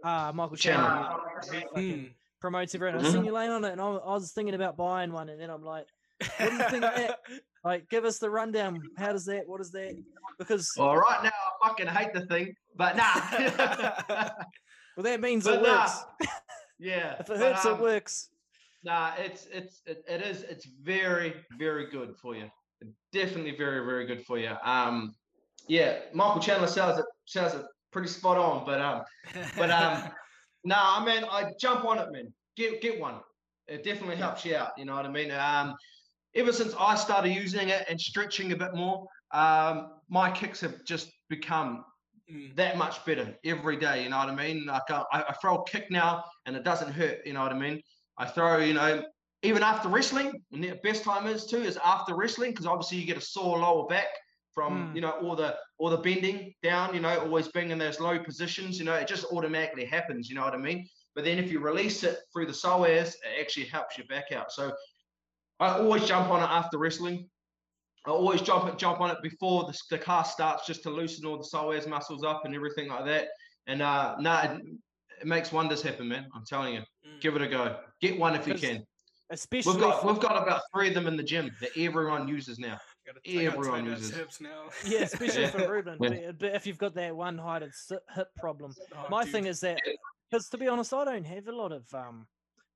[0.05, 0.89] uh, Michael Chandler.
[0.89, 1.53] Chandler uses.
[1.53, 2.15] He fucking Mm.
[2.41, 2.99] promotes everyone.
[2.99, 3.13] I've Mhm.
[3.13, 5.51] seen you laying on it, and I, I was thinking about buying one, and then
[5.51, 5.87] I'm like,
[6.39, 7.19] What do you think of that?
[7.65, 8.83] like, give us the rundown.
[8.99, 9.47] How does that?
[9.49, 9.95] What is that?
[10.39, 11.31] Because Well, right now
[11.63, 14.31] I fucking hate the thing, but nah.
[14.97, 15.81] well, that means but it nah.
[15.81, 16.05] works.
[16.79, 17.17] yeah.
[17.21, 18.29] If it hurts, it um, works.
[18.85, 22.51] Nah, it's it's it, it is it's very very good for you.
[23.13, 24.53] Definitely very very good for you.
[24.63, 25.15] Um,
[25.69, 27.65] yeah, Michael Chandler sells it sells it
[27.97, 28.65] pretty spot on.
[28.65, 29.03] But um,
[29.57, 30.11] but um,
[30.65, 32.33] nah, I mean, I jump on it, man.
[32.57, 33.17] Get get one.
[33.69, 34.71] It definitely helps you out.
[34.77, 35.31] You know what I mean?
[35.33, 35.75] Um,
[36.35, 40.85] ever since I started using it and stretching a bit more, um, my kicks have
[40.85, 41.85] just become.
[42.57, 44.03] That much better every day.
[44.05, 44.67] You know what I mean?
[44.67, 47.19] Like I, I throw a kick now and it doesn't hurt.
[47.25, 47.81] You know what I mean?
[48.19, 49.05] I throw, you know,
[49.43, 50.33] even after wrestling.
[50.53, 53.59] And the best time is too is after wrestling because obviously you get a sore
[53.59, 54.09] lower back
[54.53, 54.95] from Mm.
[54.95, 56.95] you know all the all the bending down.
[56.95, 58.79] You know, always being in those low positions.
[58.79, 60.29] You know, it just automatically happens.
[60.29, 60.89] You know what I mean?
[61.15, 64.51] But then if you release it through the psoas, it actually helps your back out.
[64.51, 64.73] So
[65.61, 67.29] I always jump on it after wrestling.
[68.07, 71.27] I always jump it, jump on it before the, the cast starts, just to loosen
[71.27, 73.29] all the psoas muscles up and everything like that.
[73.67, 74.61] And uh, no, it,
[75.23, 76.27] it makes wonders happen, man.
[76.35, 76.81] I'm telling you.
[76.81, 77.21] Mm.
[77.21, 77.77] Give it a go.
[78.01, 78.85] Get one if you can.
[79.31, 82.61] Especially We've got we've got about three of them in the gym that everyone uses
[82.61, 82.79] now.
[83.07, 84.15] Gotta- I got everyone uses.
[84.15, 84.65] hips now.
[84.87, 85.49] yeah, especially Yeah.
[85.51, 85.99] for Reuben.
[86.01, 86.31] Yeah.
[86.39, 89.33] But, if you've got that one-heighted si- hip problem, Oh, my dude.
[89.33, 89.81] thing is that
[90.31, 92.27] because to be honest, I don't have a lot of um,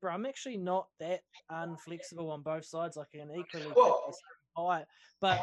[0.01, 0.13] bro.
[0.13, 1.21] I'm actually not that
[1.53, 2.97] unflexible on both sides.
[2.97, 4.13] I can equally Well-
[4.55, 4.87] the same height,
[5.21, 5.39] but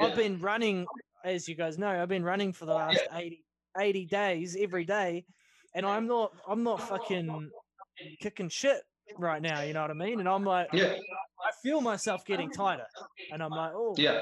[0.00, 0.06] Yeah.
[0.06, 0.86] I've been running,
[1.24, 3.44] as you guys know, I've been running for the last 80,
[3.78, 5.24] 80 days every day,
[5.74, 7.50] and I'm not, I'm not fucking
[8.20, 8.82] kicking shit
[9.18, 9.62] right now.
[9.62, 10.20] You know what I mean?
[10.20, 10.94] And I'm like, Yeah,
[11.44, 12.86] I feel myself getting tighter,
[13.30, 14.18] and I'm like, oh, yeah,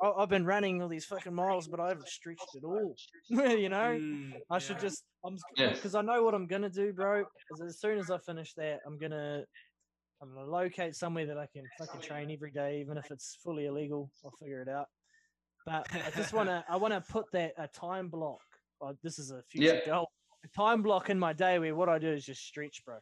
[0.00, 2.94] I- I've been running all these fucking miles, but I haven't stretched at all.
[3.28, 4.82] you know, Mm, I should yeah.
[4.82, 5.72] just, I'm Yeah.
[5.72, 7.24] because I know what I'm gonna do, bro.
[7.66, 9.44] As soon as I finish that, I'm gonna,
[10.20, 13.66] I'm gonna locate somewhere that I can fucking train every day, even if it's fully
[13.66, 14.10] illegal.
[14.24, 14.86] I'll figure it out.
[15.64, 18.40] But I just wanna, I wanna put that a time block.
[18.80, 19.86] Like this is a future Yeah.
[19.86, 20.08] goal.
[20.44, 22.98] A time block in my day where what I do is just stretch, bro.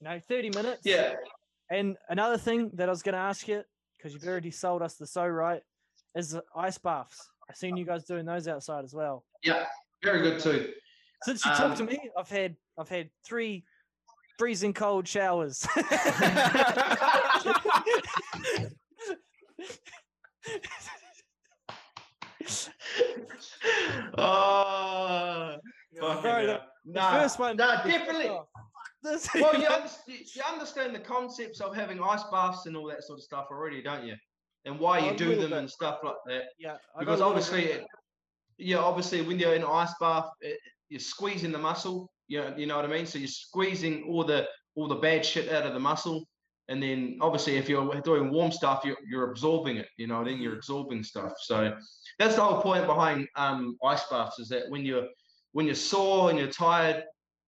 [0.00, 0.80] You know, 30 minutes.
[0.84, 1.14] yeah.
[1.70, 3.62] And another thing that I was going to ask you,
[3.96, 5.62] because you've already sold us the Pso-Rite,
[6.16, 7.28] is ice baths.
[7.48, 9.24] I've seen you guys doing those outside as well.
[9.44, 9.66] Yeah,
[10.02, 10.72] very good too.
[11.22, 13.64] Since you talked to Um, me, I've had I've had three
[14.40, 15.66] freezing cold showers.
[24.18, 25.56] oh,
[26.00, 26.60] fucking Bro, the- hell.
[26.84, 28.28] Nah, first one- Nah, definitely.
[28.28, 28.46] oh,
[29.34, 33.18] Well, you, understand, you understand the concepts of having ice baths and all that sort
[33.18, 34.14] of stuff already, don't you?
[34.66, 35.58] And why A you do them bit.
[35.58, 36.42] and stuff like that.
[36.58, 37.86] yeah, I got a Because obviously, it-
[38.58, 40.58] yeah, obviously, when you're in an ice bath, it,
[40.90, 42.10] you're squeezing the muscle.
[42.30, 43.06] You know, you know what I mean.
[43.06, 46.28] So you're squeezing all the all the bad shit out of the muscle,
[46.68, 49.88] and then obviously, if you're doing warm stuff, you're, you're absorbing it.
[49.96, 51.32] You know, then you're absorbing stuff.
[51.40, 51.76] So
[52.20, 55.08] that's the whole point behind um, ice baths is that when you're
[55.50, 57.02] when you're sore and you're tired,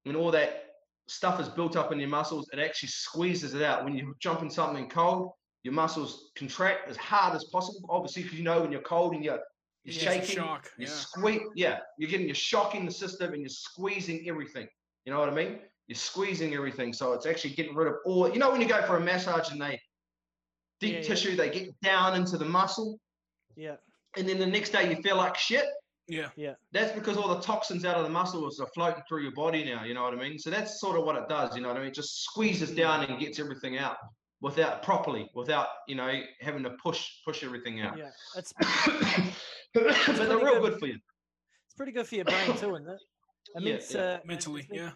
[0.04, 0.64] and all that
[1.06, 3.84] stuff is built up in your muscles, it actually squeezes it out.
[3.84, 5.30] When you jump in something cold,
[5.62, 7.82] your muscles contract as hard as possible.
[7.88, 9.38] Obviously, because you know when you're cold and you're
[9.84, 10.92] you're Yeah, shaking, shock, you yeah.
[10.92, 11.40] squeeze.
[11.54, 14.68] Yeah, you're getting you're shocking the system and you're squeezing everything.
[15.04, 15.58] You know what I mean?
[15.88, 18.30] You're squeezing everything, so it's actually getting rid of all.
[18.30, 19.80] You know when you go for a massage and they
[20.80, 21.02] deep Yeah, yeah.
[21.06, 22.98] tissue, they get down into the muscle,
[23.56, 23.76] yeah,
[24.16, 25.64] and then the next day you feel like shit.
[26.08, 26.28] Yeah.
[26.36, 26.54] Yeah.
[26.72, 29.84] That's because all the toxins out of the muscles are floating through your body now.
[29.84, 30.36] You know what I mean?
[30.36, 31.54] So that's sort of what it does.
[31.54, 31.88] You know what I mean?
[31.90, 33.96] It just squeezes down and gets everything out
[34.40, 37.96] without properly, without you know having to push push everything out.
[37.96, 38.10] yeah.
[38.36, 38.52] It's
[39.74, 40.72] but they're real good.
[40.72, 40.98] good for you.
[41.66, 43.00] it's pretty good for your brain too, isn't it?
[43.56, 44.00] I mean, Yeah, it's, yeah.
[44.00, 44.90] uh, Mentally, it's- yeah.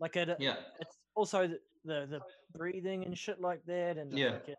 [0.00, 2.20] Like it, Yeah, it's also the, the the
[2.56, 4.32] breathing and shit like that, and the Yeah.
[4.32, 4.54] fucking,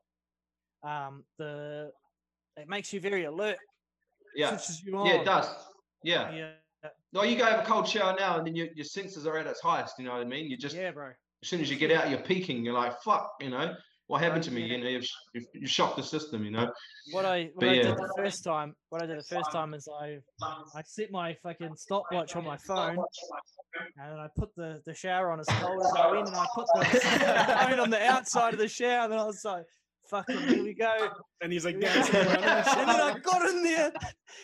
[0.83, 1.91] um, the
[2.57, 3.57] it makes you very alert.
[4.35, 5.13] yeah, you yeah.
[5.21, 5.47] It does.
[6.03, 6.31] Yeah.
[6.31, 9.37] Yeah, No, you go have a cold shower now, and then your, your senses are
[9.37, 9.95] at its highest.
[9.99, 10.45] You know what I mean?
[10.49, 11.09] You just yeah, bro.
[11.09, 12.63] as soon as you get out, you're peaking.
[12.65, 13.33] You're like, fuck.
[13.39, 13.73] You know
[14.11, 14.61] what happened to me?
[14.63, 16.43] You know, you've, you've, you shocked the system.
[16.43, 16.69] You know.
[17.11, 17.83] What I what But I yeah.
[17.83, 20.19] did the first time, what I did the first time is I
[20.75, 22.97] I set my fucking stopwatch on my phone,
[23.97, 26.67] and I put the the shower on as cold as I went, and I put
[26.75, 26.85] the
[27.69, 29.63] phone on the outside of the shower, and then I was like,
[30.09, 31.09] "Fucking here we go."
[31.41, 32.19] And he's like Here we dancing go.
[32.21, 33.91] around and and then I got in there,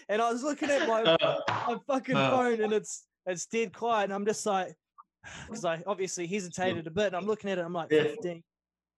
[0.07, 2.29] and I was looking at my Uh, my fucking Uh.
[2.31, 4.73] phone and it's it's dead quiet and I'm just like
[5.45, 8.03] because I obviously hesitated a bit and I'm looking at it I'm like Yeah.
[8.03, 8.41] 15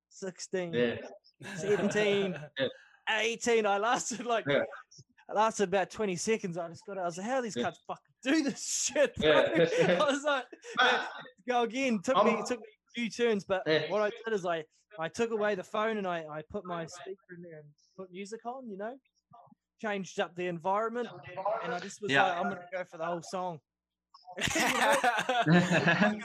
[0.10, 0.95] 16 yeah.
[1.57, 2.68] 17 Yeah.
[3.20, 4.62] 18 I lasted like Yeah.
[5.30, 7.66] I lasted about 20 seconds I just got it I was like how these Yeah.
[7.68, 9.14] cunts fucking do this shit?
[9.18, 9.97] Yeah.
[10.01, 10.45] I was like
[10.78, 11.07] But-
[11.47, 13.89] go again took me I'm- it took me a few turns but Yeah.
[13.89, 14.64] what I did is I
[14.99, 18.12] I took away the phone and I I put my speaker in there and put
[18.12, 18.95] music on you know
[19.82, 21.07] changed up the environment
[21.64, 22.24] and I just was Yeah.
[22.24, 23.60] like I'm gonna go for the whole song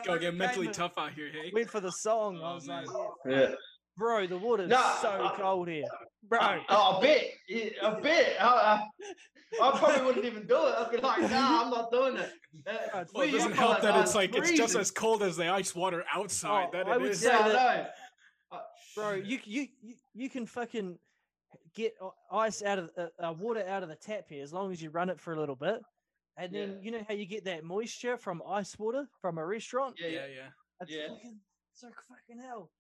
[0.05, 1.51] Go get mentally tough out here, hey.
[1.55, 2.39] went for the song.
[2.43, 2.97] Oh, I Oh, was like, man.
[3.27, 3.39] yeah.
[3.41, 3.55] yeah.
[3.97, 5.85] Bro, the water's No, so I- cold here,
[6.29, 6.61] bro.
[6.69, 7.25] Oh, I bet.
[7.49, 8.37] Yeah, I bet.
[8.41, 8.83] I, I,
[9.69, 10.75] I probably wouldn't even do it.
[10.77, 12.31] I'd be like, nah, I'm not doing it.
[12.67, 15.23] Uh, Well, Well, it doesn't feel help that "Oh, it's like it's just as cold
[15.25, 16.69] as the ice water outside.
[16.73, 17.21] Oh, that I would is.
[17.21, 17.95] say Yeah, that-
[18.53, 18.61] know.
[18.95, 20.97] bro, you you you, you can fucking
[21.75, 21.95] get
[22.31, 24.91] ice out of uh, uh, water out of the tap here as long as you
[24.91, 25.81] run it for a little bit,
[26.37, 26.77] and then Yeah.
[26.81, 29.97] you know how you get that moisture from ice water from a restaurant.
[29.99, 30.27] Yeah, Yeah, yeah.
[30.37, 30.49] yeah.
[30.81, 31.09] It's yeah.
[31.09, 31.41] fucking
[31.73, 32.71] so fucking hell.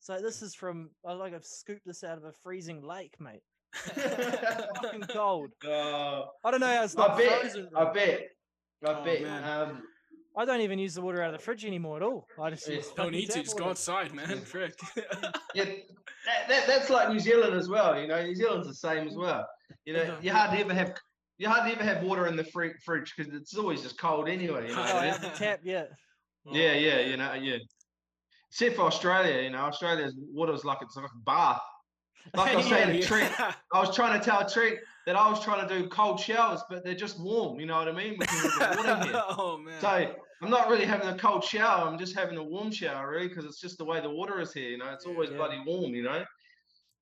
[0.00, 3.42] So this is from I like I've scooped this out of a freezing lake, mate.
[3.74, 5.50] Fucking cold.
[5.64, 7.40] Uh, I don't know how it's I not bet.
[7.40, 7.68] frozen.
[7.76, 8.20] I bet.
[8.84, 9.22] I Oh, bet.
[9.22, 9.44] man.
[9.44, 9.82] Um,
[10.36, 12.26] I don't even use the water out of the fridge anymore at all.
[12.40, 12.80] I just Yeah.
[12.96, 13.32] Don't need to.
[13.34, 14.40] tap Just go outside, man.
[14.40, 14.72] Frick.
[15.54, 18.00] yeah, that, that, that's like New Zealand as well.
[18.00, 19.46] You know, New Zealand's the same as well.
[19.84, 20.94] You know, you hardly ever have
[21.38, 24.68] you hardly ever have water in the fri- fridge because it's always just cold anyway.
[24.68, 24.82] You know?
[24.86, 25.84] Oh, what out the tap, yeah.
[26.46, 27.56] Yeah, yeah, you know, yeah.
[28.50, 31.60] Except for Australia, you know, Australia's water's like it's like a bath.
[32.34, 33.00] Like I was saying, Yeah.
[33.00, 36.18] to Trent, I was trying to tell Trent that I was trying to do cold
[36.20, 37.60] showers, but they're just warm.
[37.60, 38.16] You know what I mean?
[38.18, 39.22] The water here.
[39.38, 39.80] oh man.
[39.80, 41.86] So I'm not really having a cold shower.
[41.88, 44.52] I'm just having a warm shower, really, because it's just the way the water is
[44.52, 44.68] here.
[44.70, 45.36] You know, it's always Yeah.
[45.36, 45.94] bloody warm.
[45.94, 46.24] You know,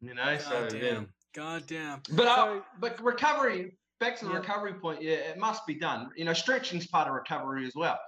[0.00, 0.38] you know.
[0.38, 0.80] So God yeah.
[0.80, 1.08] damn.
[1.34, 2.02] God damn.
[2.12, 3.76] But uh, So- but recovery.
[4.00, 4.38] Back to the Yeah.
[4.38, 5.02] recovery point.
[5.02, 6.10] Yeah, it must be done.
[6.16, 7.98] You know, stretching's part of recovery as well.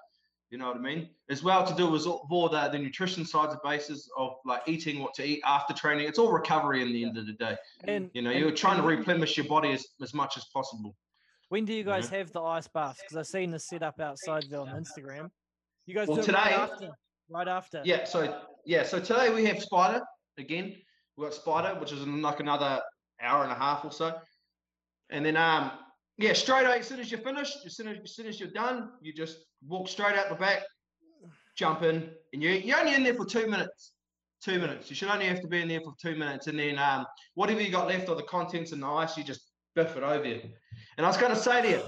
[0.51, 1.09] You know what I mean?
[1.31, 4.99] As well to do with all the, the nutrition sides of basis of like eating
[4.99, 6.09] what to eat after training.
[6.09, 7.57] It's all recovery in the end of the day.
[7.85, 10.97] And You know, and- you're trying to replenish your body as, as much as possible.
[11.51, 12.19] When do you guys know?
[12.19, 13.01] have the ice baths?
[13.01, 15.31] Because I've seen this set up outside there on Instagram.
[15.87, 16.89] You guys Well, do it right today- after.
[17.29, 17.83] Right after.
[17.85, 18.05] Yeah.
[18.05, 18.83] So yeah.
[18.83, 20.03] So today we have spider
[20.37, 20.75] again.
[21.17, 22.81] We've got spider, which is in like another
[23.23, 24.19] hour and a half or so.
[25.11, 25.71] And then um
[26.21, 26.77] yeah, straight out.
[26.77, 29.39] as soon as you're finished, as soon as, as soon as you're done, you just
[29.67, 30.63] walk straight out the back,
[31.57, 33.93] jump in, and you you're only in there for two minutes.
[34.43, 34.89] Two minutes.
[34.89, 37.61] You should only have to be in there for two minutes, and then um whatever
[37.61, 40.41] you got left of the contents in the ice, you just biff it over you.
[40.97, 41.83] And I was going to say to you,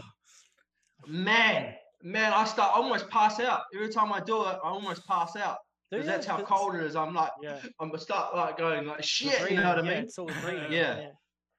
[1.06, 4.58] man, man, I start I almost pass out every time I do it.
[4.64, 5.58] I almost pass out
[5.90, 6.96] because that's how cold it is.
[6.96, 7.58] I'm like, Yeah.
[7.80, 9.50] I'm start like going like shit.
[9.50, 10.04] You know what I yeah, mean?
[10.04, 10.72] It's all the breathing.
[10.72, 11.08] Yeah.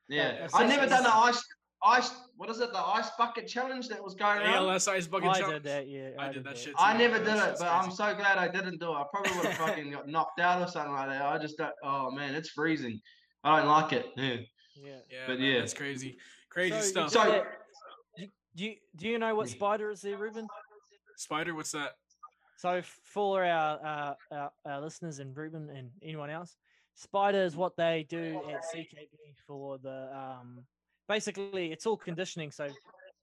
[0.10, 1.44] Yeah, that's I never done the ice
[1.86, 2.12] ice.
[2.38, 2.72] What is it?
[2.72, 4.56] The ice bucket challenge that was going around.
[4.70, 5.64] ALS ice bucket I challenge.
[5.64, 5.88] did that.
[5.88, 6.74] Yeah, I did that shit.
[6.78, 8.96] I never did it, shit's but I'm so glad I didn't do it.
[8.96, 11.22] I probably would have fucking got knocked out or something like that.
[11.22, 11.74] I just don't.
[11.84, 13.00] Oh man, it's freezing.
[13.44, 14.08] I don't like it.
[14.16, 14.38] Yeah.
[14.76, 14.96] Yeah.
[15.12, 15.60] Yeah, but man, yeah.
[15.60, 16.18] it's crazy.
[16.50, 17.12] Crazy So stuff.
[17.12, 17.46] So- did that-
[18.18, 20.48] do, do you do you know what spider is there, Reuben?
[21.18, 21.92] Spider, what's that?
[22.58, 26.56] So for our, uh, our our listeners and Reuben and anyone else,
[26.96, 30.64] spider is what they do at CKB for the um.
[31.14, 32.50] Basically, it's all conditioning.
[32.50, 32.68] So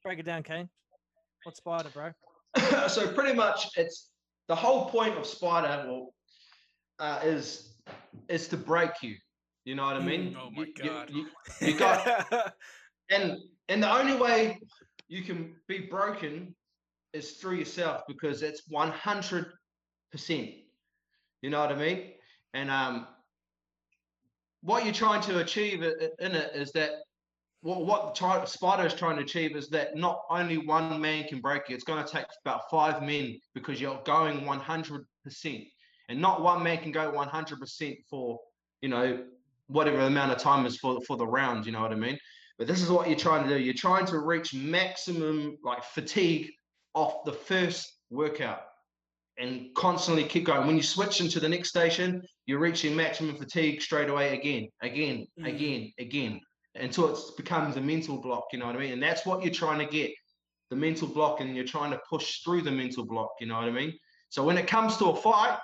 [0.04, 0.68] break it down, Kane.
[1.42, 2.12] What's spider, bro?
[2.88, 4.10] so pretty much, it's
[4.46, 5.84] the whole point of spider.
[5.88, 6.14] Well,
[7.00, 7.74] uh, is
[8.28, 9.16] is to break you.
[9.64, 10.36] You know what I mean?
[10.40, 11.10] Oh my You- you- God.
[11.10, 11.30] you-
[11.60, 12.54] you got
[13.10, 13.38] and
[13.68, 14.60] and the only way
[15.08, 16.54] you can be broken
[17.12, 19.46] is through yourself because it's 100
[20.12, 20.50] percent
[21.42, 22.12] you know what i mean
[22.54, 23.06] and um
[24.62, 26.90] what you're trying to achieve i- i- in it is that
[27.62, 31.41] what what try, spider is trying to achieve is that not only one man can
[31.41, 35.65] break you it's going to take about five men because you're going 100 percent
[36.09, 38.39] and not one man can go 100 percent for
[38.81, 39.24] you know
[39.66, 42.19] whatever amount of time is for for the round you know what i mean
[42.61, 43.59] but this is what you're trying to do.
[43.59, 46.51] You're trying to reach maximum like fatigue
[46.93, 48.61] off the first workout
[49.39, 50.66] and constantly keep going.
[50.66, 55.27] When you switch into the next station, you're reaching maximum fatigue straight away again, again,
[55.39, 55.49] Mm.
[55.49, 56.41] again, again,
[56.74, 58.92] until it becomes a mental block, you know what I mean?
[58.92, 60.12] And that's what you're trying to get
[60.70, 63.64] the mental block, and you're trying to push through the mental block, you know what
[63.64, 63.92] I mean?
[64.28, 65.59] So when it comes to a fight,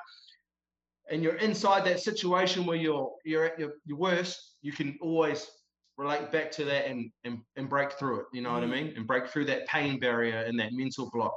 [1.09, 5.49] and you're inside that situation where you're you're at your, your worst, you can always
[5.97, 8.27] relate back to that and, and and break through it.
[8.33, 8.71] You know what I Mm.
[8.71, 8.95] mean?
[8.97, 11.35] And break through that pain barrier and that mental block.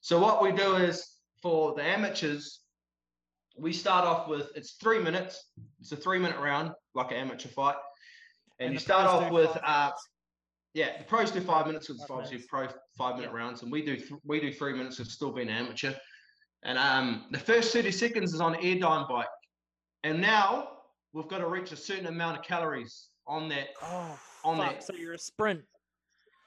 [0.00, 1.04] So what we do is
[1.42, 2.60] for the amateurs,
[3.56, 5.50] we start off with it's three minutes.
[5.80, 7.76] It's a three minute round, like an amateur fight.
[8.62, 9.90] And, And you start off with uh
[10.74, 11.90] yeah, the pros do five minutes.
[11.90, 13.38] It's Five obviously pro five minute Yeah.
[13.38, 15.92] rounds, and we do th- we do three minutes of still being amateur.
[16.62, 19.26] And um, the first thirty seconds is on Airdyne bike,
[20.04, 20.68] and now
[21.12, 23.68] we've got to reach a certain amount of calories on that.
[23.82, 24.70] Oh, on fuck.
[24.74, 25.60] that- So you're a sprint.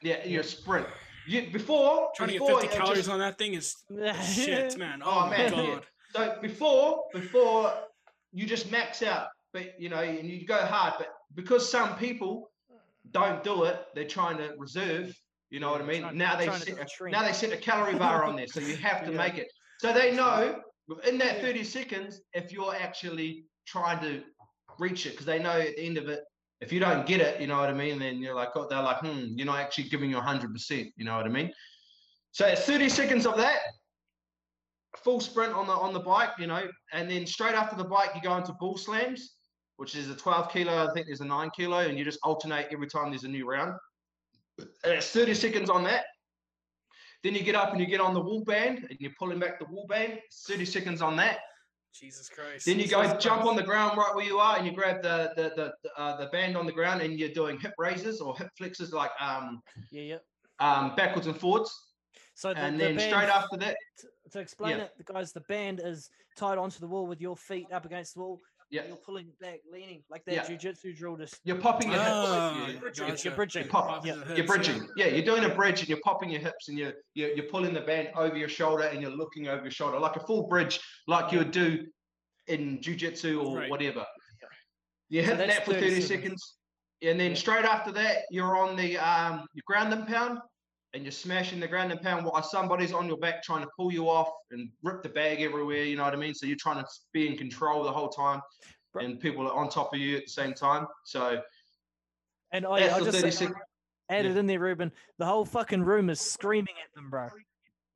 [0.02, 0.88] Yeah, you're a sprint.
[1.28, 3.76] You before Trying to get 50 it calories just- on that thing is
[4.34, 5.02] shit, man.
[5.04, 5.86] Oh, Oh, my man, god.
[6.14, 7.74] So before before
[8.32, 12.52] you just max out, but you know, and you go hard, but because some people
[13.12, 15.16] don't do it, they're trying to reserve.
[15.50, 16.02] You know what I mean?
[16.02, 18.76] Trying- now they set, a now they set a calorie bar on there, so you
[18.78, 19.18] have to Yeah.
[19.18, 19.48] make it.
[19.80, 20.62] So they know
[21.08, 24.24] in that 30 seconds if you're actually trying to
[24.80, 26.22] reach it, because they know at the end of it,
[26.62, 28.82] if you don't get it, you know what I mean, then you're like, oh, they're
[28.82, 30.92] like, hmm, you're not actually giving you 100%.
[30.96, 31.52] You know what I mean?
[32.32, 33.60] So it's 30 seconds of that,
[34.98, 38.10] full sprint on the on the bike, you know, and then straight after the bike,
[38.16, 39.35] you go into bull slams,
[39.78, 40.88] which is a 12 kilo.
[40.88, 43.48] I think there's a nine kilo, and you just alternate every time there's a new
[43.50, 43.74] round.
[44.60, 46.06] And it's 30 seconds on that.
[47.24, 49.60] Then you get up and you get on the wall band, and you're pulling back
[49.60, 50.20] the wall band.
[50.48, 51.40] 30 seconds on that.
[51.94, 52.66] Jesus Christ.
[52.66, 53.50] Then you go Jesus jump Christ.
[53.50, 56.18] on the ground right where you are, and you grab the the the the, uh,
[56.18, 59.62] the band on the ground, and you're doing hip raises or hip flexes like um
[59.92, 60.18] Yeah, yeah.
[60.60, 61.74] um backwards and forwards.
[62.34, 64.84] So the, and the then band, straight after that, t- to explain Yeah.
[64.84, 68.16] it, the guys, the band is tied onto the wall with your feet up against
[68.16, 68.42] the wall.
[68.76, 70.46] Yeah, You're pulling it back, leaning like that Yeah.
[70.48, 71.16] jiu-jitsu drill.
[71.18, 72.12] Just you're popping your hips.
[72.14, 73.24] Ah, you- You're bridging, gotcha.
[73.28, 73.68] you're bridging.
[73.70, 74.34] pop- yeah.
[74.36, 74.88] You're bridging.
[74.98, 77.74] Yeah, you're doing a bridge and you're popping your hips and you're, you're you're pulling
[77.74, 80.80] the band over your shoulder and you're looking over your shoulder like a full bridge,
[81.08, 81.86] like you would do
[82.48, 83.70] in jujitsu or Right.
[83.70, 84.06] whatever.
[85.10, 86.08] You So hit that's that for 30 30 seconds.
[86.08, 86.58] seconds,
[87.04, 87.38] and then Yeah.
[87.38, 90.40] straight after that, you're on the um your ground and pound,
[90.96, 93.92] and you're smashing the ground and pound while somebody's on your back trying to pull
[93.92, 95.84] you off and rip the bag everywhere.
[95.84, 96.34] You know what I mean?
[96.34, 98.42] So you're trying to be in control the whole time,
[98.96, 100.88] and people are on top of you at the same time.
[101.04, 101.42] So
[102.54, 103.60] And oh, yeah, that's I'll just 30 say, seconds.
[104.10, 104.90] added in there, Reuben.
[105.18, 107.28] The whole fucking room is screaming at them, bro.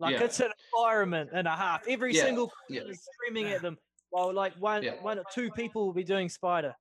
[0.01, 0.23] Like Yeah.
[0.23, 1.87] it's an environment and a half.
[1.87, 2.81] Every Yeah, single yeah.
[2.81, 3.77] person is screaming at them.
[4.09, 5.01] While like one, Yeah.
[5.01, 6.75] one or two people will be doing spider.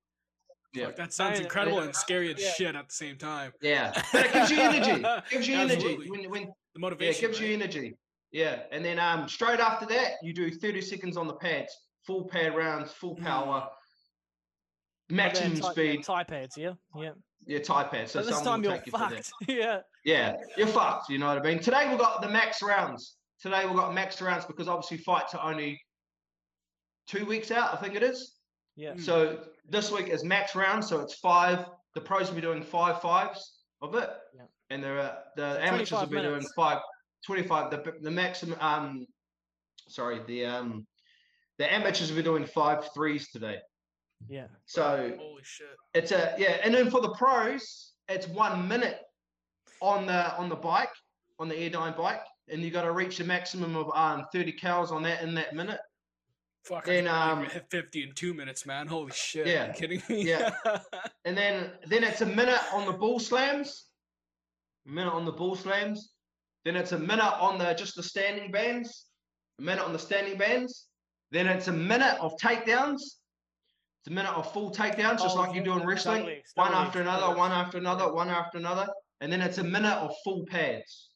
[0.73, 0.87] Yeah.
[0.87, 1.45] Fuck, that sounds Yeah.
[1.45, 2.53] incredible and scary as Yeah.
[2.53, 3.53] shit at the same time.
[3.61, 5.05] Yeah, but it gives you energy.
[5.31, 6.11] gives you energy Absolutely.
[6.11, 7.25] when, when The yeah, motivation.
[7.25, 7.95] it gives you energy.
[8.33, 11.75] Yeah, and then um straight after that, you do 30 seconds on the pads,
[12.07, 13.23] full pad rounds, full Mm.
[13.25, 13.61] power,
[15.09, 16.05] But they're maximum ti- yeah, speed.
[16.05, 17.13] Thai pads, yeah, yeah.
[17.47, 18.13] Yeah, Thai pads.
[18.13, 19.25] So So this someone time will you're take you for that.
[19.25, 19.33] fucked.
[19.49, 19.81] yeah.
[20.05, 21.09] Yeah, you're fucked.
[21.09, 21.61] You know what I mean?
[21.61, 23.17] Today we've got the max rounds.
[23.41, 25.81] Today we've got max rounds because obviously fights are only
[27.07, 27.73] two weeks out.
[27.73, 28.35] I think it is.
[28.79, 28.93] Yeah.
[28.95, 29.01] Mm.
[29.03, 31.67] So this week is max round, So it's five.
[31.95, 33.55] The pros will be doing five fives.
[33.81, 34.43] of it, Yeah.
[34.71, 36.53] and there are the So amateurs will 25 be doing minutes.
[36.57, 36.81] five,
[37.27, 37.71] 25.
[37.71, 38.59] The the maximum.
[38.61, 39.07] Um,
[39.89, 40.85] sorry, the um,
[41.59, 43.59] the amateurs will be doing five threes today.
[44.29, 44.49] Yeah.
[44.67, 45.69] So Holy shit.
[45.95, 49.01] it's a yeah, and then for the pros, it's one minute
[49.81, 50.91] on the on the bike,
[51.39, 54.91] on the Airdyne bike, and you got to reach a maximum of um 30 calories
[54.91, 55.81] on that in that minute.
[56.65, 56.85] Fuck.
[56.85, 58.87] Then, um, hit 50 in two minutes, man.
[58.87, 59.47] Holy shit.
[59.47, 60.23] Yeah, Are you kidding me?
[60.29, 60.51] yeah.
[61.25, 63.87] And then then it's a minute on the ball slams,
[64.87, 66.13] a minute on the ball slams.
[66.65, 69.07] Then it's a minute on the just the standing bands,
[69.59, 70.87] a minute on the standing bands.
[71.31, 73.01] Then it's a minute of takedowns.
[74.01, 76.41] It's a minute of full takedowns, just Oh, like you do in wrestling.
[76.55, 78.87] one after another, one after another, one after another,
[79.21, 81.11] and then it's a minute of full pads.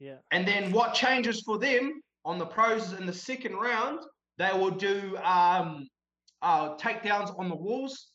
[0.00, 0.16] Yeah.
[0.32, 4.00] And then what changes for them on the pros in the second round,
[4.38, 5.86] they will do um,
[6.42, 8.10] uh, takedowns on the walls,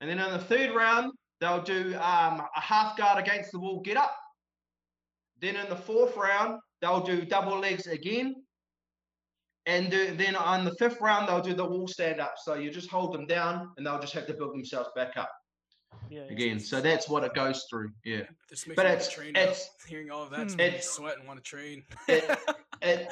[0.00, 3.80] and then in the third round they'll do um, a half guard against the wall
[3.80, 4.16] get up.
[5.40, 8.34] Then in the fourth round they'll do double legs again,
[9.66, 12.34] and then on the fifth round they'll do the wall stand up.
[12.42, 15.30] So you just hold them down, and they'll just have to build themselves back up
[16.10, 16.20] Yeah.
[16.26, 16.32] yeah.
[16.32, 16.60] again.
[16.60, 17.90] So that's what it goes through.
[18.04, 18.22] Yeah.
[18.48, 19.40] This makes But me it's- train now.
[19.42, 20.56] it's- Hearing all of that, Hmm.
[20.56, 21.84] makes It's- sweat and want to train.
[22.08, 22.24] It-
[22.82, 23.08] it-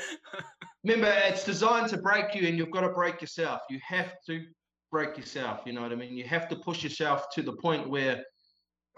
[0.84, 3.62] remember, it's designed to break you, and you've got to break yourself.
[3.70, 4.46] You have to
[4.90, 5.60] break yourself.
[5.66, 6.16] You know what I mean?
[6.16, 8.24] You have to push yourself to the point where,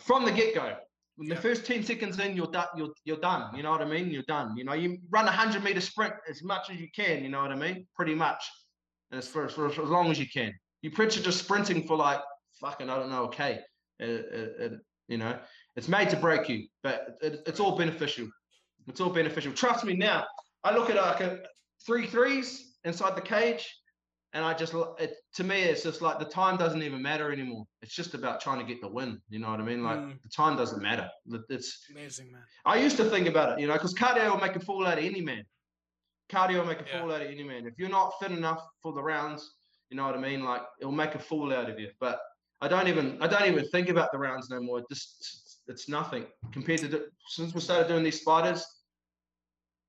[0.00, 0.76] from the get go,
[1.16, 2.66] when the first ten seconds in, you're done.
[2.76, 3.56] You're you're done.
[3.56, 4.10] You know what I mean?
[4.10, 4.54] You're done.
[4.58, 7.22] You know, you run a hundred meter sprint as much as you can.
[7.22, 7.86] You know what I mean?
[7.94, 8.44] Pretty much,
[9.10, 10.52] and it's for, for, for as long as you can.
[10.82, 12.20] You picture just sprinting for like
[12.60, 13.24] fucking I don't know.
[13.24, 13.60] Okay,
[13.98, 14.72] it, it, it,
[15.08, 15.38] you know,
[15.76, 18.28] it's made to break you, but it, it's all beneficial.
[18.88, 19.52] It's all beneficial.
[19.52, 20.24] Trust me now.
[20.64, 21.40] I look at like a
[21.86, 23.68] three threes inside the cage,
[24.32, 27.64] and I just it to me it's just like the time doesn't even matter anymore.
[27.82, 29.20] It's just about trying to get the win.
[29.28, 29.82] You know what I mean?
[29.84, 30.22] Like Mm.
[30.22, 31.08] the time doesn't matter.
[31.48, 32.42] It's Amazing, man.
[32.64, 34.98] I used to think about it, you know, because cardio will make a fool out
[34.98, 35.44] of any man.
[36.30, 37.00] Cardio will make a Yeah.
[37.00, 37.66] fool out of any man.
[37.66, 39.54] If you're not fit enough for the rounds,
[39.90, 40.42] you know what I mean?
[40.44, 41.90] Like it'll make a fool out of you.
[42.00, 42.18] But
[42.60, 44.82] I don't even I don't even think about the rounds no more.
[44.88, 48.64] Just it's nothing compared to the, since we started doing these spiders.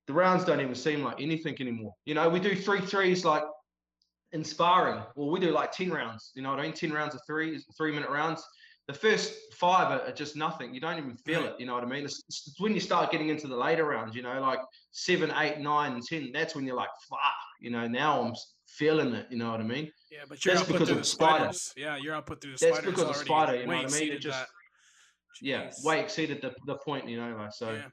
[0.08, 1.94] The rounds don't even seem like anything anymore.
[2.06, 3.44] You know, we do three threes like
[4.32, 5.02] in sparring.
[5.16, 6.32] Well, we do like ten rounds.
[6.36, 6.74] You know what I mean?
[6.74, 8.44] Ten rounds of three, three minute rounds.
[8.88, 10.74] The first five are, are just nothing.
[10.74, 11.56] You don't even feel it.
[11.60, 12.06] You know what I mean?
[12.06, 14.16] It's, it's when you start getting into the later rounds.
[14.16, 14.60] You know, like
[14.92, 16.32] seven, eight, nine, and ten.
[16.34, 17.20] That's when you're like, fuck.
[17.60, 18.34] You know, now I'm
[18.68, 19.28] feeling it.
[19.30, 19.92] You know what I mean?
[20.12, 21.54] Yeah, but you're That's because of the the spider.
[21.54, 21.74] spiders.
[21.76, 24.12] Yeah, you're output through the That's because of spider, you know what I mean?
[24.12, 24.46] It just-.
[25.42, 27.08] Yeah, way exceeded the, the point.
[27.08, 27.72] You know, like so.
[27.74, 27.84] Yeah.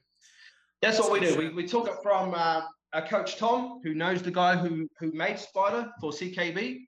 [0.81, 1.37] That's what we do.
[1.37, 5.13] We, we took it from uh, our coach Tom, who knows the guy who who
[5.13, 6.79] made Spider for CKB,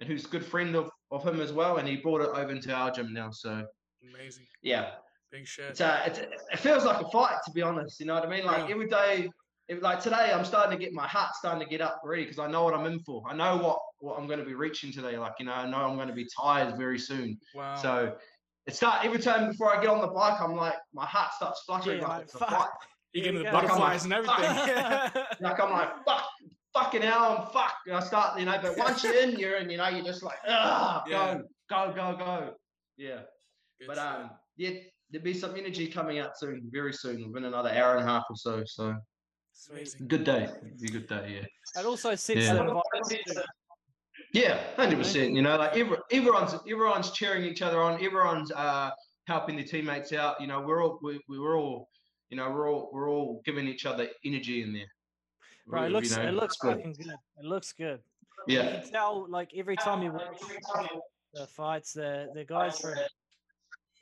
[0.00, 1.76] and who's a good friend of, of him as well.
[1.76, 3.30] And he brought it over into our gym now.
[3.30, 3.66] So
[4.14, 4.46] Amazing.
[4.62, 4.92] yeah,
[5.30, 5.66] Big shit.
[5.70, 8.00] it's, uh, it's it feels like a fight to be honest.
[8.00, 8.44] You know what I mean?
[8.46, 8.74] Like Yeah.
[8.74, 9.28] every day,
[9.68, 12.38] it, like today, I'm starting to get my heart starting to get up already because
[12.38, 13.22] I know what I'm in for.
[13.28, 15.18] I know what what I'm going to be reaching today.
[15.18, 17.38] Like you know, I know I'm going to be tired very soon.
[17.54, 17.74] wow.
[17.76, 18.16] So.
[18.68, 20.40] It start every time before I get on the bike.
[20.40, 22.50] I'm like, my heart starts fluttering Yeah, like like, it's a fuck.
[22.50, 22.68] fight.
[23.12, 23.52] you Here get the go.
[23.52, 24.34] butterflies and everything.
[25.40, 26.24] Like I'm like, fuck,
[26.74, 27.74] fucking hell, I'm fuck.
[27.86, 30.24] And I start, you know, but once you're in, you're in, you know, you're just
[30.24, 31.34] like, ah, Yeah.
[31.70, 32.54] go, go, go, go.
[32.96, 33.20] Yeah.
[33.78, 34.04] Good but shit.
[34.04, 34.70] um, yeah,
[35.12, 38.24] there'll be some energy coming out soon, very soon, within another hour and a half
[38.28, 38.64] or so.
[38.66, 38.96] So
[39.58, 39.96] Sweet.
[40.06, 40.44] Good day.
[40.44, 41.80] It'll be a good day, yeah.
[41.80, 42.54] It also sets Yeah.
[42.54, 43.48] the environment.
[44.32, 45.32] Yeah, hundred percent.
[45.32, 47.94] You know, like every, everyone's everyone's cheering each other on.
[48.04, 48.90] Everyone's uh
[49.26, 50.40] helping their teammates out.
[50.40, 51.88] You know, we're all we, we we're all
[52.28, 54.90] you know we're all we're all giving each other energy in there.
[55.66, 56.76] Bro, it You looks know, it looks good.
[56.76, 57.06] fucking good.
[57.38, 58.00] It looks good.
[58.46, 60.38] Yeah, You Yeah, can tell like every time you watch
[61.32, 62.94] the fights, the the guys from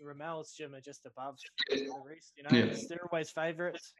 [0.00, 1.36] Ramel's gym are just above
[1.70, 2.32] the rest.
[2.36, 2.76] You know, Yeah.
[2.88, 3.94] They're always favorites.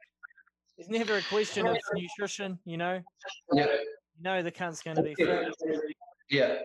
[0.77, 2.59] There's never a question of nutrition.
[2.65, 2.99] You know,
[3.53, 3.65] yeah.
[3.65, 5.47] you know the cunt's going to be fit.
[6.29, 6.55] Yeah.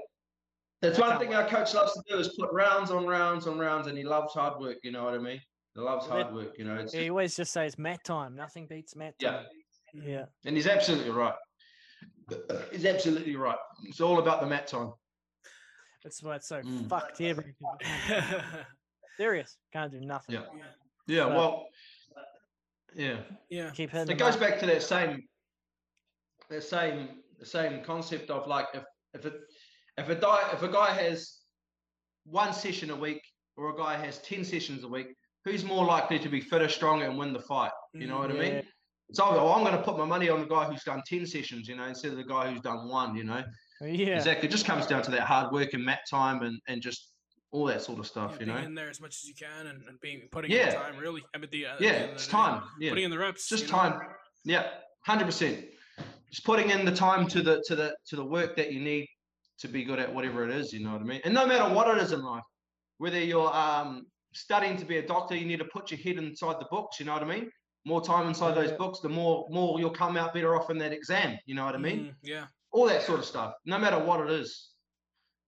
[0.82, 3.86] That's one thing our coach loves to do is put rounds on rounds on rounds,
[3.86, 4.78] and he loves hard work.
[4.82, 5.40] You know what I mean?
[5.74, 6.58] He loves hard work.
[6.58, 8.34] You know, it's, he always just says mat time.
[8.34, 9.30] Nothing beats mat Yeah.
[9.30, 9.44] time.
[9.94, 10.24] Yeah.
[10.46, 11.34] and he's absolutely right.
[12.72, 13.58] He's absolutely right.
[13.84, 14.92] It's all about the mat time.
[16.02, 16.88] That's why it's so Mm.
[16.88, 17.54] fucked everything.
[19.16, 19.58] Serious.
[19.72, 20.36] Can't do nothing.
[20.36, 20.42] Yeah.
[21.06, 21.24] Yeah.
[21.24, 21.66] But- Well.
[22.94, 23.20] Yeah.
[23.48, 23.70] yeah.
[23.70, 25.22] Keep hitting It goes back to that same,
[26.48, 28.84] that same, the same concept of like if
[29.14, 29.34] if it
[29.96, 31.38] if a guy if a guy has
[32.24, 33.22] one session a week
[33.56, 35.08] or a guy has ten sessions a week,
[35.44, 37.72] who's more likely to be fitter, stronger, and win the fight?
[37.94, 38.20] You know Mhm.
[38.20, 38.62] what I mean?
[39.12, 41.68] So oh, I'm going to put my money on the guy who's done ten sessions,
[41.68, 43.16] you know, instead of the guy who's done one.
[43.16, 43.42] You know,
[43.80, 44.16] Yeah.
[44.16, 44.48] exactly.
[44.48, 47.09] It just comes down to that hard work and mat time and and just
[47.52, 48.32] all that sort of Yeah, stuff.
[48.32, 50.56] you being know, in there as much as you can and, and being putting in
[50.58, 50.70] Yeah.
[50.70, 51.22] the time really.
[51.34, 52.62] I mean, the, uh, yeah, the it's the time.
[52.78, 53.48] Yeah, Putting in the reps.
[53.48, 53.78] just you know?
[53.78, 54.00] time.
[54.44, 54.66] Yeah,
[55.04, 55.64] hundred percent.
[56.30, 59.06] Just putting in the time to the to the to the work that you need
[59.58, 60.72] to be good at whatever it is.
[60.72, 61.20] You know what I mean?
[61.24, 62.44] And no matter what it is in life,
[62.98, 66.60] whether you're um, studying to be a doctor, you need to put your head inside
[66.60, 67.00] the books.
[67.00, 67.50] You know what I mean?
[67.84, 68.76] More time inside those Yeah.
[68.76, 71.36] books, the more more you'll come out better off in that exam.
[71.46, 71.98] You know what I mean?
[72.06, 72.46] Mm, yeah.
[72.72, 74.68] all that sort of stuff no matter what it is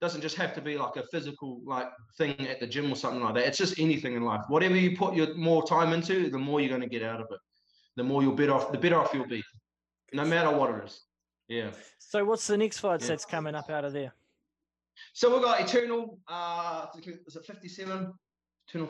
[0.02, 1.88] doesn't just have to be like a physical like
[2.18, 3.46] thing at the gym or something like that.
[3.46, 4.40] It's just anything in life.
[4.48, 7.28] Whatever you put your more time into the more you're going to get out of
[7.30, 7.38] it.
[7.94, 9.44] The more you'll better off the better off you'll be.
[10.12, 11.00] No matter what it is.
[11.46, 11.70] Yeah.
[12.00, 13.06] So what's the next fight Yeah.
[13.08, 14.12] that's coming up out of there?
[15.14, 16.86] so we've got eternal uh
[17.26, 18.12] is it 57
[18.68, 18.88] eternal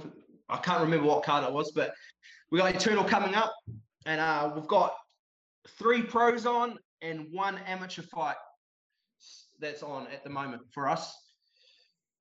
[0.49, 1.95] i can't remember what card it was but
[2.51, 3.53] we got eternal coming up
[4.05, 4.95] and uh we've got
[5.79, 8.35] three pros on and one amateur fight
[9.63, 11.17] that's on at the moment for us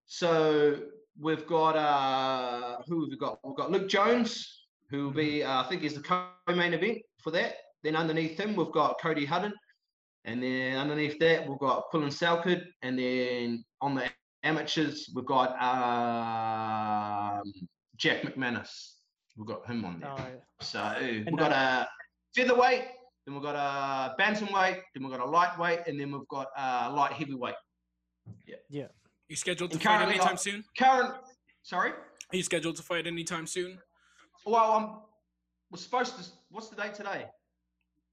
[0.05, 0.79] so
[1.19, 5.61] we've got uh who have we got we've got luke jones who will be uh,
[5.61, 9.51] i think is the co-main event for that then underneath him we've got cody hudden
[10.25, 12.63] and then underneath that, we've got Quillan Salkilld.
[12.81, 14.09] And then on the
[14.43, 17.51] amateurs, we've got um,
[17.95, 18.93] Jack McManus.
[19.35, 20.11] We've got him on there.
[20.11, 20.35] Oh, yeah.
[20.61, 21.87] So we've got a
[22.35, 22.83] featherweight,
[23.25, 26.91] then we've got a bantamweight, then we've got a lightweight, and then we've got a
[26.91, 27.55] light heavyweight.
[28.47, 28.55] Yeah.
[28.69, 28.87] Yeah.
[29.27, 30.63] You scheduled to And fight anytime I- soon?
[30.77, 31.13] Current,
[31.63, 31.91] sorry?
[31.91, 33.77] Are you scheduled to fight anytime soon?
[34.45, 34.89] Well, I'm,
[35.69, 37.25] we're supposed to, what's the date today?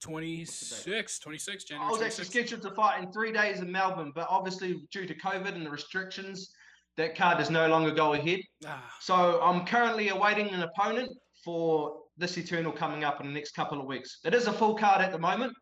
[0.01, 2.29] 26, 26, I January was actually 26.
[2.29, 5.71] scheduled to fight in three days in Melbourne, but obviously due to COVID and the
[5.71, 6.53] restrictions,
[6.97, 8.41] that card is no longer go ahead.
[8.67, 11.11] Ah, So I'm currently awaiting an opponent
[11.45, 14.19] for this Eternal coming up in the next couple of weeks.
[14.25, 15.53] It is a full card at the moment,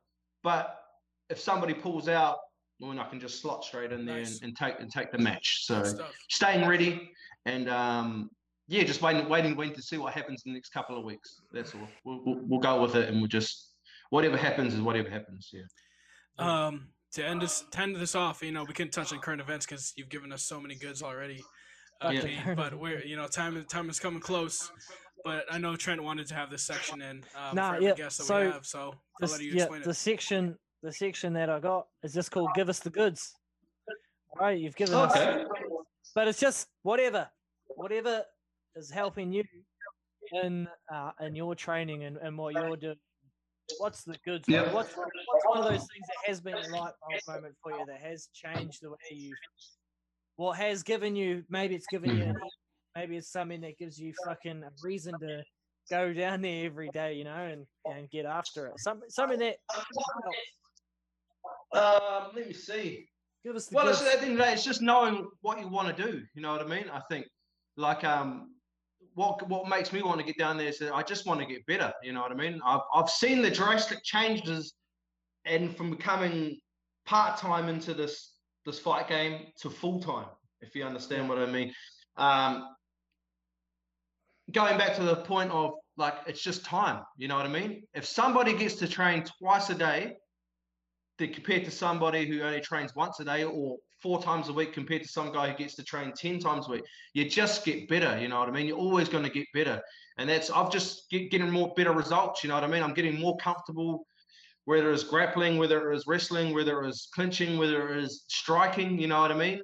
[0.43, 0.77] but
[1.31, 2.39] if somebody pulls out,
[2.81, 4.41] well, then I can just slot straight in there Nice.
[4.41, 5.65] and, and take and take the match.
[5.65, 5.83] So
[6.31, 7.11] staying ready
[7.47, 8.31] and um,
[8.69, 11.41] yeah, just waiting, waiting, waiting to see what happens in the next couple of weeks.
[11.53, 11.89] That's all.
[12.05, 13.75] We'll, we'll, we'll go with it and we'll just
[14.11, 15.51] whatever happens is whatever happens.
[15.53, 15.63] Yeah.
[16.39, 19.41] Um, to end this, to end this off, you know, we can touch on current
[19.41, 21.43] events because you've given us so many goods already.
[22.03, 22.55] Uh, Yeah.
[22.55, 24.71] But we're, you know, time time is coming close.
[25.25, 27.95] But I know Trent wanted to have this section in um, Nah, for every yeah,
[27.95, 29.95] guest that so we have, so I'll This, let you yeah, explain the it.
[29.95, 33.35] section, the section that I got is just called "Give Us the Goods."
[34.39, 35.47] All right, you've given us,
[36.15, 37.29] but it's just whatever,
[37.69, 38.25] whatever
[38.77, 39.43] is helping you
[40.43, 42.97] in uh, in your training and, and what you're doing.
[43.79, 44.45] What's the goods?
[44.49, 44.73] Yeah.
[44.73, 47.85] What's what's one of those things that has been a light bulb moment for you
[47.87, 49.35] that has changed the way you?
[50.37, 51.45] What has given you?
[51.49, 52.23] Maybe it's given you.
[52.25, 52.37] An,
[52.97, 55.43] maybe it's something that gives you fucking a reason to
[55.91, 58.73] go down there every day, you know, and and get after it.
[58.79, 59.57] Something something that.
[61.73, 63.09] Um, let me see.
[63.45, 65.69] give us Well, it's, at the end of the day, it's just knowing what you
[65.69, 66.23] want to do.
[66.35, 66.87] You know what I mean?
[66.93, 67.27] I think,
[67.77, 68.55] like, um,
[69.15, 71.47] what what makes me want to get down there is that I just want to
[71.47, 71.93] get better.
[72.03, 72.61] You know what I mean?
[72.65, 74.75] I've I've seen the drastic changes,
[75.45, 76.59] and from becoming
[77.05, 78.33] part time into this
[78.65, 80.27] this fight game to full time.
[80.63, 81.73] If you understand what I mean.
[82.17, 82.76] Um,
[84.53, 87.03] going back to the point of like it's just time.
[87.17, 87.83] You know what I mean?
[87.95, 90.17] If somebody gets to train twice a day
[91.19, 95.03] compared to somebody who only trains once a day or four times a week compared
[95.03, 96.83] to some guy who gets to train 10 times a week
[97.15, 99.81] you just get better you know what i mean you're always going to get better
[100.19, 102.93] and that's i've just get, getting more better results you know what i mean i'm
[102.93, 104.07] getting more comfortable
[104.67, 108.99] whether it's grappling whether it is wrestling whether it is clinching whether it is striking
[109.01, 109.61] you know what i mean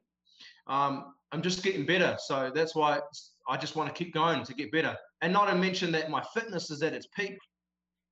[0.69, 4.43] um, i'm just getting better so that's why it's- i just want to keep going
[4.45, 7.37] to get better and not to mention that my fitness is at its peak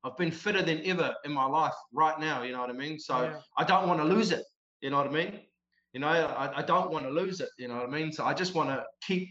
[0.05, 2.43] I've been fitter than ever in my life right now.
[2.43, 2.99] You know what I mean?
[2.99, 3.41] So Yeah.
[3.57, 4.45] I don't want to lose it.
[4.81, 5.41] You know what I mean?
[5.93, 7.51] You know, I, I don't want to lose it.
[7.59, 8.13] You know what I mean?
[8.13, 9.29] So I just want to keep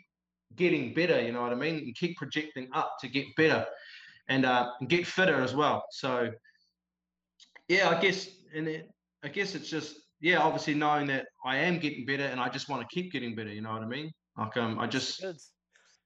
[0.55, 1.19] getting better.
[1.21, 1.77] You know what I mean?
[1.77, 3.65] And keep projecting up to get better
[4.27, 5.83] and, uh, get fitter as well.
[5.91, 6.31] So
[7.67, 8.89] yeah, I guess, and it,
[9.23, 12.67] I guess it's just yeah, obviously knowing that I am getting better and I just
[12.67, 13.51] want to keep getting better.
[13.51, 14.11] You know what I mean?
[14.37, 15.23] Like um, I just.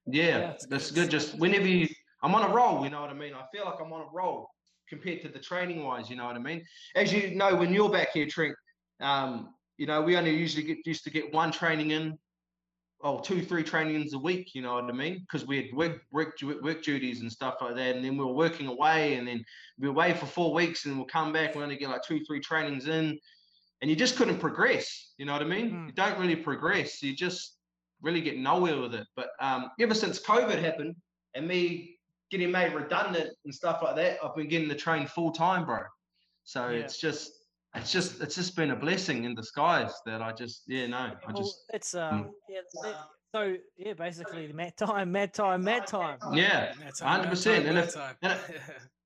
[0.06, 1.02] Yeah, Yeah, that's good.
[1.02, 1.10] good.
[1.10, 1.88] Just whenever you,
[2.22, 3.34] I'm on a roll, you know what I mean.
[3.34, 4.48] I feel like I'm on a roll
[4.88, 6.64] compared to the training wise, you know what I mean.
[6.94, 8.54] As you know, when you're back here, Trent,
[9.00, 12.18] um, you know we only usually get used to get one training in,
[13.02, 16.02] oh two, three trainings a week, you know what I mean, because we had work,
[16.12, 19.44] work work duties and stuff like that, and then we were working away, and then
[19.78, 22.20] we were away for four weeks, and we'll come back, we only get like two,
[22.24, 23.18] three trainings in,
[23.80, 25.70] and you just couldn't progress, you know what I mean.
[25.70, 25.86] Mm.
[25.88, 27.02] You don't really progress.
[27.02, 27.53] You just
[28.04, 29.06] really get nowhere with it.
[29.16, 30.94] But um, ever since COVID happened
[31.34, 31.96] and me
[32.30, 35.80] getting made redundant and stuff like that, I've been getting the train full time, bro.
[36.44, 36.80] So Yeah.
[36.80, 37.32] it's just,
[37.74, 41.14] it's just, it's just been a blessing in disguise that I just, yeah, no, I
[41.26, 42.30] Well, just, it's um Mm.
[42.48, 42.96] yeah, the-
[43.32, 46.18] So yeah, basically the mat time, mat time, mat time.
[46.32, 48.16] Yeah, That 100%, and if- time.
[48.22, 48.38] and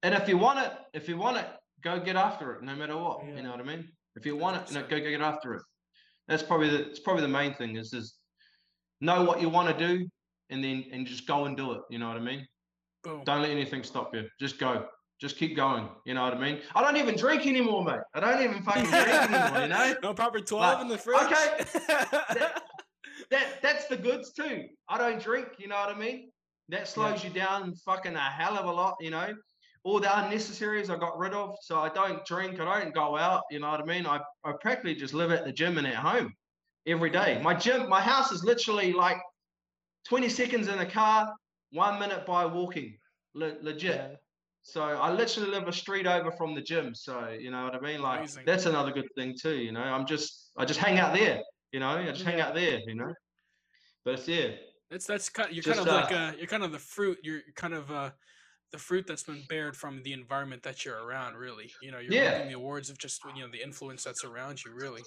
[0.02, 1.46] and if you want it, if you want it,
[1.82, 3.24] go get after it, no matter what.
[3.24, 3.36] Yeah.
[3.36, 3.88] You know what I mean?
[4.16, 5.62] If you want it, no, go go get after it.
[6.28, 8.17] That's probably the it's probably the main thing is just
[9.00, 10.06] know what you want to do,
[10.50, 11.80] and then and just go and do it.
[11.90, 12.46] You know what I mean?
[13.04, 13.22] Boom.
[13.24, 14.24] Don't let anything stop you.
[14.40, 14.86] Just go.
[15.20, 15.88] Just keep going.
[16.04, 16.60] You know what I mean?
[16.76, 18.00] I don't even drink anymore, mate.
[18.14, 19.62] I don't even fucking drink anymore.
[19.62, 19.94] You know?
[20.02, 21.22] No proper 12 in the fridge.
[21.22, 22.48] okay.
[23.30, 24.64] That that's the goods too.
[24.88, 25.48] I don't drink.
[25.58, 26.30] You know what I mean?
[26.70, 28.96] That slows you down fucking a hell of a lot.
[29.00, 29.34] You know?
[29.84, 31.54] All the unnecessaries I got rid of.
[31.60, 32.58] So I don't drink.
[32.58, 33.42] I don't go out.
[33.50, 34.06] You know what I mean?
[34.06, 36.32] I, I practically just live at the gym and at home
[36.88, 37.40] every day.
[37.42, 39.18] My gym, my house is literally like
[40.08, 41.32] 20 seconds in a car,
[41.72, 42.96] one minute by walking.
[43.34, 43.94] Le- legit.
[43.96, 44.14] Yeah.
[44.62, 46.94] So I literally live a street over from the gym.
[46.94, 48.02] So you know what I mean?
[48.02, 48.42] Like Amazing.
[48.46, 49.54] that's another good thing too.
[49.56, 51.40] You know, I'm just I just hang out there.
[51.72, 52.80] You know, I just hang out there.
[52.86, 53.12] You know,
[54.04, 54.48] but it's yeah,
[54.90, 55.52] That's that's kind.
[55.52, 57.18] You're Just, kind of like uh, uh, you're kind of the fruit.
[57.22, 58.10] You're kind of uh,
[58.72, 61.36] the fruit that's been bared from the environment that you're around.
[61.36, 62.46] Really, you know, you're Yeah.
[62.46, 64.72] the awards of just you know the influence that's around you.
[64.74, 65.02] Really.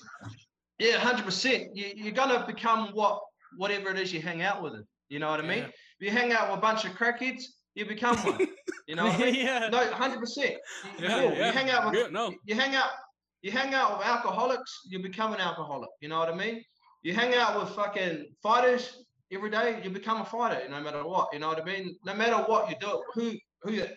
[0.80, 1.76] Yeah, hundred percent.
[1.76, 3.20] You you're gonna become what
[3.58, 4.74] whatever it is you hang out with.
[4.76, 4.86] It.
[5.10, 5.60] You know what I mean?
[5.60, 5.66] Yeah.
[5.68, 7.44] If you hang out with a bunch of crackheads,
[7.76, 8.48] you become one.
[8.88, 9.36] You know what I mean?
[9.46, 9.70] yeah.
[9.70, 10.56] No, hundred percent.
[11.00, 11.52] Yeah, You yeah.
[11.52, 12.34] hang out with Yeah, no.
[12.46, 12.90] you hang out
[13.42, 15.90] you hang out with alcoholics, you become an alcoholic.
[16.00, 16.64] You know what I mean?
[17.04, 21.30] You hang out with fucking fighters every day, you become a fighter, no matter what.
[21.34, 21.96] You know what I mean?
[22.06, 23.34] No matter what you do, who
[23.64, 23.88] who your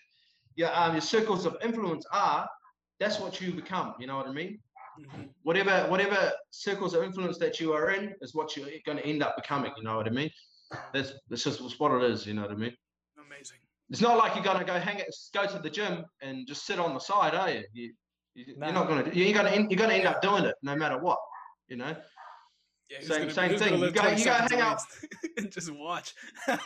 [0.56, 2.48] your, um, your circles of influence are,
[3.00, 3.94] that's what you become.
[3.98, 4.58] You know what I mean?
[5.00, 5.28] Mhm.
[5.42, 9.22] Whatever whatever circles of influence that you are in is what you're going to end
[9.22, 9.72] up becoming.
[9.76, 10.30] You know what I mean?
[10.92, 12.26] That's that's just what it is.
[12.26, 12.76] You know what I mean?
[13.18, 13.58] Amazing.
[13.90, 16.78] It's not like you're gonna go hang it, go to the gym and just sit
[16.78, 17.64] on the side, are you?
[17.72, 17.92] you,
[18.34, 18.66] you No.
[18.66, 19.10] You're not gonna.
[19.12, 19.50] You're gonna.
[19.50, 21.18] end- You're gonna end up doing it no matter what.
[21.68, 21.94] You know.
[22.90, 23.74] Yeah, Same- gonna, same thing.
[23.78, 24.80] You go- you go hang out-
[25.36, 26.14] and just watch.
[26.48, 26.56] You-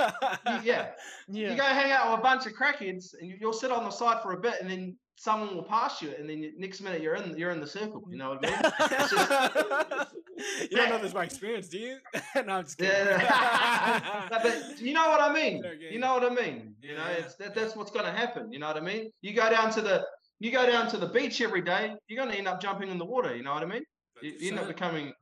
[0.62, 0.90] yeah.
[1.28, 1.50] Yeah.
[1.50, 3.90] You go hang out with a bunch of crackheads and you, you'll sit on the
[3.90, 7.16] side for a bit, and then someone will pass you, and then next minute you're
[7.16, 8.05] in you're in the circle.
[8.09, 8.99] You know what I mean?
[9.01, 10.15] Just-
[10.70, 11.99] you don't know this by experience, do you?
[12.47, 12.93] no, I'm just kidding.
[12.93, 14.28] Yeah.
[14.31, 15.65] No, but you know what I mean.
[15.65, 15.89] Okay.
[15.93, 16.74] You know what I mean.
[16.82, 18.53] You know, it's that, that's what's going to happen.
[18.53, 19.11] You know what I mean.
[19.23, 20.05] You go down to the
[20.39, 21.95] you go down to the beach every day.
[22.07, 23.35] You're going to end up jumping in the water.
[23.35, 23.82] You know what I mean.
[24.23, 25.12] You, you end up becoming.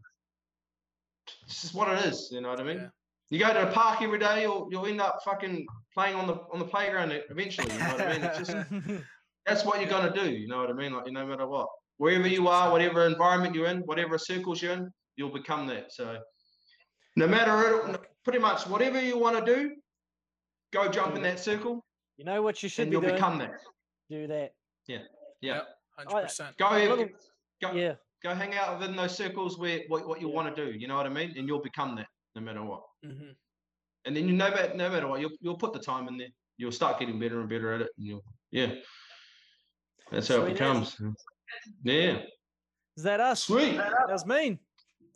[1.46, 2.28] It's just what it is.
[2.30, 2.78] You know what I mean.
[2.78, 2.88] Yeah.
[3.30, 6.34] You go to the park every day, you'll you'll end up fucking playing on the
[6.52, 7.72] on the playground eventually.
[7.72, 8.22] You know what I mean.
[8.22, 9.04] It's just
[9.46, 10.30] that's what you're gonna do.
[10.30, 10.92] You know what I mean?
[10.92, 11.68] Like no matter what,
[11.98, 15.92] wherever you are, whatever environment you're in, whatever circles you're in, you'll become that.
[15.92, 16.18] So
[17.16, 19.76] no matter pretty much whatever you want to do,
[20.72, 21.84] go jump in that circle
[22.16, 23.14] you know what you should and be you'll doing?
[23.14, 23.52] become that.
[24.08, 24.52] Do that.
[24.86, 25.02] Yeah.
[25.42, 25.66] Yep,
[26.00, 26.56] 100%.
[26.56, 27.08] Go Little-
[27.60, 27.94] go Yeah.
[28.22, 30.34] go hang out within those circles where what, what you Yeah.
[30.34, 30.72] want to do.
[30.78, 31.34] You know what I mean?
[31.36, 32.84] And you'll become that no matter what.
[33.04, 33.36] Mhm.
[34.06, 36.28] And then you no matter no matter what, you'll you'll put the time in there.
[36.56, 37.90] You'll start getting better and better at it.
[37.98, 38.74] And you'll yeah.
[40.10, 40.52] That's how Sweet it as.
[40.58, 40.96] becomes.
[41.82, 42.18] Yeah.
[42.96, 43.44] Is that us?
[43.44, 43.76] Sweet.
[43.76, 44.58] That was mean.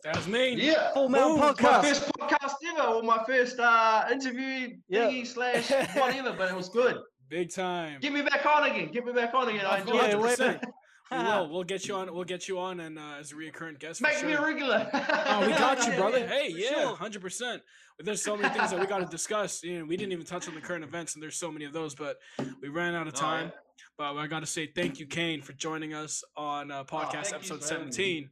[0.03, 0.53] That was me.
[0.55, 0.91] Yeah.
[0.93, 1.49] Full Mount Boom.
[1.49, 1.81] It's My podcast.
[1.83, 5.07] first podcast ever, or my first uh, interview Yeah.
[5.07, 6.97] thingy slash whatever, but it was good.
[7.29, 7.99] Big time.
[8.01, 8.91] Get me back on again.
[8.91, 9.65] Get me back on again.
[9.65, 10.39] I Of enjoyed it.
[10.39, 10.57] Yeah,
[11.11, 11.49] We will.
[11.49, 12.13] We'll get you on.
[12.13, 13.99] We'll get you on and uh, as a reoccurring guest.
[13.99, 14.89] for Make me a regular.
[14.93, 16.25] Oh, we got you, brother.
[16.27, 16.95] hey, for yeah, sure.
[16.95, 17.61] hundred percent.
[17.99, 19.61] There's so many things that we got to discuss.
[19.63, 21.73] You know, we didn't even touch on the current events, and there's so many of
[21.73, 21.95] those.
[21.95, 22.17] But
[22.61, 23.45] we ran out of Oh, time.
[23.53, 23.59] yeah.
[23.97, 27.35] But I got to say thank you, Kane, for joining us on uh, podcast Oh,
[27.37, 27.93] episode for having me.
[27.93, 28.29] 17.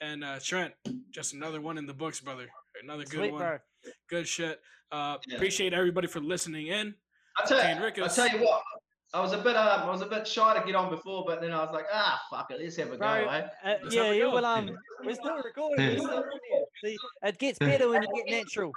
[0.00, 0.72] And uh, Trent,
[1.10, 2.46] just another one in the books, brother.
[2.82, 3.40] Another good Sweet, one.
[3.40, 3.58] bro.
[4.10, 4.60] Good shit.
[4.90, 5.36] Uh, Yeah.
[5.36, 6.94] Appreciate everybody for listening in.
[7.38, 8.14] I tell, Kane you, I Rickus.
[8.14, 8.62] tell you what,
[9.12, 11.40] I was a bit um, I was a bit shy to get on before, but
[11.40, 13.46] then I was like, ah, fuck it, let's have a Bro, go, eh?
[13.64, 14.70] Uh, yeah, have a yeah, well, um,
[15.04, 15.86] we're still recording.
[15.86, 16.24] We're still.
[16.84, 18.72] See, it gets better when you get natural.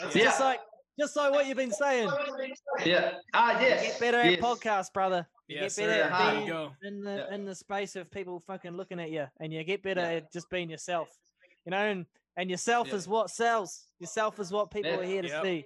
[0.00, 0.24] It's Yeah.
[0.24, 0.60] just like,
[0.98, 2.08] just like what you've been saying.
[2.84, 3.14] Yeah.
[3.32, 3.82] Ah, You yes.
[3.82, 4.40] get better at yes.
[4.40, 5.26] podcasts, brother.
[5.48, 6.24] You Yes, get better Yeah, at hi.
[6.24, 6.72] There you being go.
[6.82, 7.34] in the Yeah.
[7.34, 10.16] in the space of people fucking looking at you, and you get better Yeah.
[10.18, 11.08] at just being yourself.
[11.66, 12.06] You know, and
[12.36, 12.94] and yourself Yeah.
[12.96, 13.86] is what sells.
[14.00, 14.98] Yourself is what people Yeah.
[14.98, 15.42] are here to Yep.
[15.44, 15.64] see.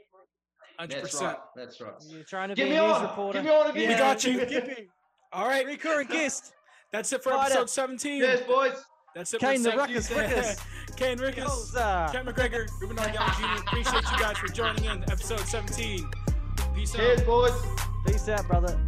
[0.78, 1.26] Hundred That's percent.
[1.38, 1.38] right.
[1.56, 1.92] That's right.
[2.09, 3.02] You're trying to Get be me a news on.
[3.02, 3.42] reporter.
[3.42, 3.88] Get me on again.
[3.88, 4.88] We got you.
[5.32, 6.52] All right, Recurring guest.
[6.92, 7.52] that's it for Fighter.
[7.55, 8.20] episode 17.
[8.22, 8.84] Cheers, boys.
[9.14, 9.40] That's it.
[9.40, 10.96] Kane for the sec- Ruckus Rickus.
[10.96, 11.44] Kane Rickus.
[11.74, 12.24] Yoza.
[12.24, 13.06] McGregor, Reuben R.
[13.10, 13.62] Jr.
[13.66, 16.09] Appreciate you guys for joining in episode 17.
[16.74, 16.98] Peace out.
[17.00, 17.52] Cheers, boys.
[18.06, 18.78] Peace out, brother.